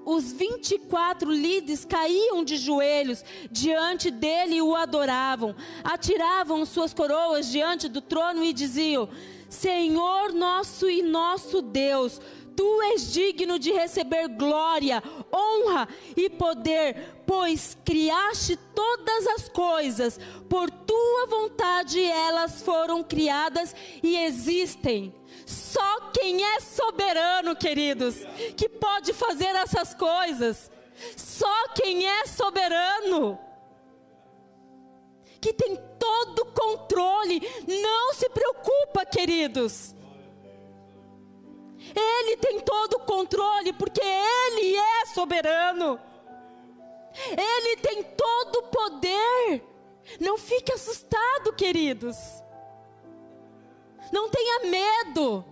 os 0.05 0.33
24 0.33 1.31
líderes 1.31 1.85
caíam 1.85 2.43
de 2.45 2.57
joelhos 2.57 3.25
diante 3.51 4.11
dele 4.11 4.57
e 4.57 4.63
o 4.63 4.75
adoravam. 4.75 5.55
Atiravam 5.85 6.67
suas 6.67 6.93
coroas 6.93 7.51
diante 7.51 7.89
do 7.89 8.01
trono 8.01 8.45
e 8.45 8.53
diziam: 8.53 9.09
Senhor 9.49 10.33
nosso 10.33 10.89
e 10.91 11.03
nosso 11.03 11.63
Deus, 11.63 12.21
Tu 12.57 12.83
és 12.83 13.13
digno 13.13 13.59
de 13.59 13.73
receber 13.73 14.29
glória, 14.29 15.03
honra 15.33 15.89
e 16.17 16.29
poder, 16.29 17.23
pois 17.27 17.77
criaste 17.85 18.57
todas 18.75 19.27
as 19.29 19.49
coisas, 19.49 20.19
por 20.49 20.71
tua 20.71 21.27
vontade 21.27 22.03
elas 22.03 22.63
foram 22.63 23.03
criadas 23.03 23.75
e 24.03 24.17
existem. 24.19 25.15
Só 25.47 26.11
quem 26.13 26.45
é 26.45 26.61
soberano, 26.61 27.57
queridos, 27.57 28.17
que 28.57 28.69
pode 28.69 29.13
fazer 29.13 29.55
essas 29.57 29.95
coisas. 29.95 30.71
Só 31.17 31.69
quem 31.75 32.07
é 32.07 32.27
soberano, 32.27 33.39
que 35.41 35.53
tem 35.53 35.77
todo 35.99 36.41
o 36.41 36.53
controle, 36.53 37.41
não 37.67 38.15
se 38.15 38.29
preocupa, 38.29 39.05
queridos 39.05 39.95
ele 41.95 42.37
tem 42.37 42.61
todo 42.61 42.95
o 42.95 43.01
controle, 43.01 43.73
porque 43.73 44.01
Ele 44.01 44.77
é 44.77 45.07
soberano. 45.07 45.99
Ele 47.31 47.77
tem 47.77 48.03
todo 48.03 48.57
o 48.57 48.69
poder. 48.69 49.63
Não 50.21 50.39
fique 50.39 50.73
assustado, 50.73 51.53
queridos. 51.53 52.17
Não 54.13 54.29
tenha 54.31 54.61
medo. 54.71 55.45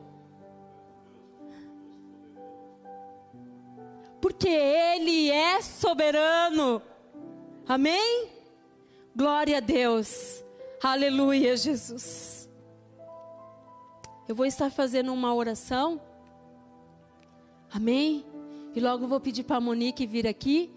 Porque 4.21 4.49
Ele 4.49 5.31
é 5.31 5.61
soberano. 5.61 6.83
Amém? 7.67 8.31
Glória 9.15 9.59
a 9.59 9.61
Deus. 9.61 10.45
Aleluia, 10.83 11.57
Jesus. 11.57 12.49
Eu 14.29 14.35
vou 14.35 14.47
estar 14.47 14.71
fazendo 14.71 15.13
uma 15.13 15.35
oração. 15.35 16.01
Amém? 17.73 18.25
E 18.75 18.81
logo 18.81 19.07
vou 19.07 19.21
pedir 19.21 19.45
para 19.45 19.57
a 19.57 19.61
Monique 19.61 20.07
vir 20.07 20.27
aqui. 20.27 20.73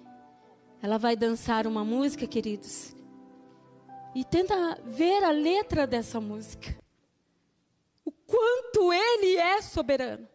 Ela 0.82 0.98
vai 0.98 1.16
dançar 1.16 1.66
uma 1.66 1.84
música, 1.84 2.28
queridos. 2.28 2.96
E 4.14 4.24
tenta 4.24 4.80
ver 4.86 5.24
a 5.24 5.32
letra 5.32 5.88
dessa 5.88 6.20
música. 6.22 6.78
O 8.06 8.12
quanto 8.12 8.94
Ele 8.94 9.38
é 9.38 9.62
soberano. 9.62 10.28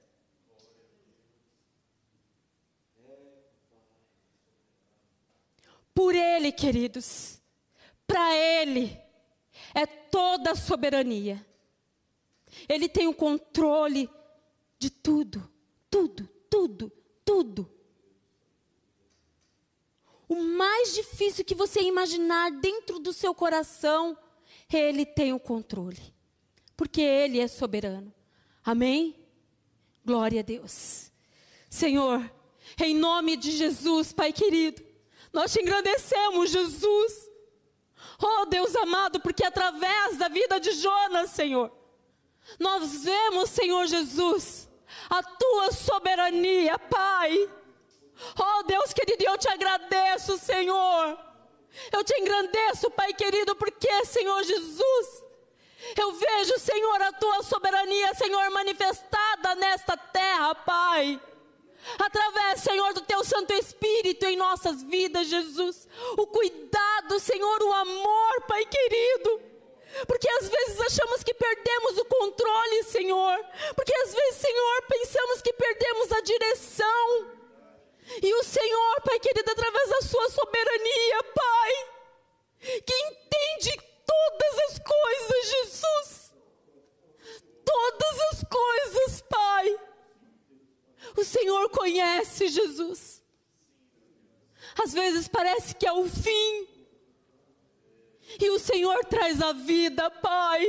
Por 5.94 6.14
Ele, 6.14 6.50
queridos. 6.50 7.40
Para 8.06 8.34
Ele 8.36 8.98
é 9.74 9.86
toda 9.86 10.52
a 10.52 10.56
soberania. 10.56 11.44
Ele 12.68 12.88
tem 12.88 13.06
o 13.06 13.14
controle 13.14 14.08
de 14.78 14.90
tudo, 14.90 15.48
tudo, 15.90 16.28
tudo, 16.68 16.92
tudo. 17.24 17.70
O 20.28 20.42
mais 20.42 20.94
difícil 20.94 21.44
que 21.44 21.54
você 21.54 21.80
imaginar 21.80 22.50
dentro 22.50 22.98
do 22.98 23.12
seu 23.12 23.34
coração, 23.34 24.16
Ele 24.70 25.06
tem 25.06 25.32
o 25.32 25.40
controle. 25.40 26.14
Porque 26.76 27.00
Ele 27.00 27.40
é 27.40 27.48
soberano. 27.48 28.12
Amém? 28.62 29.18
Glória 30.04 30.40
a 30.40 30.42
Deus. 30.42 31.10
Senhor, 31.70 32.30
em 32.78 32.94
nome 32.94 33.36
de 33.36 33.52
Jesus, 33.52 34.12
Pai 34.12 34.32
querido, 34.32 34.84
nós 35.32 35.52
te 35.52 35.60
engrandecemos, 35.60 36.50
Jesus. 36.50 37.28
Oh 38.20 38.46
Deus 38.46 38.74
amado, 38.76 39.20
porque 39.20 39.44
através 39.44 40.18
da 40.18 40.28
vida 40.28 40.60
de 40.60 40.72
Jonas, 40.72 41.30
Senhor, 41.30 41.72
nós 42.58 43.04
vemos, 43.04 43.50
Senhor 43.50 43.86
Jesus, 43.86 44.67
a 45.10 45.22
tua 45.22 45.72
soberania, 45.72 46.78
Pai. 46.78 47.50
Oh 48.38 48.62
Deus 48.64 48.92
querido, 48.92 49.24
eu 49.24 49.38
te 49.38 49.48
agradeço, 49.48 50.38
Senhor. 50.38 51.18
Eu 51.92 52.02
te 52.02 52.14
engrandeço, 52.18 52.90
Pai 52.90 53.12
querido, 53.12 53.54
porque, 53.54 54.04
Senhor 54.04 54.42
Jesus, 54.42 55.24
eu 55.96 56.12
vejo, 56.12 56.58
Senhor, 56.58 57.02
a 57.02 57.12
tua 57.12 57.42
soberania, 57.42 58.14
Senhor, 58.14 58.50
manifestada 58.50 59.54
nesta 59.54 59.96
terra, 59.96 60.54
Pai. 60.54 61.20
Através, 61.98 62.60
Senhor, 62.60 62.92
do 62.92 63.00
teu 63.02 63.24
Santo 63.24 63.52
Espírito 63.52 64.26
em 64.26 64.36
nossas 64.36 64.82
vidas, 64.82 65.28
Jesus. 65.28 65.88
O 66.16 66.26
cuidado, 66.26 67.20
Senhor, 67.20 67.62
o 67.62 67.72
amor, 67.72 68.42
Pai 68.46 68.64
querido. 68.66 69.47
Porque 70.06 70.28
às 70.28 70.48
vezes 70.48 70.80
achamos 70.80 71.22
que 71.22 71.34
perdemos 71.34 71.98
o 71.98 72.04
controle, 72.04 72.82
Senhor. 72.84 73.44
Porque 73.74 73.94
às 73.94 74.14
vezes, 74.14 74.40
Senhor, 74.40 74.82
pensamos 74.82 75.42
que 75.42 75.52
perdemos 75.52 76.12
a 76.12 76.20
direção. 76.20 77.38
E 78.22 78.34
o 78.34 78.44
Senhor, 78.44 79.00
Pai 79.02 79.18
querido, 79.18 79.50
através 79.50 79.88
da 79.90 80.02
Sua 80.02 80.30
soberania, 80.30 81.22
Pai, 81.34 81.72
que 82.60 82.94
entende 82.94 83.80
todas 84.06 84.58
as 84.70 84.78
coisas, 84.78 85.50
Jesus. 85.50 86.34
Todas 87.64 88.20
as 88.32 88.44
coisas, 88.44 89.20
Pai. 89.22 89.80
O 91.16 91.24
Senhor 91.24 91.68
conhece, 91.70 92.48
Jesus. 92.48 93.22
Às 94.82 94.92
vezes 94.92 95.28
parece 95.28 95.74
que 95.74 95.86
é 95.86 95.92
o 95.92 96.08
fim. 96.08 96.77
E 98.40 98.50
o 98.50 98.58
Senhor 98.58 99.04
traz 99.04 99.40
a 99.40 99.52
vida, 99.52 100.10
Pai. 100.10 100.64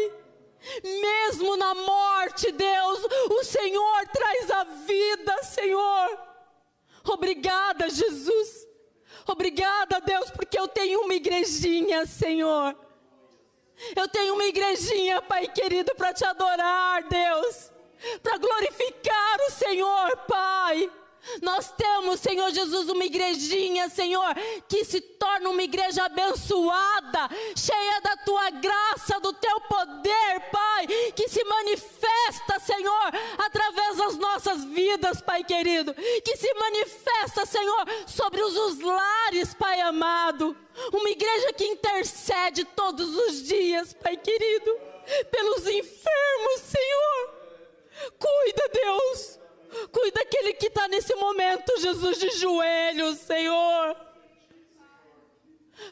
Mesmo 0.84 1.56
na 1.58 1.74
morte, 1.74 2.52
Deus, 2.52 3.00
o 3.30 3.44
Senhor 3.44 4.08
traz 4.08 4.52
a 4.52 4.64
vida, 4.64 5.44
Senhor. 5.44 6.20
Obrigada, 7.08 7.90
Jesus. 7.90 8.68
Obrigada, 9.28 10.02
Deus, 10.02 10.30
porque 10.32 10.60
eu 10.60 10.68
tenho 10.68 11.02
uma 11.02 11.14
igrejinha, 11.14 12.06
Senhor. 12.06 12.76
Eu 13.96 14.08
tenho 14.08 14.34
uma 14.34 14.44
igrejinha, 14.46 15.22
Pai 15.22 15.48
querido, 15.48 15.94
para 15.96 16.14
te 16.14 16.26
adorar, 16.26 17.04
Deus, 17.04 17.72
para 18.22 18.38
glorificar 18.38 19.38
o 19.48 19.52
Senhor, 19.52 20.18
Pai. 20.28 20.92
Nós 21.42 21.72
temos, 21.72 22.20
Senhor 22.20 22.50
Jesus, 22.52 22.90
uma 22.90 23.06
igrejinha, 23.06 23.90
Senhor, 23.90 24.34
que 24.68 24.84
se 24.84 25.00
torna 25.00 25.50
uma 25.50 25.62
igreja 25.62 26.06
abençoada, 26.06 27.30
cheia 27.56 28.02
da 28.02 28.18
tua 28.18 28.50
graça, 28.52 29.20
do 29.20 29.34
teu 29.34 29.60
poder, 29.62 30.50
Pai, 30.52 30.88
que 31.16 31.28
se 31.28 31.44
manifesta, 31.44 32.60
Senhor, 32.60 33.12
através 33.38 33.98
das 33.98 34.18
nossas 34.18 34.64
vidas, 34.66 35.22
Pai 35.22 35.44
querido, 35.44 35.94
que 35.94 36.36
se 36.38 36.54
manifesta, 36.54 37.46
Senhor, 37.46 37.86
sobre 38.08 38.42
os, 38.42 38.80
lares, 38.80 39.54
Pai 39.54 39.82
amado. 39.82 40.56
Uma 40.94 41.10
igreja 41.10 41.54
que 41.54 41.66
intercede 41.66 42.64
todos 42.64 43.16
os 43.16 43.44
dias, 43.44 43.94
Pai 43.94 44.18
querido, 44.18 44.72
pelos 45.30 45.68
enfermos, 45.68 46.62
Senhor. 46.62 47.40
Cuida, 48.18 48.70
Deus 48.72 49.39
Cuida 49.92 50.20
daquele 50.20 50.54
que 50.54 50.68
está 50.68 50.88
nesse 50.88 51.14
momento, 51.16 51.80
Jesus, 51.80 52.18
de 52.18 52.32
joelhos, 52.32 53.20
Senhor. 53.20 53.96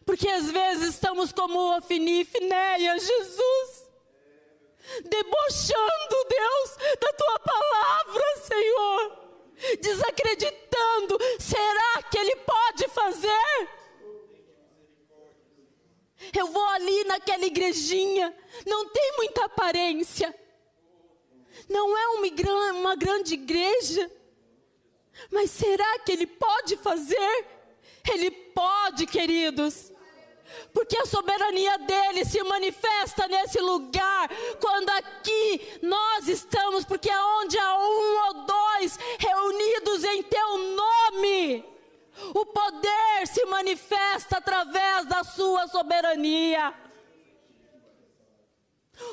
Porque 0.06 0.28
às 0.28 0.52
vezes 0.52 0.96
estamos 0.96 1.32
como 1.32 1.78
Ofini 1.78 2.22
e 2.22 2.26
Finéia, 2.26 2.98
Jesus. 2.98 3.88
Debochando, 5.04 6.26
Deus, 6.30 6.98
da 7.00 7.14
tua 7.14 7.40
palavra, 7.40 8.38
Senhor. 8.38 9.28
Desacreditando. 9.80 11.18
Será 11.40 12.04
que 12.04 12.18
Ele 12.18 12.36
pode 12.38 12.88
fazer? 12.90 13.70
Eu 16.36 16.48
vou 16.48 16.66
ali 16.70 17.04
naquela 17.04 17.46
igrejinha, 17.46 18.36
não 18.66 18.90
tem 18.90 19.14
muita 19.18 19.46
aparência 19.46 20.34
não 21.70 21.98
é 21.98 22.08
uma, 22.10 22.72
uma 22.74 22.96
grande 22.96 23.34
igreja. 23.34 24.10
Mas 25.32 25.52
será 25.52 26.00
que 26.00 26.12
Ele 26.12 26.28
pode 26.28 26.78
fazer? 26.78 27.46
Ele 28.10 28.32
pode, 28.32 29.06
queridos. 29.06 29.92
Porque 30.74 30.98
a 30.98 31.06
soberania 31.06 31.78
dele 31.80 32.24
se 32.24 32.42
manifesta 32.44 33.28
nesse 33.28 33.60
lugar, 33.60 34.30
quando 34.62 34.90
aqui 34.90 35.80
nós 35.82 36.28
estamos, 36.28 36.86
porque 36.86 37.10
é 37.10 37.22
onde 37.22 37.58
há 37.58 37.78
um 37.78 38.28
ou 38.28 38.34
dois 38.46 38.98
reunidos 39.20 40.04
em 40.06 40.24
teu 40.24 40.58
nome, 40.58 41.66
o 42.34 42.46
poder 42.46 43.28
se 43.28 43.46
manifesta 43.46 44.38
através 44.38 45.06
da 45.06 45.24
sua 45.24 45.68
soberania. 45.68 46.74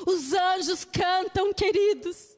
Os 0.07 0.33
anjos 0.33 0.85
cantam, 0.85 1.53
queridos. 1.53 2.34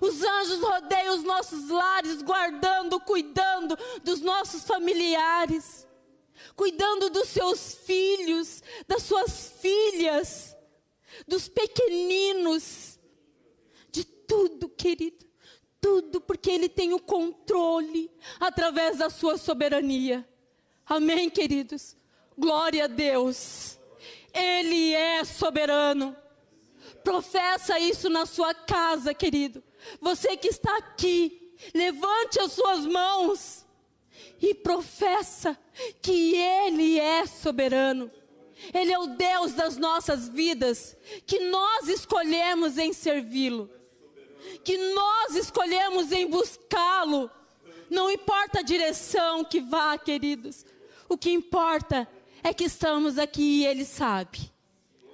Os 0.00 0.22
anjos 0.22 0.60
rodeiam 0.60 1.14
os 1.16 1.22
nossos 1.22 1.68
lares, 1.68 2.22
guardando, 2.22 3.00
cuidando 3.00 3.76
dos 4.02 4.20
nossos 4.20 4.64
familiares, 4.64 5.86
cuidando 6.56 7.10
dos 7.10 7.28
seus 7.28 7.74
filhos, 7.74 8.62
das 8.86 9.02
suas 9.02 9.54
filhas, 9.60 10.56
dos 11.26 11.48
pequeninos, 11.48 12.98
de 13.90 14.04
tudo, 14.04 14.68
querido, 14.68 15.24
tudo, 15.80 16.20
porque 16.20 16.50
Ele 16.50 16.68
tem 16.68 16.92
o 16.92 17.00
controle 17.00 18.10
através 18.40 18.98
da 18.98 19.10
Sua 19.10 19.36
soberania. 19.36 20.26
Amém, 20.86 21.30
queridos? 21.30 21.96
Glória 22.36 22.84
a 22.84 22.88
Deus. 22.88 23.78
Ele 24.32 24.92
é 24.92 25.24
soberano. 25.24 26.16
Professa 27.02 27.78
isso 27.78 28.08
na 28.08 28.26
sua 28.26 28.54
casa, 28.54 29.14
querido. 29.14 29.62
Você 30.00 30.36
que 30.36 30.48
está 30.48 30.76
aqui, 30.78 31.54
levante 31.74 32.40
as 32.40 32.52
suas 32.52 32.86
mãos 32.86 33.64
e 34.40 34.54
professa 34.54 35.58
que 36.02 36.36
Ele 36.36 36.98
é 36.98 37.26
soberano. 37.26 38.10
Ele 38.72 38.92
é 38.92 38.98
o 38.98 39.08
Deus 39.08 39.52
das 39.52 39.76
nossas 39.76 40.28
vidas, 40.28 40.96
que 41.26 41.40
nós 41.40 41.88
escolhemos 41.88 42.78
em 42.78 42.92
servi-lo, 42.92 43.68
que 44.62 44.76
nós 44.94 45.34
escolhemos 45.34 46.12
em 46.12 46.26
buscá-lo. 46.26 47.30
Não 47.90 48.10
importa 48.10 48.60
a 48.60 48.62
direção 48.62 49.44
que 49.44 49.60
vá, 49.60 49.98
queridos, 49.98 50.64
o 51.08 51.18
que 51.18 51.30
importa 51.30 52.08
é 52.42 52.54
que 52.54 52.64
estamos 52.64 53.18
aqui 53.18 53.60
e 53.60 53.66
Ele 53.66 53.84
sabe. 53.84 54.50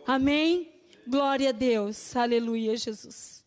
Amém? 0.06 0.72
Glória 1.06 1.48
a 1.48 1.52
Deus. 1.52 2.14
Aleluia, 2.14 2.76
Jesus. 2.76 3.39